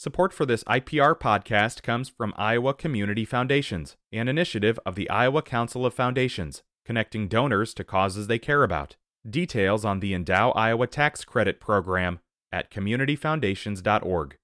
Support 0.00 0.32
for 0.32 0.46
this 0.46 0.64
IPR 0.64 1.14
podcast 1.14 1.82
comes 1.82 2.08
from 2.08 2.32
Iowa 2.38 2.72
Community 2.72 3.26
Foundations, 3.26 3.98
an 4.10 4.28
initiative 4.28 4.80
of 4.86 4.94
the 4.94 5.10
Iowa 5.10 5.42
Council 5.42 5.84
of 5.84 5.92
Foundations, 5.92 6.62
connecting 6.86 7.28
donors 7.28 7.74
to 7.74 7.84
causes 7.84 8.26
they 8.26 8.38
care 8.38 8.64
about. 8.64 8.96
Details 9.28 9.84
on 9.84 10.00
the 10.00 10.14
Endow 10.14 10.56
Iowa 10.56 10.86
Tax 10.86 11.22
Credit 11.26 11.60
Program 11.60 12.20
at 12.50 12.70
communityfoundations.org. 12.70 14.38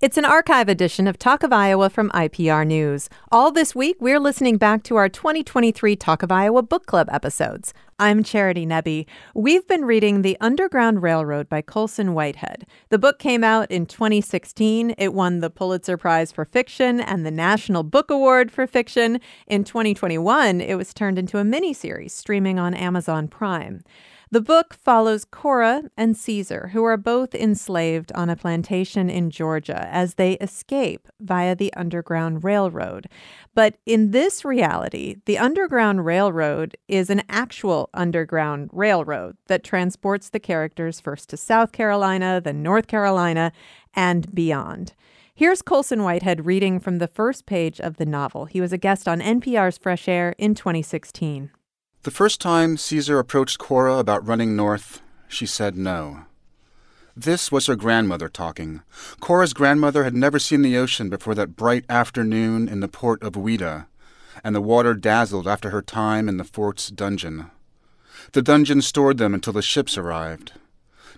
It's 0.00 0.16
an 0.16 0.24
archive 0.24 0.70
edition 0.70 1.06
of 1.06 1.18
Talk 1.18 1.42
of 1.42 1.52
Iowa 1.52 1.90
from 1.90 2.08
IPR 2.12 2.66
News. 2.66 3.10
All 3.30 3.52
this 3.52 3.74
week, 3.74 3.98
we're 4.00 4.18
listening 4.18 4.56
back 4.56 4.82
to 4.84 4.96
our 4.96 5.10
2023 5.10 5.94
Talk 5.94 6.22
of 6.22 6.32
Iowa 6.32 6.62
Book 6.62 6.86
Club 6.86 7.10
episodes. 7.12 7.74
I'm 7.98 8.22
Charity 8.22 8.64
Nebbe. 8.64 9.04
We've 9.34 9.68
been 9.68 9.84
reading 9.84 10.22
The 10.22 10.38
Underground 10.40 11.02
Railroad 11.02 11.50
by 11.50 11.60
Colson 11.60 12.14
Whitehead. 12.14 12.66
The 12.88 12.98
book 12.98 13.18
came 13.18 13.44
out 13.44 13.70
in 13.70 13.84
2016. 13.84 14.94
It 14.96 15.12
won 15.12 15.40
the 15.40 15.50
Pulitzer 15.50 15.98
Prize 15.98 16.32
for 16.32 16.46
Fiction 16.46 17.00
and 17.00 17.26
the 17.26 17.30
National 17.30 17.82
Book 17.82 18.10
Award 18.10 18.50
for 18.50 18.66
Fiction. 18.66 19.20
In 19.48 19.64
2021, 19.64 20.62
it 20.62 20.76
was 20.76 20.94
turned 20.94 21.18
into 21.18 21.36
a 21.36 21.42
miniseries 21.42 22.12
streaming 22.12 22.58
on 22.58 22.72
Amazon 22.72 23.28
Prime. 23.28 23.84
The 24.32 24.40
book 24.40 24.74
follows 24.74 25.24
Cora 25.24 25.90
and 25.96 26.16
Caesar, 26.16 26.70
who 26.72 26.84
are 26.84 26.96
both 26.96 27.34
enslaved 27.34 28.12
on 28.12 28.30
a 28.30 28.36
plantation 28.36 29.10
in 29.10 29.28
Georgia 29.28 29.88
as 29.90 30.14
they 30.14 30.34
escape 30.34 31.08
via 31.18 31.56
the 31.56 31.74
Underground 31.74 32.44
Railroad. 32.44 33.08
But 33.56 33.78
in 33.86 34.12
this 34.12 34.44
reality, 34.44 35.16
the 35.24 35.36
Underground 35.36 36.06
Railroad 36.06 36.76
is 36.86 37.10
an 37.10 37.24
actual 37.28 37.90
underground 37.92 38.70
railroad 38.72 39.36
that 39.48 39.64
transports 39.64 40.28
the 40.28 40.38
characters 40.38 41.00
first 41.00 41.28
to 41.30 41.36
South 41.36 41.72
Carolina, 41.72 42.40
then 42.40 42.62
North 42.62 42.86
Carolina, 42.86 43.50
and 43.94 44.32
beyond. 44.32 44.92
Here's 45.34 45.60
Colson 45.60 46.04
Whitehead 46.04 46.46
reading 46.46 46.78
from 46.78 46.98
the 46.98 47.08
first 47.08 47.46
page 47.46 47.80
of 47.80 47.96
the 47.96 48.06
novel. 48.06 48.44
He 48.44 48.60
was 48.60 48.72
a 48.72 48.78
guest 48.78 49.08
on 49.08 49.20
NPR's 49.20 49.76
Fresh 49.76 50.06
Air 50.06 50.36
in 50.38 50.54
2016. 50.54 51.50
The 52.02 52.10
first 52.10 52.40
time 52.40 52.78
Caesar 52.78 53.18
approached 53.18 53.58
Cora 53.58 53.96
about 53.96 54.26
running 54.26 54.56
north, 54.56 55.02
she 55.28 55.44
said 55.44 55.76
no. 55.76 56.24
This 57.14 57.52
was 57.52 57.66
her 57.66 57.76
grandmother 57.76 58.30
talking. 58.30 58.80
Cora's 59.20 59.52
grandmother 59.52 60.04
had 60.04 60.14
never 60.14 60.38
seen 60.38 60.62
the 60.62 60.78
ocean 60.78 61.10
before 61.10 61.34
that 61.34 61.56
bright 61.56 61.84
afternoon 61.90 62.70
in 62.70 62.80
the 62.80 62.88
port 62.88 63.22
of 63.22 63.34
Ouidah, 63.34 63.84
and 64.42 64.54
the 64.54 64.62
water 64.62 64.94
dazzled 64.94 65.46
after 65.46 65.68
her 65.68 65.82
time 65.82 66.26
in 66.26 66.38
the 66.38 66.44
fort's 66.44 66.88
dungeon. 66.88 67.50
The 68.32 68.40
dungeon 68.40 68.80
stored 68.80 69.18
them 69.18 69.34
until 69.34 69.52
the 69.52 69.60
ships 69.60 69.98
arrived. 69.98 70.52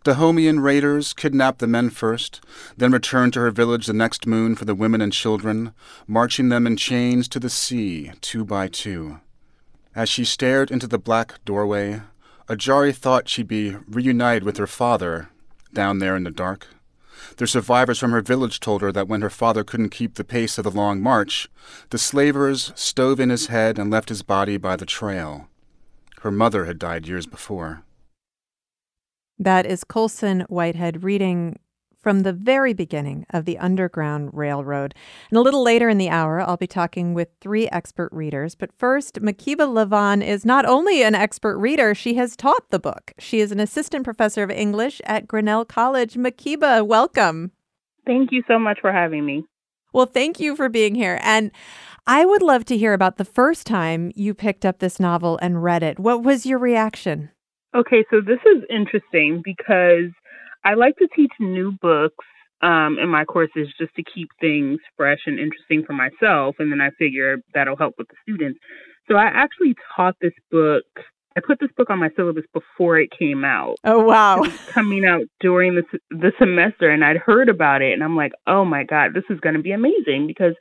Dahomean 0.03 0.64
raiders 0.64 1.12
kidnapped 1.12 1.60
the 1.60 1.69
men 1.69 1.91
first, 1.91 2.41
then 2.77 2.91
returned 2.91 3.34
to 3.34 3.41
her 3.41 3.53
village 3.53 3.86
the 3.86 3.92
next 3.92 4.27
moon 4.27 4.56
for 4.56 4.64
the 4.64 4.75
women 4.75 5.00
and 5.00 5.12
children, 5.12 5.75
marching 6.08 6.48
them 6.48 6.66
in 6.66 6.77
chains 6.77 7.28
to 7.28 7.38
the 7.38 7.50
sea, 7.50 8.10
two 8.20 8.44
by 8.44 8.66
two. 8.66 9.20
As 9.95 10.09
she 10.09 10.25
stared 10.25 10.71
into 10.71 10.87
the 10.87 10.98
black 10.98 11.45
doorway, 11.45 12.03
Ajarry 12.48 12.95
thought 12.95 13.29
she'd 13.29 13.48
be 13.48 13.77
reunited 13.87 14.43
with 14.43 14.57
her 14.57 14.67
father 14.67 15.29
down 15.75 15.99
there 15.99 16.17
in 16.17 16.25
the 16.25 16.31
dark. 16.31 16.67
The 17.37 17.47
survivors 17.47 17.99
from 17.99 18.12
her 18.12 18.21
village 18.21 18.59
told 18.59 18.83
her 18.83 18.93
that 18.93 19.09
when 19.09 19.23
her 19.23 19.31
father 19.31 19.65
couldn't 19.65 19.91
keep 19.91 20.15
the 20.15 20.25
pace 20.25 20.59
of 20.59 20.65
the 20.65 20.71
long 20.71 21.01
march, 21.01 21.49
the 21.91 21.99
slavers 21.99 22.73
stove 22.75 23.21
in 23.21 23.31
his 23.31 23.47
head 23.47 23.79
and 23.79 23.91
left 23.91 24.09
his 24.09 24.23
body 24.23 24.57
by 24.57 24.77
the 24.77 24.87
trail. 24.87 25.49
Her 26.21 26.31
mother 26.31 26.65
had 26.65 26.79
died 26.79 27.06
years 27.06 27.27
before. 27.27 27.83
That 29.39 29.67
is 29.67 29.84
Colson 29.84 30.43
Whitehead 30.43 31.03
reading 31.03 31.59
from 32.03 32.20
the 32.20 32.33
very 32.33 32.75
beginning 32.75 33.25
of 33.31 33.45
the 33.45 33.58
Underground 33.58 34.31
Railroad. 34.33 34.95
And 35.31 35.39
a 35.39 35.41
little 35.41 35.62
later 35.62 35.89
in 35.89 35.98
the 35.98 36.11
hour, 36.11 36.41
I'll 36.41 36.56
be 36.56 36.67
talking 36.67 37.14
with 37.14 37.28
three 37.41 37.69
expert 37.69 38.11
readers. 38.12 38.55
But 38.55 38.72
first, 38.72 39.22
Makeba 39.22 39.69
Lavan 39.69 40.25
is 40.27 40.44
not 40.44 40.67
only 40.67 41.03
an 41.03 41.15
expert 41.15 41.56
reader, 41.59 41.94
she 41.94 42.15
has 42.15 42.37
taught 42.37 42.71
the 42.71 42.81
book. 42.81 43.12
She 43.19 43.41
is 43.41 43.53
an 43.53 43.60
assistant 43.60 44.04
professor 44.04 44.43
of 44.43 44.50
English 44.50 45.00
at 45.04 45.28
Grinnell 45.28 45.65
College. 45.65 46.15
Makeba, 46.15 46.84
welcome. 46.87 47.53
Thank 48.04 48.32
you 48.32 48.43
so 48.48 48.59
much 48.59 48.81
for 48.81 48.93
having 48.93 49.25
me. 49.25 49.44
Well, 49.93 50.06
thank 50.06 50.41
you 50.41 50.56
for 50.56 50.69
being 50.69 50.94
here. 50.94 51.21
And 51.22 51.53
I 52.06 52.25
would 52.25 52.43
love 52.43 52.65
to 52.65 52.77
hear 52.77 52.94
about 52.94 53.16
the 53.16 53.25
first 53.25 53.66
time 53.66 54.10
you 54.16 54.34
picked 54.34 54.65
up 54.65 54.81
this 54.81 54.98
novel 54.98 55.38
and 55.41 55.62
read 55.62 55.82
it. 55.82 56.00
What 56.00 56.22
was 56.22 56.44
your 56.47 56.59
reaction? 56.59 57.31
Okay, 57.75 58.04
so 58.10 58.21
this 58.21 58.41
is 58.44 58.65
interesting 58.69 59.41
because 59.44 60.10
I 60.65 60.75
like 60.75 60.97
to 60.97 61.09
teach 61.15 61.33
new 61.41 61.73
books 61.81 62.25
um, 62.62 62.99
in 63.03 63.09
my 63.09 63.25
courses 63.25 63.69
just 63.78 63.95
to 63.97 64.03
keep 64.03 64.28
things 64.41 64.78
fresh 64.97 65.21
and 65.27 65.39
interesting 65.39 65.84
for 65.84 65.93
myself. 65.93 66.56
And 66.59 66.71
then 66.71 66.81
I 66.81 66.91
figure 66.99 67.39
that'll 67.55 67.77
help 67.77 67.95
with 67.99 68.09
the 68.09 68.15
students. 68.23 68.61
So 69.09 69.17
I 69.17 69.25
actually 69.25 69.75
taught 69.97 70.17
this 70.21 70.33
book. 70.51 70.84
I 71.37 71.41
put 71.45 71.59
this 71.61 71.71
book 71.77 71.91
on 71.91 71.99
my 71.99 72.11
syllabus 72.15 72.45
before 72.53 72.99
it 72.99 73.11
came 73.19 73.45
out. 73.45 73.77
Oh 73.84 74.05
wow! 74.05 74.45
coming 74.69 75.05
out 75.05 75.22
during 75.41 75.75
the 75.75 75.83
the 76.11 76.33
semester, 76.39 76.91
and 76.91 77.05
I'd 77.05 77.17
heard 77.17 77.49
about 77.49 77.83
it, 77.83 77.95
and 77.95 78.05
I'm 78.05 78.17
like, 78.17 78.33
oh 78.47 78.65
my 78.65 78.84
god, 78.84 79.15
this 79.15 79.25
is 79.31 79.41
going 79.41 79.56
to 79.56 79.62
be 79.62 79.72
amazing 79.72 80.27
because, 80.27 80.55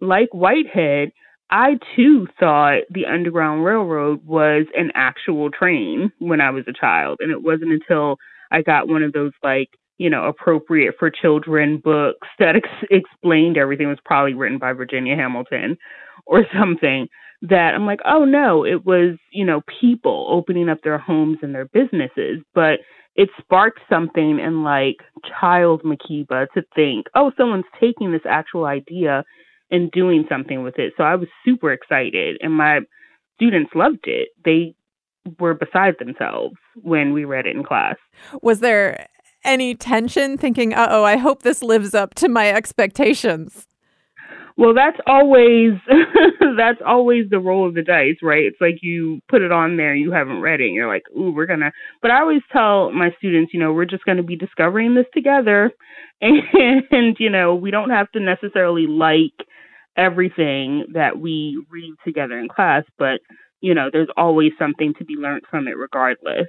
like 0.00 0.28
Whitehead, 0.32 1.12
I 1.50 1.78
too 1.96 2.26
thought 2.38 2.82
the 2.90 3.06
Underground 3.06 3.64
Railroad 3.64 4.24
was 4.26 4.66
an 4.76 4.92
actual 4.94 5.50
train 5.50 6.12
when 6.18 6.42
I 6.42 6.50
was 6.50 6.64
a 6.68 6.78
child, 6.78 7.18
and 7.20 7.32
it 7.32 7.42
wasn't 7.42 7.72
until 7.72 8.18
I 8.50 8.62
got 8.62 8.88
one 8.88 9.02
of 9.02 9.12
those 9.12 9.32
like 9.42 9.70
you 9.98 10.10
know 10.10 10.24
appropriate 10.24 10.94
for 10.98 11.10
children 11.10 11.80
books 11.82 12.28
that 12.38 12.56
ex- 12.56 12.88
explained 12.90 13.56
everything 13.56 13.86
it 13.86 13.90
was 13.90 13.98
probably 14.04 14.34
written 14.34 14.58
by 14.58 14.72
Virginia 14.72 15.16
Hamilton 15.16 15.76
or 16.26 16.44
something 16.58 17.08
that 17.42 17.74
I'm 17.74 17.86
like 17.86 18.00
oh 18.04 18.24
no 18.24 18.64
it 18.64 18.84
was 18.84 19.16
you 19.32 19.44
know 19.44 19.62
people 19.80 20.26
opening 20.30 20.68
up 20.68 20.78
their 20.82 20.98
homes 20.98 21.38
and 21.42 21.54
their 21.54 21.66
businesses 21.66 22.42
but 22.54 22.80
it 23.14 23.28
sparked 23.40 23.80
something 23.90 24.38
in 24.38 24.62
like 24.62 24.96
child 25.40 25.82
Makeba 25.82 26.46
to 26.54 26.62
think 26.74 27.06
oh 27.14 27.32
someone's 27.36 27.64
taking 27.80 28.12
this 28.12 28.26
actual 28.28 28.64
idea 28.64 29.24
and 29.70 29.90
doing 29.90 30.24
something 30.28 30.62
with 30.62 30.78
it. 30.78 30.94
So 30.96 31.04
I 31.04 31.14
was 31.16 31.28
super 31.44 31.72
excited 31.72 32.38
and 32.40 32.52
my 32.52 32.80
students 33.34 33.70
loved 33.74 34.04
it. 34.04 34.28
They 34.44 34.74
were 35.38 35.54
beside 35.54 35.94
themselves 35.98 36.56
when 36.82 37.12
we 37.12 37.24
read 37.24 37.46
it 37.46 37.56
in 37.56 37.64
class. 37.64 37.96
Was 38.42 38.60
there 38.60 39.08
any 39.44 39.74
tension 39.74 40.36
thinking, 40.36 40.74
uh 40.74 40.88
oh, 40.90 41.04
I 41.04 41.16
hope 41.16 41.42
this 41.42 41.62
lives 41.62 41.94
up 41.94 42.14
to 42.16 42.28
my 42.28 42.50
expectations? 42.50 43.66
Well, 44.58 44.74
that's 44.74 44.98
always 45.06 45.74
that's 46.56 46.80
always 46.84 47.30
the 47.30 47.38
roll 47.38 47.68
of 47.68 47.74
the 47.74 47.82
dice, 47.82 48.16
right? 48.22 48.42
It's 48.44 48.60
like 48.60 48.78
you 48.82 49.20
put 49.28 49.40
it 49.40 49.52
on 49.52 49.76
there, 49.76 49.94
you 49.94 50.10
haven't 50.10 50.40
read 50.40 50.60
it, 50.60 50.66
and 50.66 50.74
you're 50.74 50.92
like, 50.92 51.04
"Ooh, 51.16 51.30
we're 51.30 51.46
gonna." 51.46 51.70
But 52.02 52.10
I 52.10 52.20
always 52.20 52.42
tell 52.52 52.90
my 52.90 53.10
students, 53.18 53.54
you 53.54 53.60
know, 53.60 53.72
we're 53.72 53.84
just 53.84 54.04
going 54.04 54.16
to 54.16 54.24
be 54.24 54.34
discovering 54.34 54.96
this 54.96 55.06
together, 55.14 55.70
and 56.20 57.16
you 57.20 57.30
know, 57.30 57.54
we 57.54 57.70
don't 57.70 57.90
have 57.90 58.10
to 58.12 58.20
necessarily 58.20 58.88
like 58.88 59.46
everything 59.96 60.86
that 60.94 61.20
we 61.20 61.64
read 61.70 61.94
together 62.04 62.36
in 62.36 62.48
class, 62.48 62.82
but 62.98 63.20
you 63.60 63.74
know, 63.74 63.88
there's 63.92 64.08
always 64.16 64.52
something 64.58 64.94
to 64.98 65.04
be 65.04 65.14
learned 65.14 65.42
from 65.50 65.68
it 65.68 65.76
regardless. 65.76 66.48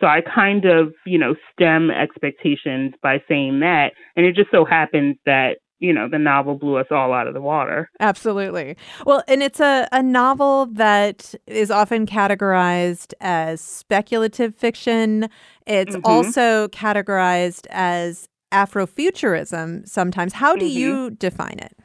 So 0.00 0.06
I 0.06 0.20
kind 0.20 0.64
of, 0.66 0.92
you 1.06 1.18
know, 1.18 1.34
stem 1.52 1.90
expectations 1.90 2.92
by 3.02 3.22
saying 3.28 3.60
that. 3.60 3.92
And 4.14 4.26
it 4.26 4.34
just 4.34 4.50
so 4.50 4.64
happens 4.64 5.16
that, 5.24 5.56
you 5.78 5.92
know, 5.92 6.08
the 6.08 6.18
novel 6.18 6.54
blew 6.54 6.76
us 6.76 6.86
all 6.90 7.12
out 7.12 7.26
of 7.26 7.34
the 7.34 7.40
water. 7.40 7.90
Absolutely. 8.00 8.76
Well, 9.06 9.22
and 9.26 9.42
it's 9.42 9.60
a, 9.60 9.88
a 9.92 10.02
novel 10.02 10.66
that 10.72 11.34
is 11.46 11.70
often 11.70 12.06
categorized 12.06 13.14
as 13.20 13.60
speculative 13.60 14.54
fiction. 14.54 15.28
It's 15.66 15.96
mm-hmm. 15.96 16.04
also 16.04 16.68
categorized 16.68 17.66
as 17.70 18.28
Afrofuturism 18.52 19.88
sometimes. 19.88 20.34
How 20.34 20.56
do 20.56 20.66
mm-hmm. 20.66 20.78
you 20.78 21.10
define 21.10 21.58
it? 21.58 21.76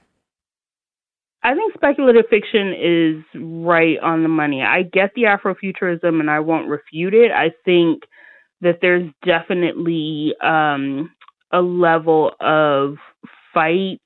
I 1.44 1.56
think 1.56 1.74
speculative 1.74 2.26
fiction 2.30 2.74
is 2.74 3.42
right 3.42 3.98
on 4.00 4.22
the 4.22 4.30
money. 4.30 4.62
I 4.62 4.84
get 4.84 5.12
the 5.16 5.24
Afrofuturism 5.24 6.20
and 6.20 6.30
I 6.30 6.40
won't 6.40 6.70
refute 6.70 7.16
it. 7.16 7.32
I 7.32 7.52
think 7.66 8.04
that 8.62 8.78
there's 8.82 9.10
definitely 9.26 10.36
um, 10.44 11.12
a 11.52 11.62
level 11.62 12.32
of 12.40 12.96
fight 13.54 14.00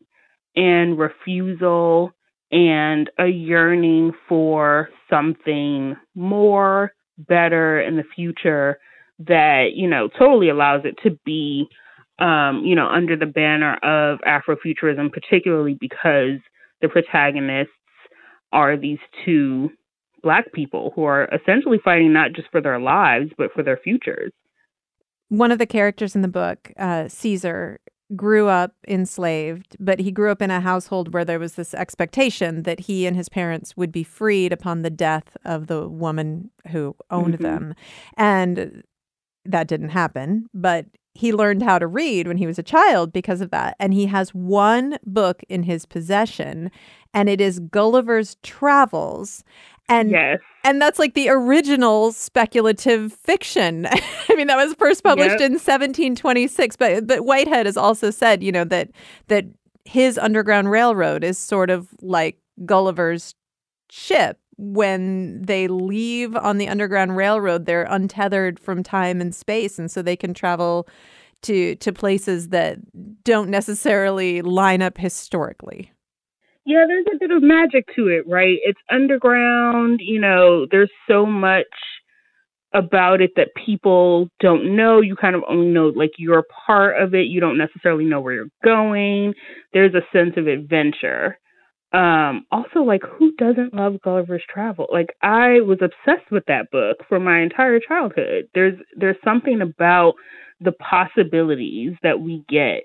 and 0.56 0.98
refusal 0.98 2.14
and 2.52 3.10
a 3.20 3.28
yearning 3.28 4.14
for 4.30 4.90
something 5.10 5.98
more, 6.16 6.94
better 7.18 7.82
in 7.82 7.98
the 7.98 8.04
future 8.16 8.78
that, 9.20 9.72
you 9.74 9.90
know, 9.90 10.08
totally 10.18 10.50
allows 10.50 10.82
it 10.86 10.96
to 11.04 11.18
be, 11.26 11.68
um, 12.20 12.64
you 12.64 12.76
know, 12.76 12.88
under 12.88 13.18
the 13.18 13.26
banner 13.26 13.76
of 13.76 14.20
Afrofuturism, 14.20 15.12
particularly 15.12 15.78
because 15.80 16.40
the 16.82 16.90
protagonists 16.90 17.72
are 18.52 18.78
these 18.78 19.00
two 19.26 19.70
black 20.24 20.52
people 20.54 20.92
who 20.96 21.04
are 21.04 21.26
essentially 21.26 21.78
fighting 21.84 22.12
not 22.12 22.34
just 22.34 22.48
for 22.52 22.62
their 22.62 22.80
lives 22.80 23.32
but 23.38 23.52
for 23.54 23.64
their 23.64 23.78
futures. 23.78 24.32
One 25.30 25.52
of 25.52 25.60
the 25.60 25.66
characters 25.66 26.16
in 26.16 26.22
the 26.22 26.28
book, 26.28 26.72
uh, 26.78 27.08
Caesar, 27.08 27.80
grew 28.16 28.48
up 28.48 28.74
enslaved, 28.88 29.76
but 29.80 30.00
he 30.00 30.12
grew 30.12 30.32
up 30.32 30.42
in 30.42 30.52
a 30.52 30.62
household 30.62 31.14
where 31.14 31.26
there 31.26 31.40
was 31.40 31.56
this 31.56 31.74
expectation 31.74 32.64
that 32.64 32.82
he 32.82 33.08
and 33.08 33.16
his 33.16 33.30
parents 33.30 33.76
would 33.76 33.92
be 33.92 34.04
freed 34.04 34.54
upon 34.54 34.82
the 34.82 34.90
death 34.92 35.36
of 35.44 35.68
the 35.68 35.90
woman 35.90 36.52
who 36.72 36.96
owned 37.10 37.34
mm-hmm. 37.36 37.44
them. 37.44 37.76
And 38.16 38.84
that 39.44 39.68
didn't 39.68 39.90
happen, 39.90 40.48
but 40.54 40.86
he 41.16 41.32
learned 41.34 41.64
how 41.64 41.80
to 41.80 41.88
read 41.88 42.28
when 42.28 42.38
he 42.38 42.46
was 42.46 42.60
a 42.60 42.64
child 42.64 43.14
because 43.14 43.40
of 43.40 43.50
that. 43.50 43.76
And 43.80 43.94
he 43.94 44.06
has 44.08 44.36
one 44.36 45.00
book 45.06 45.42
in 45.48 45.64
his 45.64 45.86
possession, 45.86 46.70
and 47.14 47.30
it 47.30 47.40
is 47.40 47.60
Gulliver's 47.60 48.36
Travels. 48.44 49.44
And 49.88 50.12
yes. 50.12 50.40
and 50.64 50.82
that's 50.82 51.00
like 51.00 51.14
the 51.14 51.30
original 51.30 52.12
speculative 52.12 53.14
fiction. 53.14 53.86
I 54.30 54.36
mean, 54.36 54.48
that 54.48 54.58
was 54.58 54.74
first 54.76 55.04
published 55.04 55.40
yep. 55.40 55.42
in 55.42 55.54
1726. 55.54 56.76
But 56.76 57.08
but 57.08 57.26
Whitehead 57.26 57.66
has 57.66 57.78
also 57.78 58.12
said, 58.12 58.44
you 58.44 58.52
know, 58.52 58.66
that 58.66 58.92
that 59.28 59.46
his 59.86 60.18
Underground 60.18 60.70
Railroad 60.70 61.24
is 61.24 61.38
sort 61.38 61.70
of 61.70 61.88
like 62.02 62.38
Gulliver's 62.66 63.36
ship 63.90 64.40
when 64.58 65.42
they 65.42 65.68
leave 65.68 66.36
on 66.36 66.58
the 66.58 66.68
Underground 66.68 67.18
Railroad, 67.18 67.66
they're 67.66 67.88
untethered 67.90 68.60
from 68.60 68.84
time 68.84 69.22
and 69.22 69.34
space, 69.34 69.78
and 69.80 69.92
so 69.92 70.02
they 70.02 70.16
can 70.16 70.34
travel 70.34 70.88
to 71.44 71.76
to 71.76 71.94
places 71.94 72.50
that 72.50 72.78
don't 73.24 73.50
necessarily 73.50 74.42
line 74.42 74.82
up 74.82 74.98
historically. 74.98 75.92
Yeah, 76.66 76.86
there's 76.88 77.06
a 77.14 77.18
bit 77.20 77.30
of 77.30 77.44
magic 77.44 77.86
to 77.96 78.08
it, 78.08 78.28
right? 78.28 78.58
It's 78.64 78.80
underground, 78.90 80.00
you 80.04 80.20
know, 80.20 80.66
there's 80.72 80.90
so 81.08 81.24
much 81.24 81.68
about 82.74 83.22
it 83.22 83.32
that 83.36 83.50
people 83.66 84.30
don't 84.40 84.76
know. 84.76 85.00
You 85.00 85.16
kind 85.16 85.36
of 85.36 85.44
only 85.48 85.68
know 85.68 85.88
like 85.96 86.14
you're 86.18 86.40
a 86.40 86.44
part 86.66 87.02
of 87.02 87.14
it. 87.14 87.28
You 87.28 87.40
don't 87.40 87.58
necessarily 87.58 88.06
know 88.06 88.20
where 88.20 88.34
you're 88.34 88.46
going. 88.64 89.34
There's 89.74 89.94
a 89.94 90.02
sense 90.12 90.34
of 90.38 90.48
adventure. 90.48 91.38
Um, 91.96 92.46
also, 92.52 92.80
like, 92.80 93.04
who 93.04 93.32
doesn't 93.38 93.74
love 93.74 94.02
Gulliver's 94.04 94.44
Travel? 94.54 94.88
Like, 94.92 95.16
I 95.22 95.62
was 95.62 95.78
obsessed 95.82 96.30
with 96.30 96.44
that 96.48 96.70
book 96.70 96.98
for 97.08 97.22
my 97.22 97.40
entire 97.42 97.80
childhood. 97.80 98.50
There's 98.54 98.78
there's 98.98 99.16
something 99.24 99.62
about 99.62 100.16
the 100.60 100.74
possibilities 100.74 101.94
that 102.04 102.20
we 102.20 102.44
get 102.50 102.84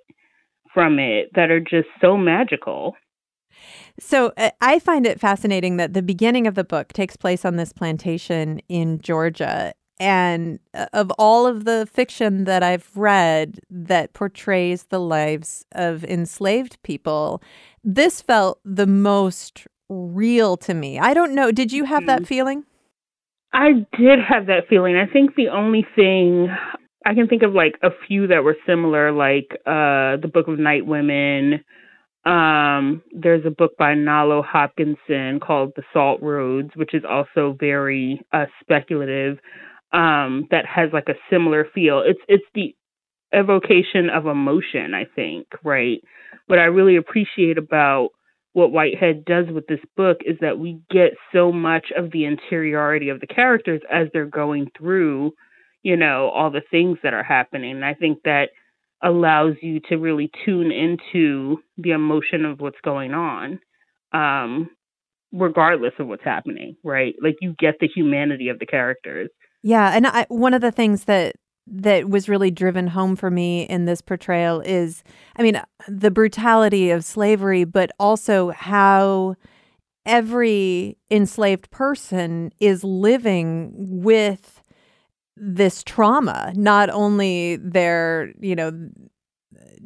from 0.73 1.01
it 1.01 1.31
that 1.35 1.51
are 1.51 1.59
just 1.59 1.89
so 2.01 2.17
magical. 2.17 2.95
So 3.99 4.33
uh, 4.37 4.51
I 4.61 4.79
find 4.79 5.05
it 5.05 5.19
fascinating 5.19 5.77
that 5.79 5.93
the 5.93 6.03
beginning 6.03 6.47
of 6.47 6.55
the 6.55 6.63
book 6.63 6.93
takes 6.93 7.17
place 7.17 7.45
on 7.45 7.57
this 7.57 7.73
plantation 7.73 8.61
in 8.69 9.01
Georgia. 9.01 9.73
And 9.99 10.61
uh, 10.73 10.87
of 10.93 11.11
all 11.19 11.47
of 11.47 11.65
the 11.65 11.87
fiction 11.93 12.45
that 12.45 12.63
I've 12.63 12.97
read 12.97 13.61
that 13.69 14.15
portrays 14.15 14.85
the 14.85 15.01
lives 15.01 15.67
of 15.73 16.05
enslaved 16.05 16.83
people, 16.83 17.43
this 17.85 18.21
felt 18.21 18.61
the 18.65 18.87
most 18.87 19.67
real 19.89 20.57
to 20.59 20.75
me. 20.75 20.99
I 20.99 21.15
don't 21.15 21.35
know. 21.35 21.51
Did 21.51 21.73
you 21.73 21.85
have 21.85 22.07
that 22.07 22.21
mm-hmm. 22.21 22.27
feeling? 22.27 22.65
I 23.53 23.87
did 23.99 24.19
have 24.29 24.47
that 24.47 24.69
feeling. 24.69 24.97
I 24.97 25.11
think 25.13 25.35
the 25.35 25.49
only 25.49 25.85
thing 25.97 26.49
I 27.05 27.15
can 27.15 27.27
think 27.27 27.43
of 27.43 27.53
like 27.53 27.75
a 27.83 27.89
few 28.07 28.29
that 28.29 28.45
were 28.45 28.57
similar, 28.67 29.11
like 29.13 29.49
uh 29.67 30.21
the 30.21 30.31
Book 30.33 30.49
of 30.49 30.59
Night 30.59 30.87
Women. 30.87 31.65
Um, 32.25 33.03
there's 33.13 33.47
a 33.47 33.51
book 33.51 33.73
by 33.79 33.95
Nalo 33.95 34.45
Hopkinson 34.45 35.41
called 35.41 35.73
The 35.75 35.83
Salt 35.93 36.21
Roads, 36.23 36.71
which 36.77 36.95
is 36.95 37.03
also 37.09 37.57
very 37.59 38.21
uh 38.33 38.45
speculative, 38.61 39.39
um, 39.93 40.47
that 40.51 40.67
has 40.67 40.91
like 40.93 41.09
a 41.09 41.19
similar 41.31 41.67
feel. 41.75 42.03
It's 42.07 42.21
it's 42.29 42.45
the 42.55 42.75
evocation 43.33 44.11
of 44.11 44.27
emotion, 44.27 44.95
I 44.95 45.05
think, 45.05 45.47
right? 45.65 46.03
What 46.47 46.59
I 46.59 46.65
really 46.65 46.97
appreciate 46.97 47.59
about 47.59 48.11
what 48.53 48.73
Whitehead 48.73 49.25
does 49.25 49.47
with 49.53 49.67
this 49.67 49.81
book 49.97 50.19
is 50.27 50.37
that 50.41 50.59
we 50.59 50.81
get 50.91 51.13
so 51.33 51.53
much 51.53 51.87
of 51.97 52.11
the 52.11 52.25
interiority 52.25 53.09
of 53.09 53.21
the 53.21 53.27
characters 53.27 53.81
as 53.91 54.09
they're 54.13 54.27
going 54.27 54.71
through, 54.77 55.33
you 55.83 55.97
know, 55.97 56.31
all 56.31 56.51
the 56.51 56.63
things 56.71 56.99
that 57.03 57.15
are 57.15 57.23
happening. 57.23 57.77
And 57.77 57.85
I 57.85 57.95
think 57.95 58.23
that 58.25 58.49
allows 59.03 59.55
you 59.63 59.81
to 59.89 59.97
really 59.97 60.31
tune 60.45 60.73
into 60.73 61.59
the 61.79 61.93
emotion 61.93 62.45
of 62.45 62.61
what's 62.61 62.81
going 62.85 63.15
on, 63.15 63.61
um, 64.13 64.69
regardless 65.33 65.93
of 65.99 66.09
what's 66.09 66.25
happening, 66.25 66.77
right? 66.83 67.15
Like 67.23 67.37
you 67.41 67.55
get 67.59 67.77
the 67.81 67.89
humanity 67.89 68.49
of 68.49 68.59
the 68.59 68.67
characters. 68.67 69.31
Yeah, 69.63 69.95
and 69.95 70.07
I, 70.07 70.27
one 70.29 70.55
of 70.55 70.61
the 70.61 70.73
things 70.73 71.05
that 71.05 71.37
that 71.71 72.11
was 72.11 72.29
really 72.29 72.51
driven 72.51 72.89
home 72.89 73.17
for 73.17 73.31
me 73.31 73.63
in 73.63 73.85
this 73.85 74.01
portrayal 74.01 74.61
is 74.61 75.03
I 75.37 75.43
mean, 75.43 75.61
the 75.89 76.11
brutality 76.11 76.91
of 76.91 77.05
slavery, 77.05 77.65
but 77.65 77.91
also 77.99 78.51
how 78.51 79.37
every 80.05 80.97
enslaved 81.11 81.71
person 81.71 82.53
is 82.59 82.83
living 82.83 83.73
with 83.77 84.63
this 85.37 85.83
trauma, 85.83 86.53
not 86.57 86.91
only 86.91 87.57
their, 87.57 88.33
you 88.41 88.57
know, 88.57 88.91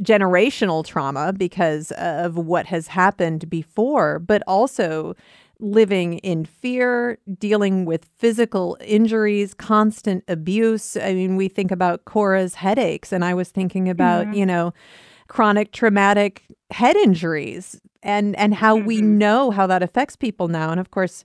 generational 0.02 0.84
trauma 0.84 1.32
because 1.32 1.92
of 1.92 2.36
what 2.36 2.66
has 2.66 2.88
happened 2.88 3.48
before, 3.48 4.18
but 4.18 4.42
also 4.46 5.14
living 5.58 6.18
in 6.18 6.44
fear, 6.44 7.18
dealing 7.38 7.84
with 7.84 8.04
physical 8.16 8.76
injuries, 8.80 9.54
constant 9.54 10.24
abuse. 10.28 10.96
I 10.96 11.14
mean, 11.14 11.36
we 11.36 11.48
think 11.48 11.70
about 11.70 12.04
Cora's 12.04 12.56
headaches, 12.56 13.12
and 13.12 13.24
I 13.24 13.34
was 13.34 13.50
thinking 13.50 13.88
about, 13.88 14.26
mm-hmm. 14.26 14.34
you 14.34 14.46
know, 14.46 14.74
chronic 15.28 15.72
traumatic 15.72 16.42
head 16.70 16.96
injuries 16.96 17.80
and 18.02 18.36
and 18.36 18.54
how 18.54 18.76
mm-hmm. 18.76 18.86
we 18.86 19.00
know 19.00 19.50
how 19.50 19.66
that 19.66 19.82
affects 19.82 20.16
people 20.16 20.48
now. 20.48 20.70
And 20.70 20.78
of 20.78 20.90
course, 20.90 21.24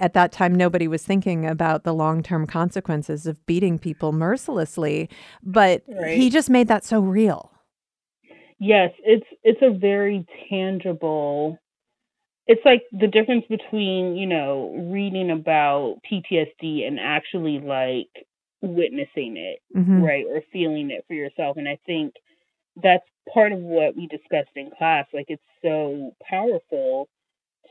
at 0.00 0.14
that 0.14 0.32
time 0.32 0.54
nobody 0.54 0.88
was 0.88 1.02
thinking 1.02 1.46
about 1.46 1.84
the 1.84 1.94
long-term 1.94 2.46
consequences 2.46 3.26
of 3.26 3.44
beating 3.46 3.78
people 3.78 4.12
mercilessly, 4.12 5.08
but 5.42 5.82
right. 5.88 6.16
he 6.16 6.28
just 6.28 6.50
made 6.50 6.68
that 6.68 6.84
so 6.84 7.00
real. 7.00 7.52
Yes, 8.58 8.90
it's 9.04 9.26
it's 9.42 9.60
a 9.62 9.70
very 9.70 10.26
tangible 10.48 11.58
it's 12.46 12.64
like 12.64 12.82
the 12.92 13.08
difference 13.08 13.44
between 13.48 14.16
you 14.16 14.26
know 14.26 14.88
reading 14.92 15.30
about 15.30 15.96
PTSD 16.10 16.86
and 16.86 16.98
actually 17.00 17.58
like 17.58 18.26
witnessing 18.62 19.36
it, 19.36 19.60
mm-hmm. 19.76 20.02
right, 20.02 20.24
or 20.28 20.42
feeling 20.52 20.90
it 20.90 21.04
for 21.06 21.14
yourself. 21.14 21.56
And 21.56 21.68
I 21.68 21.78
think 21.86 22.14
that's 22.82 23.04
part 23.32 23.52
of 23.52 23.58
what 23.58 23.96
we 23.96 24.06
discussed 24.06 24.54
in 24.54 24.70
class. 24.76 25.06
Like 25.12 25.26
it's 25.28 25.42
so 25.62 26.12
powerful 26.28 27.08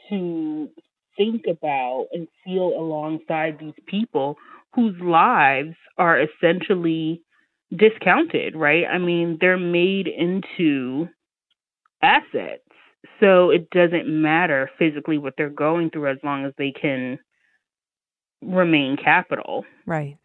to 0.09 0.69
think 1.17 1.45
about 1.49 2.07
and 2.11 2.27
feel 2.43 2.73
alongside 2.77 3.57
these 3.59 3.73
people 3.87 4.35
whose 4.73 4.95
lives 5.01 5.75
are 5.97 6.19
essentially 6.21 7.21
discounted, 7.75 8.55
right? 8.55 8.83
I 8.85 8.97
mean, 8.97 9.37
they're 9.39 9.57
made 9.57 10.07
into 10.07 11.07
assets 12.01 12.64
so 13.19 13.49
it 13.49 13.69
doesn't 13.69 14.07
matter 14.07 14.69
physically 14.77 15.17
what 15.17 15.33
they're 15.37 15.49
going 15.49 15.89
through 15.89 16.11
as 16.11 16.17
long 16.23 16.45
as 16.45 16.53
they 16.57 16.71
can 16.71 17.19
remain 18.41 18.97
capital. 18.97 19.65
Right. 19.85 20.17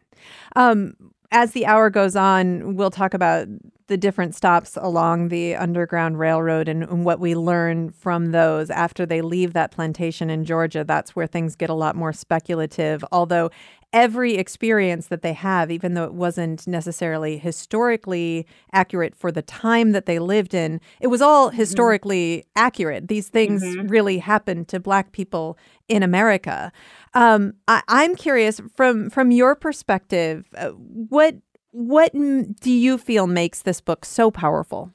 Um, 0.55 0.93
as 1.31 1.51
the 1.51 1.65
hour 1.65 1.89
goes 1.89 2.15
on, 2.15 2.75
we'll 2.75 2.91
talk 2.91 3.13
about 3.13 3.47
the 3.87 3.97
different 3.97 4.35
stops 4.35 4.77
along 4.79 5.29
the 5.29 5.55
Underground 5.55 6.19
Railroad 6.19 6.67
and, 6.67 6.83
and, 6.83 7.03
what 7.05 7.19
we 7.19 7.35
learn 7.35 7.89
from 7.91 8.31
those 8.31 8.69
after 8.69 9.05
they 9.05 9.21
leave 9.21 9.53
that 9.53 9.71
plantation 9.71 10.29
in 10.29 10.45
Georgia. 10.45 10.83
That's 10.83 11.15
where 11.15 11.27
things 11.27 11.55
get 11.55 11.69
a 11.69 11.73
lot 11.73 11.95
more 11.95 12.13
speculative. 12.13 13.03
Although 13.11 13.49
every 13.93 14.35
experience 14.35 15.07
that 15.07 15.21
they 15.21 15.33
have, 15.33 15.69
even 15.69 15.93
though 15.93 16.03
it 16.03 16.13
wasn't 16.13 16.65
necessarily 16.67 17.37
historically 17.37 18.45
accurate 18.71 19.15
for 19.15 19.31
the 19.31 19.41
time 19.41 19.91
that 19.91 20.05
they 20.05 20.19
lived 20.19 20.53
in, 20.53 20.79
it 20.99 21.07
was 21.07 21.21
all 21.21 21.49
mm-hmm. 21.49 21.57
historically 21.57 22.37
mm-hmm. 22.37 22.49
accurate. 22.55 23.07
These 23.07 23.27
things 23.27 23.63
mm-hmm. 23.63 23.87
really 23.87 24.19
happened 24.19 24.67
to 24.69 24.79
Black 24.79 25.11
people 25.11 25.57
in 25.87 26.03
America. 26.03 26.71
Um, 27.13 27.53
I, 27.67 27.81
am 27.89 28.15
curious 28.15 28.61
from 28.75 29.09
from 29.09 29.31
your 29.31 29.55
perspective, 29.55 30.45
uh, 30.55 30.69
what 30.69 31.35
what 31.71 32.13
do 32.13 32.71
you 32.71 32.97
feel 32.97 33.27
makes 33.27 33.61
this 33.61 33.81
book 33.81 34.05
so 34.05 34.31
powerful? 34.31 34.91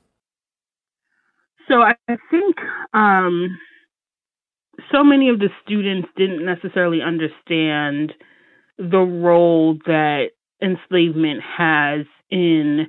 So 1.69 1.83
I 1.83 1.95
think 2.31 2.57
um, 2.95 3.59
so 4.93 5.03
many 5.03 5.29
of 5.29 5.41
the 5.41 5.49
students 5.65 6.09
didn't 6.17 6.45
necessarily 6.45 7.00
understand 7.03 8.12
the 8.78 8.99
role 8.99 9.78
that 9.87 10.28
enslavement 10.62 11.42
has 11.42 12.06
in 12.30 12.87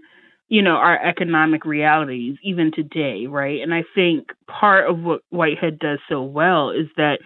you 0.48 0.62
know 0.62 0.76
our 0.76 0.98
economic 1.06 1.66
realities 1.66 2.38
even 2.44 2.72
today 2.74 3.28
right 3.28 3.62
and 3.62 3.74
i 3.74 3.84
think 3.94 4.30
part 4.48 4.90
of 4.90 5.00
what 5.00 5.22
whitehead 5.30 5.78
does 5.78 6.00
so 6.08 6.24
well 6.24 6.70
is 6.70 6.88
that 6.96 7.20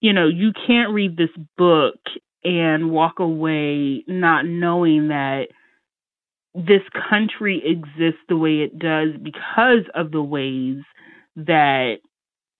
you 0.00 0.12
know 0.12 0.28
you 0.28 0.52
can't 0.66 0.92
read 0.92 1.16
this 1.16 1.30
book 1.56 1.96
and 2.44 2.90
walk 2.92 3.18
away 3.18 4.04
not 4.06 4.46
knowing 4.46 5.08
that 5.08 5.48
this 6.54 6.82
country 7.08 7.62
exists 7.64 8.20
the 8.28 8.36
way 8.36 8.60
it 8.60 8.78
does 8.78 9.10
because 9.22 9.84
of 9.94 10.10
the 10.10 10.22
ways 10.22 10.78
that 11.36 11.96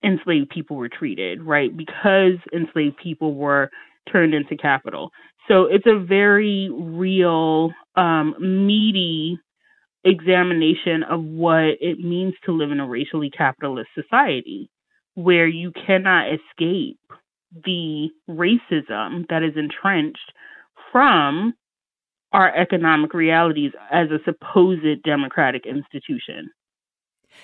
enslaved 0.04 0.50
people 0.50 0.76
were 0.76 0.88
treated, 0.88 1.42
right? 1.42 1.76
Because 1.76 2.34
enslaved 2.52 2.96
people 3.02 3.34
were 3.34 3.70
turned 4.10 4.34
into 4.34 4.56
capital. 4.56 5.10
So 5.48 5.64
it's 5.64 5.86
a 5.86 5.98
very 5.98 6.70
real, 6.70 7.72
um, 7.96 8.34
meaty 8.38 9.38
examination 10.04 11.02
of 11.02 11.22
what 11.22 11.78
it 11.80 11.98
means 11.98 12.34
to 12.44 12.52
live 12.52 12.70
in 12.70 12.80
a 12.80 12.86
racially 12.86 13.30
capitalist 13.30 13.88
society 13.94 14.70
where 15.14 15.48
you 15.48 15.72
cannot 15.86 16.26
escape 16.28 16.98
the 17.64 18.08
racism 18.28 19.26
that 19.28 19.42
is 19.42 19.56
entrenched 19.56 20.32
from 20.92 21.54
our 22.32 22.54
economic 22.54 23.14
realities 23.14 23.72
as 23.90 24.08
a 24.10 24.22
supposed 24.24 25.02
democratic 25.02 25.64
institution. 25.66 26.50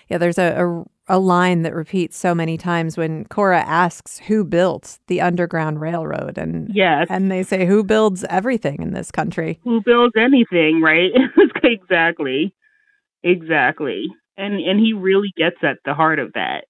Yeah, 0.08 0.18
there's 0.18 0.38
a, 0.38 0.64
a, 1.08 1.16
a 1.16 1.18
line 1.18 1.62
that 1.62 1.74
repeats 1.74 2.16
so 2.16 2.34
many 2.34 2.56
times 2.56 2.96
when 2.96 3.24
Cora 3.26 3.60
asks 3.60 4.18
who 4.18 4.44
built 4.44 4.98
the 5.06 5.20
Underground 5.20 5.80
Railroad, 5.80 6.38
and 6.38 6.70
yes, 6.74 7.06
and 7.10 7.30
they 7.30 7.42
say 7.42 7.66
who 7.66 7.84
builds 7.84 8.24
everything 8.30 8.82
in 8.82 8.92
this 8.92 9.10
country. 9.10 9.60
Who 9.64 9.82
builds 9.84 10.14
anything, 10.16 10.80
right? 10.80 11.10
exactly, 11.62 12.54
exactly, 13.22 14.08
and 14.36 14.54
and 14.54 14.80
he 14.80 14.92
really 14.92 15.32
gets 15.36 15.56
at 15.62 15.78
the 15.84 15.94
heart 15.94 16.18
of 16.18 16.32
that. 16.34 16.64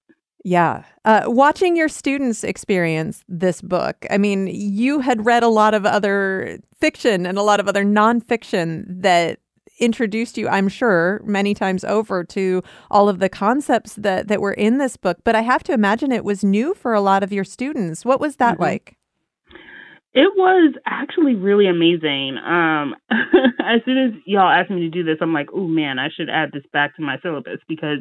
Yeah. 0.45 0.83
Uh, 1.05 1.23
watching 1.25 1.75
your 1.75 1.89
students 1.89 2.43
experience 2.43 3.23
this 3.27 3.63
book, 3.63 4.05
I 4.11 4.19
mean, 4.19 4.45
you 4.45 4.99
had 4.99 5.25
read 5.25 5.41
a 5.41 5.47
lot 5.47 5.73
of 5.73 5.87
other 5.87 6.59
fiction 6.79 7.25
and 7.25 7.39
a 7.39 7.41
lot 7.41 7.59
of 7.59 7.67
other 7.67 7.83
nonfiction 7.83 8.85
that 9.01 9.39
introduced 9.79 10.37
you, 10.37 10.47
I'm 10.47 10.67
sure, 10.67 11.21
many 11.25 11.53
times 11.53 11.83
over 11.83 12.23
to 12.25 12.63
all 12.89 13.09
of 13.09 13.19
the 13.19 13.29
concepts 13.29 13.95
that, 13.95 14.27
that 14.27 14.41
were 14.41 14.53
in 14.53 14.77
this 14.77 14.97
book. 14.97 15.19
But 15.23 15.35
I 15.35 15.41
have 15.41 15.63
to 15.63 15.73
imagine 15.73 16.11
it 16.11 16.25
was 16.25 16.43
new 16.43 16.73
for 16.73 16.93
a 16.93 17.01
lot 17.01 17.23
of 17.23 17.31
your 17.31 17.43
students. 17.43 18.05
What 18.05 18.19
was 18.19 18.37
that 18.37 18.55
mm-hmm. 18.55 18.63
like? 18.63 18.97
It 20.13 20.31
was 20.35 20.73
actually 20.85 21.35
really 21.35 21.67
amazing. 21.67 22.37
Um, 22.37 22.95
as 23.59 23.81
soon 23.83 23.97
as 23.97 24.11
y'all 24.25 24.49
asked 24.49 24.71
me 24.71 24.81
to 24.81 24.89
do 24.89 25.03
this, 25.03 25.17
I'm 25.19 25.33
like, 25.33 25.49
oh 25.53 25.67
man, 25.67 25.99
I 25.99 26.07
should 26.15 26.29
add 26.29 26.51
this 26.53 26.63
back 26.71 26.95
to 26.95 27.01
my 27.01 27.17
syllabus 27.21 27.59
because 27.67 27.99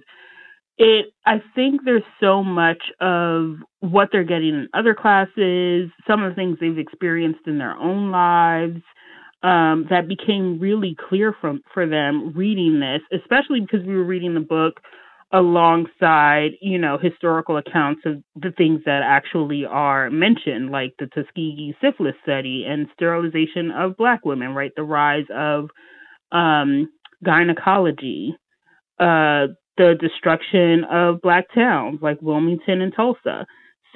it 0.76 1.06
i 1.24 1.40
think 1.54 1.82
there's 1.84 2.02
so 2.20 2.42
much 2.42 2.82
of 3.00 3.56
what 3.80 4.08
they're 4.10 4.24
getting 4.24 4.48
in 4.48 4.68
other 4.74 4.94
classes 4.94 5.90
some 6.06 6.22
of 6.22 6.30
the 6.30 6.34
things 6.34 6.58
they've 6.60 6.78
experienced 6.78 7.46
in 7.46 7.58
their 7.58 7.76
own 7.76 8.10
lives 8.10 8.82
um, 9.44 9.86
that 9.90 10.08
became 10.08 10.58
really 10.58 10.96
clear 11.08 11.34
from 11.40 11.62
for 11.72 11.86
them 11.86 12.32
reading 12.34 12.80
this 12.80 13.20
especially 13.20 13.60
because 13.60 13.86
we 13.86 13.94
were 13.94 14.04
reading 14.04 14.34
the 14.34 14.40
book 14.40 14.80
alongside 15.32 16.50
you 16.60 16.78
know 16.78 16.98
historical 16.98 17.56
accounts 17.56 18.02
of 18.06 18.22
the 18.36 18.52
things 18.56 18.80
that 18.86 19.02
actually 19.04 19.64
are 19.64 20.10
mentioned 20.10 20.70
like 20.70 20.94
the 20.98 21.06
tuskegee 21.06 21.74
syphilis 21.80 22.14
study 22.22 22.64
and 22.66 22.88
sterilization 22.94 23.70
of 23.70 23.96
black 23.96 24.24
women 24.24 24.54
right 24.54 24.72
the 24.76 24.82
rise 24.82 25.26
of 25.34 25.68
um, 26.32 26.88
gynecology 27.24 28.34
uh, 29.00 29.48
the 29.76 29.94
destruction 30.00 30.84
of 30.90 31.20
black 31.20 31.46
towns 31.54 31.98
like 32.00 32.18
Wilmington 32.22 32.80
and 32.80 32.94
Tulsa. 32.94 33.46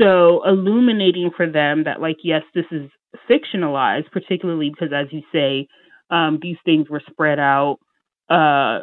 So 0.00 0.42
illuminating 0.46 1.30
for 1.36 1.50
them 1.50 1.84
that 1.84 2.00
like 2.00 2.18
yes, 2.22 2.42
this 2.54 2.64
is 2.70 2.90
fictionalized, 3.28 4.10
particularly 4.12 4.70
because 4.70 4.92
as 4.94 5.06
you 5.12 5.22
say, 5.32 5.68
um, 6.10 6.38
these 6.40 6.56
things 6.64 6.88
were 6.88 7.02
spread 7.10 7.38
out 7.38 7.78
uh, 8.30 8.80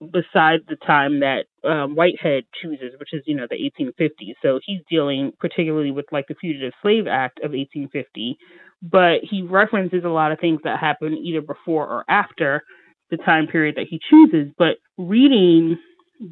beside 0.00 0.60
the 0.68 0.76
time 0.86 1.20
that 1.20 1.46
um, 1.64 1.94
Whitehead 1.94 2.44
chooses, 2.62 2.92
which 2.98 3.12
is 3.12 3.22
you 3.26 3.36
know 3.36 3.46
the 3.48 3.56
1850s. 3.56 4.34
So 4.42 4.60
he's 4.64 4.80
dealing 4.90 5.32
particularly 5.38 5.90
with 5.90 6.06
like 6.12 6.26
the 6.28 6.34
Fugitive 6.40 6.72
Slave 6.82 7.06
Act 7.06 7.38
of 7.38 7.52
1850, 7.52 8.38
but 8.82 9.20
he 9.22 9.42
references 9.42 10.04
a 10.04 10.08
lot 10.08 10.32
of 10.32 10.40
things 10.40 10.60
that 10.64 10.78
happened 10.78 11.18
either 11.18 11.40
before 11.40 11.86
or 11.86 12.04
after 12.08 12.62
the 13.10 13.16
time 13.16 13.46
period 13.46 13.76
that 13.76 13.86
he 13.88 14.00
chooses. 14.10 14.52
But 14.56 14.76
reading 14.96 15.78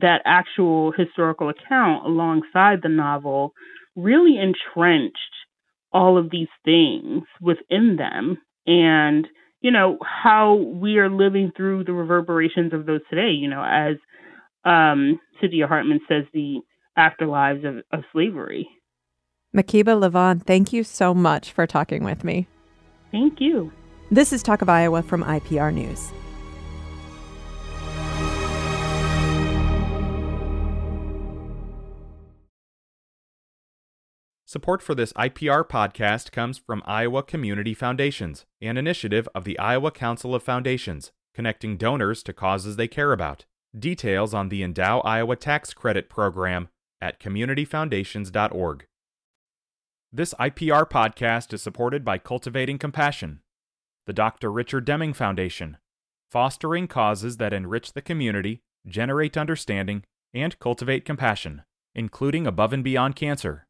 that 0.00 0.22
actual 0.24 0.92
historical 0.92 1.48
account 1.48 2.04
alongside 2.04 2.80
the 2.82 2.88
novel 2.88 3.52
really 3.94 4.36
entrenched 4.36 5.18
all 5.92 6.18
of 6.18 6.30
these 6.30 6.48
things 6.64 7.22
within 7.40 7.96
them 7.96 8.38
and 8.66 9.26
you 9.60 9.70
know 9.70 9.98
how 10.02 10.54
we 10.54 10.98
are 10.98 11.10
living 11.10 11.52
through 11.56 11.84
the 11.84 11.92
reverberations 11.92 12.72
of 12.72 12.86
those 12.86 13.00
today 13.08 13.30
you 13.30 13.48
know 13.48 13.62
as 13.62 13.96
um 14.64 15.20
Saidiya 15.42 15.68
Hartman 15.68 16.00
says 16.08 16.24
the 16.32 16.60
afterlives 16.98 17.66
of, 17.66 17.84
of 17.92 18.04
slavery 18.12 18.68
Makeba 19.54 19.98
Lavan, 19.98 20.42
thank 20.42 20.74
you 20.74 20.84
so 20.84 21.14
much 21.14 21.50
for 21.50 21.66
talking 21.66 22.04
with 22.04 22.24
me. 22.24 22.46
Thank 23.10 23.40
you. 23.40 23.72
This 24.10 24.32
is 24.32 24.42
Talk 24.42 24.60
of 24.60 24.68
Iowa 24.68 25.02
from 25.02 25.24
IPR 25.24 25.72
News. 25.72 26.12
Support 34.56 34.80
for 34.80 34.94
this 34.94 35.12
IPR 35.12 35.68
podcast 35.68 36.32
comes 36.32 36.56
from 36.56 36.82
Iowa 36.86 37.22
Community 37.22 37.74
Foundations, 37.74 38.46
an 38.62 38.78
initiative 38.78 39.28
of 39.34 39.44
the 39.44 39.58
Iowa 39.58 39.90
Council 39.90 40.34
of 40.34 40.42
Foundations, 40.42 41.12
connecting 41.34 41.76
donors 41.76 42.22
to 42.22 42.32
causes 42.32 42.76
they 42.76 42.88
care 42.88 43.12
about. 43.12 43.44
Details 43.78 44.32
on 44.32 44.48
the 44.48 44.62
Endow 44.62 45.02
Iowa 45.04 45.36
Tax 45.36 45.74
Credit 45.74 46.08
Program 46.08 46.68
at 47.02 47.20
communityfoundations.org. 47.20 48.86
This 50.10 50.32
IPR 50.40 50.88
podcast 50.88 51.52
is 51.52 51.60
supported 51.60 52.02
by 52.02 52.16
Cultivating 52.16 52.78
Compassion, 52.78 53.40
the 54.06 54.14
Dr. 54.14 54.50
Richard 54.50 54.86
Deming 54.86 55.12
Foundation, 55.12 55.76
fostering 56.30 56.88
causes 56.88 57.36
that 57.36 57.52
enrich 57.52 57.92
the 57.92 58.00
community, 58.00 58.62
generate 58.88 59.36
understanding, 59.36 60.04
and 60.32 60.58
cultivate 60.58 61.04
compassion, 61.04 61.62
including 61.94 62.46
above 62.46 62.72
and 62.72 62.82
beyond 62.82 63.16
cancer. 63.16 63.65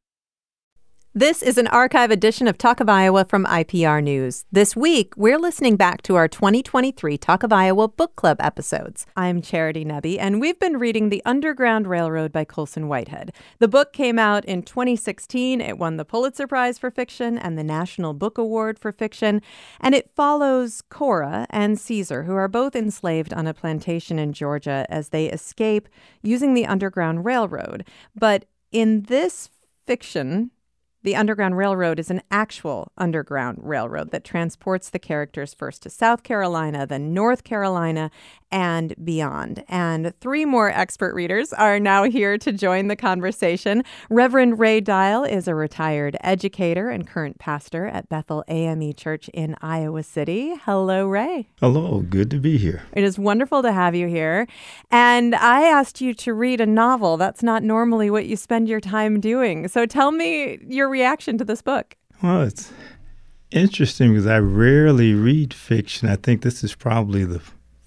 This 1.16 1.42
is 1.42 1.56
an 1.56 1.66
archive 1.68 2.10
edition 2.10 2.46
of 2.46 2.58
Talk 2.58 2.78
of 2.78 2.90
Iowa 2.90 3.24
from 3.24 3.46
IPR 3.46 4.02
News. 4.02 4.44
This 4.52 4.76
week, 4.76 5.14
we're 5.16 5.38
listening 5.38 5.76
back 5.76 6.02
to 6.02 6.14
our 6.14 6.28
2023 6.28 7.16
Talk 7.16 7.42
of 7.42 7.54
Iowa 7.54 7.88
Book 7.88 8.16
Club 8.16 8.36
episodes. 8.38 9.06
I'm 9.16 9.40
Charity 9.40 9.82
Nebbe, 9.82 10.18
and 10.20 10.42
we've 10.42 10.58
been 10.58 10.76
reading 10.76 11.08
The 11.08 11.22
Underground 11.24 11.86
Railroad 11.86 12.32
by 12.32 12.44
Colson 12.44 12.86
Whitehead. 12.86 13.32
The 13.60 13.66
book 13.66 13.94
came 13.94 14.18
out 14.18 14.44
in 14.44 14.62
2016. 14.62 15.62
It 15.62 15.78
won 15.78 15.96
the 15.96 16.04
Pulitzer 16.04 16.46
Prize 16.46 16.78
for 16.78 16.90
Fiction 16.90 17.38
and 17.38 17.56
the 17.56 17.64
National 17.64 18.12
Book 18.12 18.36
Award 18.36 18.78
for 18.78 18.92
Fiction, 18.92 19.40
and 19.80 19.94
it 19.94 20.10
follows 20.14 20.82
Cora 20.90 21.46
and 21.48 21.80
Caesar, 21.80 22.24
who 22.24 22.34
are 22.34 22.46
both 22.46 22.76
enslaved 22.76 23.32
on 23.32 23.46
a 23.46 23.54
plantation 23.54 24.18
in 24.18 24.34
Georgia 24.34 24.84
as 24.90 25.08
they 25.08 25.30
escape 25.30 25.88
using 26.22 26.52
the 26.52 26.66
Underground 26.66 27.24
Railroad. 27.24 27.86
But 28.14 28.44
in 28.70 29.04
this 29.04 29.48
fiction, 29.86 30.50
the 31.02 31.14
Underground 31.16 31.56
Railroad 31.56 31.98
is 31.98 32.10
an 32.10 32.22
actual 32.30 32.92
underground 32.98 33.58
railroad 33.62 34.10
that 34.10 34.24
transports 34.24 34.90
the 34.90 34.98
characters 34.98 35.54
first 35.54 35.82
to 35.82 35.90
South 35.90 36.22
Carolina, 36.22 36.86
then 36.86 37.14
North 37.14 37.44
Carolina, 37.44 38.10
and 38.50 38.94
beyond. 39.04 39.64
And 39.68 40.12
three 40.20 40.44
more 40.44 40.70
expert 40.70 41.14
readers 41.14 41.52
are 41.52 41.78
now 41.80 42.04
here 42.04 42.38
to 42.38 42.52
join 42.52 42.88
the 42.88 42.96
conversation. 42.96 43.82
Reverend 44.08 44.58
Ray 44.58 44.80
Dial 44.80 45.24
is 45.24 45.48
a 45.48 45.54
retired 45.54 46.16
educator 46.20 46.88
and 46.88 47.06
current 47.06 47.38
pastor 47.38 47.86
at 47.86 48.08
Bethel 48.08 48.44
AME 48.48 48.94
Church 48.94 49.28
in 49.30 49.56
Iowa 49.60 50.02
City. 50.02 50.54
Hello, 50.64 51.06
Ray. 51.06 51.48
Hello, 51.60 52.00
good 52.00 52.30
to 52.30 52.38
be 52.38 52.56
here. 52.56 52.82
It 52.92 53.04
is 53.04 53.18
wonderful 53.18 53.62
to 53.62 53.72
have 53.72 53.94
you 53.94 54.06
here. 54.06 54.46
And 54.90 55.34
I 55.34 55.62
asked 55.62 56.00
you 56.00 56.14
to 56.14 56.32
read 56.32 56.60
a 56.60 56.66
novel. 56.66 57.16
That's 57.16 57.42
not 57.42 57.62
normally 57.62 58.10
what 58.10 58.26
you 58.26 58.36
spend 58.36 58.68
your 58.68 58.80
time 58.80 59.20
doing. 59.20 59.68
So 59.68 59.86
tell 59.86 60.12
me 60.12 60.58
your 60.66 60.85
reaction 60.88 61.38
to 61.38 61.44
this 61.44 61.62
book. 61.62 61.96
Well, 62.22 62.42
it's 62.42 62.72
interesting 63.50 64.12
because 64.12 64.26
I 64.26 64.38
rarely 64.38 65.14
read 65.14 65.52
fiction. 65.54 66.08
I 66.08 66.16
think 66.16 66.42
this 66.42 66.64
is 66.64 66.74
probably 66.74 67.24
the 67.24 67.40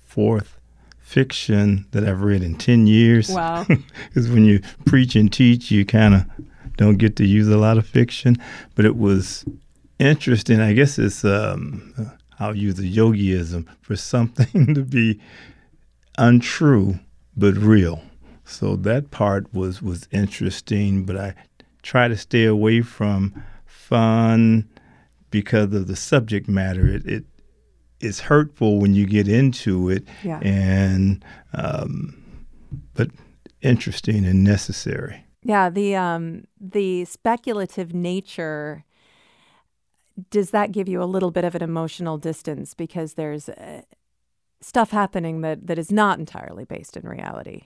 fourth 0.06 0.60
fiction 1.00 1.88
that 1.92 2.04
I've 2.04 2.22
read 2.22 2.44
in 2.44 2.56
10 2.56 2.88
years. 2.88 3.30
Wow. 3.30 3.66
Because 4.08 4.30
when 4.30 4.46
you 4.46 4.62
preach 4.86 5.16
and 5.16 5.32
teach, 5.32 5.72
you 5.72 5.86
kind 5.86 6.14
of 6.14 6.26
don't 6.78 6.98
get 6.98 7.16
to 7.18 7.26
use 7.26 7.48
a 7.48 7.58
lot 7.58 7.78
of 7.78 7.88
fiction. 7.88 8.38
But 8.76 8.86
it 8.86 8.96
was 8.96 9.44
interesting. 9.98 10.60
I 10.60 10.74
guess 10.74 11.00
it's, 11.00 11.26
um, 11.26 12.12
I'll 12.40 12.56
use 12.56 12.80
a 12.80 12.84
yogiism 12.84 13.66
for 13.82 13.96
something 13.96 14.74
to 14.76 14.84
be 14.84 15.20
untrue 16.18 17.00
but 17.36 17.56
real. 17.56 18.04
So 18.46 18.76
that 18.78 19.12
part 19.12 19.54
was, 19.54 19.82
was 19.82 20.08
interesting, 20.12 21.06
but 21.06 21.18
I 21.18 21.36
try 21.82 22.08
to 22.08 22.18
stay 22.18 22.46
away 22.46 22.82
from 22.82 23.44
fun 23.66 24.70
because 25.32 25.74
of 25.74 25.88
the 25.88 25.96
subject 25.96 26.48
matter. 26.48 26.88
It, 26.88 27.06
it 27.06 27.26
it's 28.00 28.22
hurtful 28.22 28.80
when 28.80 28.94
you 28.94 29.06
get 29.06 29.28
into 29.28 29.90
it. 29.90 30.06
Yeah. 30.24 30.40
And 30.42 31.24
um, 31.54 32.24
but 32.94 33.10
interesting 33.62 34.26
and 34.26 34.44
necessary. 34.44 35.26
Yeah, 35.44 35.70
the 35.70 35.96
um 35.96 36.46
the 36.60 37.06
speculative 37.06 37.94
nature 37.94 38.84
does 40.30 40.52
that 40.52 40.72
give 40.72 40.90
you 40.90 41.02
a 41.02 41.06
little 41.06 41.32
bit 41.32 41.46
of 41.46 41.56
an 41.56 41.64
emotional 41.64 42.18
distance 42.18 42.74
because 42.74 43.14
there's 43.14 43.48
uh, 43.48 43.82
stuff 44.62 44.92
happening 44.92 45.42
that 45.42 45.68
that 45.68 45.80
is 45.80 45.92
not 45.92 46.20
entirely 46.20 46.66
based 46.66 46.98
in 46.98 47.08
reality. 47.08 47.64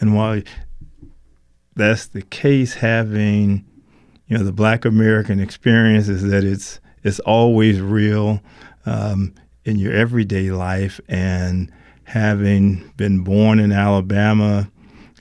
And 0.00 0.14
while 0.14 0.42
that's 1.76 2.06
the 2.06 2.22
case, 2.22 2.74
having 2.74 3.64
you 4.26 4.36
know 4.36 4.44
the 4.44 4.52
Black 4.52 4.84
American 4.84 5.38
experience 5.40 6.08
is 6.08 6.22
that 6.24 6.42
it's 6.42 6.80
it's 7.04 7.20
always 7.20 7.80
real 7.80 8.40
um, 8.86 9.34
in 9.64 9.78
your 9.78 9.92
everyday 9.92 10.50
life, 10.50 11.00
and 11.08 11.70
having 12.04 12.92
been 12.96 13.22
born 13.22 13.60
in 13.60 13.72
Alabama 13.72 14.70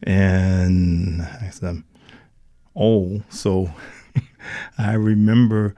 and 0.03 1.27
I'm 1.61 1.85
old, 2.75 3.23
so 3.29 3.71
I 4.77 4.93
remember, 4.93 5.75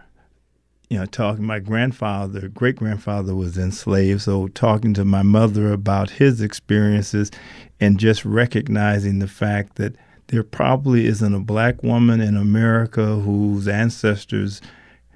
you 0.89 0.99
know, 0.99 1.05
talking. 1.05 1.45
My 1.45 1.59
grandfather, 1.59 2.49
great 2.49 2.75
grandfather, 2.75 3.35
was 3.35 3.57
enslaved, 3.57 4.21
so 4.21 4.47
talking 4.49 4.93
to 4.95 5.05
my 5.05 5.21
mother 5.21 5.71
about 5.71 6.11
his 6.11 6.41
experiences, 6.41 7.31
and 7.79 7.99
just 7.99 8.25
recognizing 8.25 9.19
the 9.19 9.27
fact 9.27 9.75
that 9.75 9.95
there 10.27 10.43
probably 10.43 11.05
isn't 11.05 11.33
a 11.33 11.39
black 11.39 11.83
woman 11.83 12.19
in 12.19 12.35
America 12.35 13.15
whose 13.17 13.67
ancestors 13.67 14.61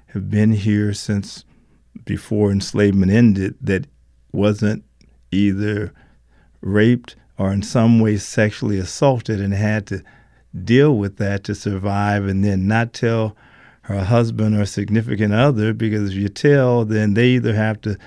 have 0.06 0.30
been 0.30 0.52
here 0.52 0.92
since 0.92 1.44
before 2.04 2.50
enslavement 2.50 3.12
ended 3.12 3.54
that 3.60 3.86
wasn't 4.32 4.82
either 5.30 5.92
raped 6.60 7.16
or 7.38 7.52
in 7.52 7.62
some 7.62 8.00
way 8.00 8.16
sexually 8.16 8.78
assaulted 8.78 9.40
and 9.40 9.54
had 9.54 9.86
to 9.86 10.02
deal 10.64 10.96
with 10.96 11.16
that 11.16 11.44
to 11.44 11.54
survive 11.54 12.26
and 12.26 12.44
then 12.44 12.66
not 12.66 12.92
tell 12.92 13.36
her 13.82 14.04
husband 14.04 14.56
or 14.56 14.64
significant 14.64 15.34
other 15.34 15.72
because 15.72 16.10
if 16.10 16.16
you 16.16 16.28
tell, 16.28 16.84
then 16.84 17.14
they 17.14 17.28
either 17.28 17.54
have 17.54 17.80
to 17.80 17.98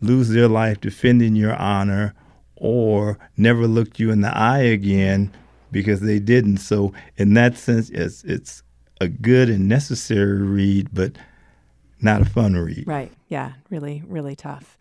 lose 0.00 0.30
their 0.30 0.48
life 0.48 0.80
defending 0.80 1.36
your 1.36 1.54
honor 1.54 2.14
or 2.56 3.18
never 3.36 3.66
look 3.66 3.98
you 3.98 4.10
in 4.10 4.22
the 4.22 4.36
eye 4.36 4.60
again 4.62 5.30
because 5.72 6.00
they 6.00 6.18
didn't. 6.18 6.58
So 6.58 6.92
in 7.16 7.34
that 7.34 7.56
sense, 7.56 7.90
it's 7.90 8.24
it's 8.24 8.62
a 9.00 9.08
good 9.08 9.48
and 9.48 9.68
necessary 9.68 10.42
read, 10.42 10.88
but 10.92 11.16
not 12.00 12.22
a 12.22 12.24
fun 12.24 12.54
read. 12.54 12.84
Right. 12.86 13.12
Yeah. 13.28 13.52
Really, 13.70 14.02
really 14.06 14.36
tough. 14.36 14.78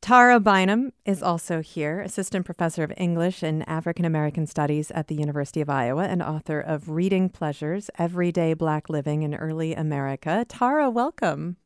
Tara 0.00 0.38
Bynum 0.38 0.92
is 1.04 1.24
also 1.24 1.60
here, 1.60 2.00
assistant 2.00 2.46
professor 2.46 2.84
of 2.84 2.92
English 2.96 3.42
and 3.42 3.68
African 3.68 4.04
American 4.04 4.46
Studies 4.46 4.92
at 4.92 5.08
the 5.08 5.16
University 5.16 5.60
of 5.60 5.68
Iowa 5.68 6.04
and 6.04 6.22
author 6.22 6.60
of 6.60 6.88
Reading 6.88 7.28
Pleasures 7.28 7.90
Everyday 7.98 8.54
Black 8.54 8.88
Living 8.88 9.24
in 9.24 9.34
Early 9.34 9.74
America. 9.74 10.46
Tara, 10.48 10.88
welcome. 10.88 11.56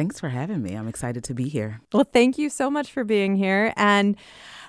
Thanks 0.00 0.18
for 0.18 0.30
having 0.30 0.62
me. 0.62 0.72
I'm 0.72 0.88
excited 0.88 1.24
to 1.24 1.34
be 1.34 1.46
here. 1.46 1.82
Well, 1.92 2.08
thank 2.10 2.38
you 2.38 2.48
so 2.48 2.70
much 2.70 2.90
for 2.90 3.04
being 3.04 3.36
here. 3.36 3.74
And 3.76 4.16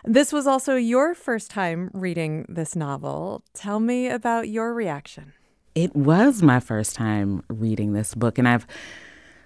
this 0.04 0.34
was 0.34 0.46
also 0.46 0.76
your 0.76 1.16
first 1.16 1.50
time 1.50 1.90
reading 1.94 2.46
this 2.50 2.76
novel. 2.76 3.42
Tell 3.54 3.80
me 3.80 4.10
about 4.10 4.50
your 4.50 4.74
reaction. 4.74 5.32
It 5.74 5.96
was 5.96 6.44
my 6.44 6.60
first 6.60 6.98
time 6.98 7.46
reading 7.48 7.94
this 7.94 8.14
book, 8.14 8.38
and 8.38 8.46
I've 8.46 8.68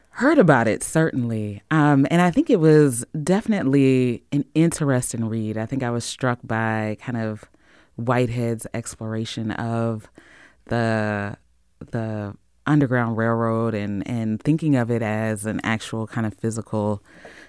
heard 0.09 0.39
about 0.39 0.65
it 0.67 0.81
certainly 0.81 1.61
um, 1.71 2.07
and 2.09 2.21
i 2.21 2.31
think 2.31 2.49
it 2.49 2.61
was 2.61 3.03
definitely 3.21 4.23
an 4.31 4.45
interesting 4.55 5.25
read 5.25 5.57
i 5.57 5.65
think 5.65 5.83
i 5.83 5.89
was 5.89 6.05
struck 6.05 6.39
by 6.41 6.95
kind 7.01 7.17
of 7.17 7.43
whitehead's 7.97 8.65
exploration 8.73 9.51
of 9.51 10.09
the 10.67 11.35
the 11.91 12.33
underground 12.67 13.17
railroad 13.17 13.73
and 13.73 14.07
and 14.07 14.41
thinking 14.41 14.75
of 14.75 14.89
it 14.89 15.01
as 15.01 15.45
an 15.45 15.59
actual 15.63 16.07
kind 16.07 16.25
of 16.25 16.33
physical 16.33 17.01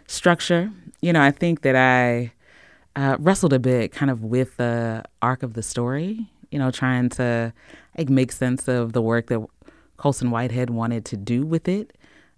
structure 0.07 0.71
you 1.01 1.13
know 1.13 1.23
i 1.23 1.31
think 1.31 1.63
that 1.63 1.77
i 1.77 2.33
uh, 2.97 3.17
wrestled 3.19 3.53
a 3.53 3.59
bit 3.59 3.93
kind 3.93 4.11
of 4.11 4.23
with 4.23 4.57
the 4.57 5.05
arc 5.21 5.43
of 5.43 5.55
the 5.55 5.63
story 5.63 6.27
you 6.51 6.59
know 6.59 6.71
trying 6.71 7.09
to 7.09 7.53
like 7.99 8.09
make 8.09 8.33
sense 8.33 8.69
of 8.69 8.93
the 8.93 9.03
work 9.03 9.27
that 9.27 9.45
colson 9.97 10.31
whitehead 10.31 10.71
wanted 10.71 11.05
to 11.05 11.17
do 11.17 11.45
with 11.45 11.69
it 11.69 11.97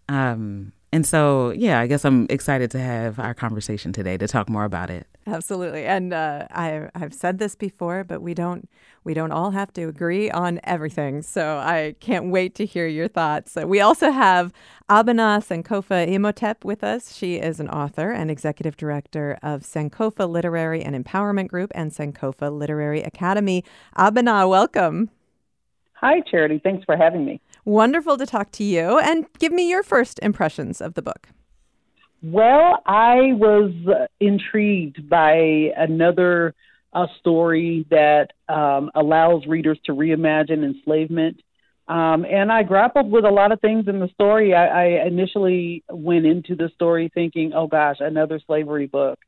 um, 0.09 0.73
and 0.93 1.07
so, 1.07 1.51
yeah, 1.51 1.81
I 1.81 1.87
guess 1.87 2.05
I'm 2.05 2.27
excited 2.31 2.71
to 2.73 2.79
have 2.79 3.19
our 3.19 3.35
conversation 3.35 3.93
today 3.93 4.17
to 4.17 4.27
talk 4.27 4.49
more 4.49 4.65
about 4.65 4.91
it. 4.91 5.07
Absolutely, 5.29 5.85
and 5.85 6.15
uh, 6.15 6.47
I, 6.51 6.89
I've 6.95 7.13
said 7.13 7.39
this 7.39 7.55
before, 7.55 8.03
but 8.03 8.23
we 8.23 8.33
don't 8.33 8.69
we 9.05 9.13
don't 9.13 9.31
all 9.31 9.51
have 9.51 9.73
to 9.75 9.85
agree 9.85 10.31
on 10.31 10.59
everything. 10.65 11.21
So 11.23 11.59
I 11.59 11.95
can't 12.01 12.31
wait 12.31 12.55
to 12.57 12.65
hear 12.65 12.87
your 12.87 13.09
thoughts. 13.09 13.55
we 13.57 13.81
also 13.81 14.11
have 14.11 14.53
Abena 14.89 15.41
Sankofa 15.45 16.09
Imhotep 16.09 16.65
with 16.65 16.83
us. 16.83 17.15
She 17.15 17.37
is 17.37 17.61
an 17.61 17.69
author 17.69 18.11
and 18.11 18.31
executive 18.31 18.77
director 18.77 19.39
of 19.43 19.63
Sankofa 19.63 20.29
Literary 20.29 20.83
and 20.83 20.97
Empowerment 20.97 21.49
Group 21.49 21.73
and 21.75 21.93
Sankofa 21.93 22.51
Literary 22.51 23.03
Academy. 23.03 23.65
Abena, 23.97 24.49
welcome. 24.49 25.11
Hi, 25.95 26.23
Charity. 26.31 26.61
Thanks 26.63 26.85
for 26.85 26.97
having 26.97 27.25
me. 27.25 27.41
Wonderful 27.67 28.17
to 28.17 28.25
talk 28.25 28.51
to 28.53 28.65
you. 28.65 28.99
And 28.99 29.27
give 29.39 29.53
me 29.53 29.69
your 29.69 29.83
first 29.83 30.19
impressions 30.23 30.81
of 30.81 30.95
the 30.95 31.03
book. 31.03 31.29
Well, 32.23 32.83
I 32.85 33.33
was 33.33 33.73
intrigued 34.19 35.09
by 35.09 35.73
another 35.77 36.55
uh, 36.93 37.07
story 37.21 37.87
that 37.91 38.33
um, 38.49 38.91
allows 38.95 39.47
readers 39.47 39.79
to 39.85 39.93
reimagine 39.93 40.65
enslavement. 40.65 41.41
Um, 41.87 42.25
and 42.25 42.51
I 42.51 42.65
grappled 42.65 43.11
with 43.11 43.25
a 43.25 43.31
lot 43.31 43.53
of 43.53 43.61
things 43.61 43.87
in 43.89 44.01
the 44.01 44.09
story. 44.09 44.53
I, 44.53 44.67
I 44.67 45.07
initially 45.07 45.85
went 45.89 46.27
into 46.27 46.55
the 46.55 46.71
story 46.75 47.11
thinking, 47.15 47.53
"Oh 47.55 47.67
gosh, 47.67 47.97
another 48.01 48.41
slavery 48.47 48.87
book," 48.87 49.19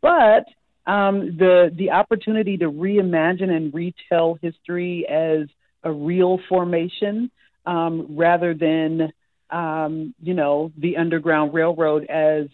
but 0.00 0.44
um, 0.86 1.36
the 1.36 1.72
the 1.74 1.90
opportunity 1.90 2.58
to 2.58 2.70
reimagine 2.70 3.50
and 3.50 3.74
retell 3.74 4.38
history 4.40 5.04
as 5.08 5.48
a 5.82 5.90
real 5.90 6.38
formation 6.48 7.30
um, 7.64 8.16
rather 8.16 8.54
than 8.54 9.12
um, 9.50 10.14
you 10.22 10.34
know 10.34 10.72
the 10.76 10.96
Underground 10.96 11.54
Railroad 11.54 12.06
as 12.06 12.46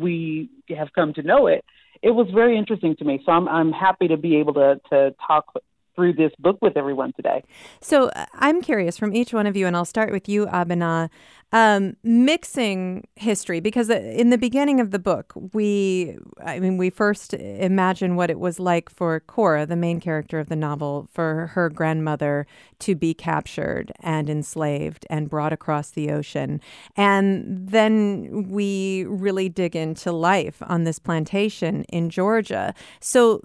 we 0.00 0.50
have 0.76 0.92
come 0.94 1.12
to 1.14 1.22
know 1.22 1.46
it. 1.46 1.64
It 2.02 2.10
was 2.10 2.28
very 2.32 2.58
interesting 2.58 2.96
to 2.96 3.04
me, 3.04 3.20
so 3.24 3.32
I'm 3.32 3.48
I'm 3.48 3.72
happy 3.72 4.08
to 4.08 4.16
be 4.16 4.36
able 4.36 4.54
to 4.54 4.80
to 4.90 5.14
talk 5.26 5.46
through 5.94 6.14
this 6.14 6.32
book 6.38 6.58
with 6.60 6.76
everyone 6.76 7.12
today. 7.14 7.42
So 7.80 8.08
uh, 8.08 8.26
I'm 8.34 8.62
curious 8.62 8.96
from 8.96 9.14
each 9.14 9.32
one 9.32 9.46
of 9.46 9.56
you, 9.56 9.66
and 9.66 9.76
I'll 9.76 9.84
start 9.84 10.12
with 10.12 10.28
you, 10.28 10.46
Abena 10.46 11.10
um, 11.52 11.96
mixing 12.02 13.06
history 13.16 13.60
because 13.60 13.90
uh, 13.90 13.94
in 13.94 14.30
the 14.30 14.38
beginning 14.38 14.80
of 14.80 14.90
the 14.90 14.98
book, 14.98 15.34
we, 15.52 16.16
I 16.42 16.58
mean, 16.58 16.78
we 16.78 16.88
first 16.88 17.34
imagine 17.34 18.16
what 18.16 18.30
it 18.30 18.40
was 18.40 18.58
like 18.58 18.88
for 18.88 19.20
Cora, 19.20 19.66
the 19.66 19.76
main 19.76 20.00
character 20.00 20.38
of 20.38 20.48
the 20.48 20.56
novel, 20.56 21.08
for 21.12 21.48
her 21.48 21.68
grandmother 21.68 22.46
to 22.80 22.94
be 22.94 23.12
captured 23.12 23.92
and 24.00 24.30
enslaved 24.30 25.06
and 25.10 25.28
brought 25.28 25.52
across 25.52 25.90
the 25.90 26.10
ocean. 26.10 26.60
And 26.96 27.68
then 27.68 28.48
we 28.48 29.04
really 29.06 29.50
dig 29.50 29.76
into 29.76 30.10
life 30.10 30.62
on 30.62 30.84
this 30.84 30.98
plantation 30.98 31.84
in 31.84 32.08
Georgia. 32.08 32.74
So, 33.00 33.42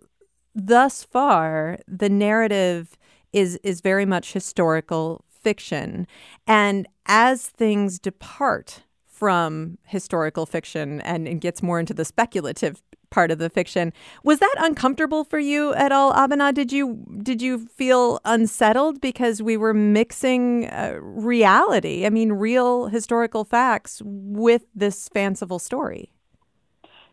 thus 0.58 1.04
far, 1.04 1.80
the 1.88 2.10
narrative 2.10 2.98
is 3.32 3.60
is 3.64 3.82
very 3.82 4.06
much 4.06 4.34
historical 4.34 5.24
fiction. 5.30 6.08
And 6.48 6.88
as 7.06 7.48
things 7.48 8.00
depart 8.00 8.84
from 9.06 9.78
historical 9.86 10.46
fiction 10.46 11.02
and, 11.02 11.28
and 11.28 11.42
gets 11.42 11.64
more 11.64 11.80
into 11.80 11.94
the 11.94 12.06
speculative 12.06 12.82
part 13.10 13.32
of 13.32 13.38
the 13.40 13.50
fiction. 13.50 13.94
Was 14.24 14.40
that 14.40 14.56
uncomfortable 14.60 15.24
for 15.24 15.40
you 15.40 15.74
at 15.74 15.92
all, 15.92 16.12
Abena? 16.14 16.54
Did 16.54 16.72
you 16.72 17.06
did 17.24 17.42
you 17.42 17.68
feel 17.68 18.20
unsettled 18.26 19.00
because 19.00 19.42
we 19.42 19.56
were 19.58 19.74
mixing 19.74 20.68
uh, 20.68 20.98
reality? 21.02 22.06
I 22.06 22.10
mean, 22.10 22.34
real 22.34 22.88
historical 22.88 23.46
facts 23.46 24.02
with 24.04 24.64
this 24.76 25.10
fanciful 25.10 25.60
story. 25.60 26.12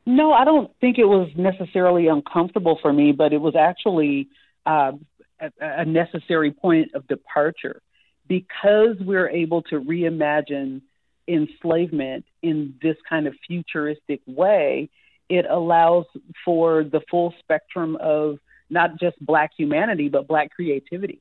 No, 0.07 0.33
I 0.33 0.45
don't 0.45 0.71
think 0.81 0.99
it 0.99 1.07
was 1.07 1.31
necessarily 1.37 2.09
uncomfortable 2.09 2.79
for 2.81 2.93
me, 2.93 3.12
but 3.12 3.33
it 3.33 3.40
was 3.40 3.57
actually 3.57 4.29
uh, 4.67 4.93
a, 5.40 5.51
a 5.61 5.85
necessary 5.85 6.51
point 6.51 6.95
of 6.95 7.07
departure 7.09 7.81
because 8.29 8.97
we're 9.01 9.29
able 9.29 9.62
to 9.62 9.81
reimagine 9.81 10.83
enslavement 11.29 12.25
in 12.43 12.75
this 12.83 12.97
kind 13.09 13.27
of 13.27 13.35
futuristic 13.47 14.21
way, 14.27 14.90
it 15.29 15.47
allows 15.49 16.05
for 16.45 16.85
the 16.85 17.01
full 17.11 17.35
spectrum 17.38 17.97
of 18.01 18.38
not 18.71 18.99
just 18.99 19.17
Black 19.25 19.51
humanity, 19.57 20.09
but 20.09 20.29
Black 20.29 20.51
creativity. 20.51 21.21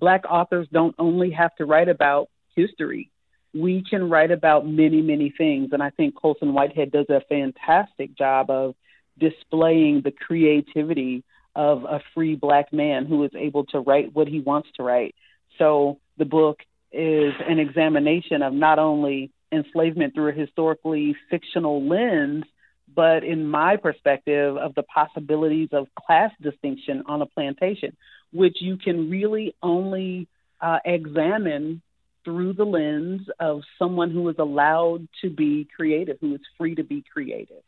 Black 0.00 0.24
authors 0.28 0.66
don't 0.72 0.94
only 0.98 1.30
have 1.30 1.54
to 1.56 1.64
write 1.64 1.88
about 1.88 2.28
history, 2.56 3.10
we 3.54 3.84
can 3.88 4.10
write 4.10 4.30
about 4.30 4.66
many, 4.66 5.00
many 5.00 5.32
things. 5.36 5.70
And 5.72 5.82
I 5.82 5.90
think 5.90 6.16
Colson 6.16 6.52
Whitehead 6.52 6.90
does 6.90 7.06
a 7.08 7.20
fantastic 7.28 8.16
job 8.16 8.50
of 8.50 8.74
displaying 9.18 10.02
the 10.02 10.10
creativity 10.10 11.22
of 11.54 11.84
a 11.84 12.00
free 12.14 12.34
black 12.34 12.72
man 12.72 13.06
who 13.06 13.22
is 13.24 13.30
able 13.36 13.64
to 13.66 13.78
write 13.78 14.12
what 14.12 14.26
he 14.26 14.40
wants 14.40 14.68
to 14.76 14.82
write. 14.82 15.14
So 15.58 15.98
the 16.18 16.24
book 16.24 16.58
is 16.92 17.32
an 17.48 17.60
examination 17.60 18.42
of 18.42 18.52
not 18.52 18.78
only 18.78 19.30
enslavement 19.52 20.14
through 20.14 20.30
a 20.30 20.32
historically 20.32 21.14
fictional 21.30 21.86
lens, 21.86 22.44
but 22.92 23.24
in 23.24 23.46
my 23.46 23.76
perspective 23.76 24.56
of 24.56 24.74
the 24.74 24.82
possibilities 24.82 25.68
of 25.72 25.86
class 25.94 26.30
distinction 26.40 27.04
on 27.06 27.22
a 27.22 27.26
plantation, 27.26 27.96
which 28.32 28.56
you 28.60 28.76
can 28.76 29.10
really 29.10 29.54
only 29.62 30.28
uh, 30.60 30.78
examine 30.84 31.82
through 32.24 32.54
the 32.54 32.64
lens 32.64 33.22
of 33.40 33.62
someone 33.78 34.10
who 34.10 34.28
is 34.28 34.36
allowed 34.38 35.08
to 35.22 35.30
be 35.30 35.68
creative, 35.76 36.16
who 36.20 36.34
is 36.34 36.40
free 36.56 36.74
to 36.74 36.84
be 36.84 37.04
creative. 37.12 37.62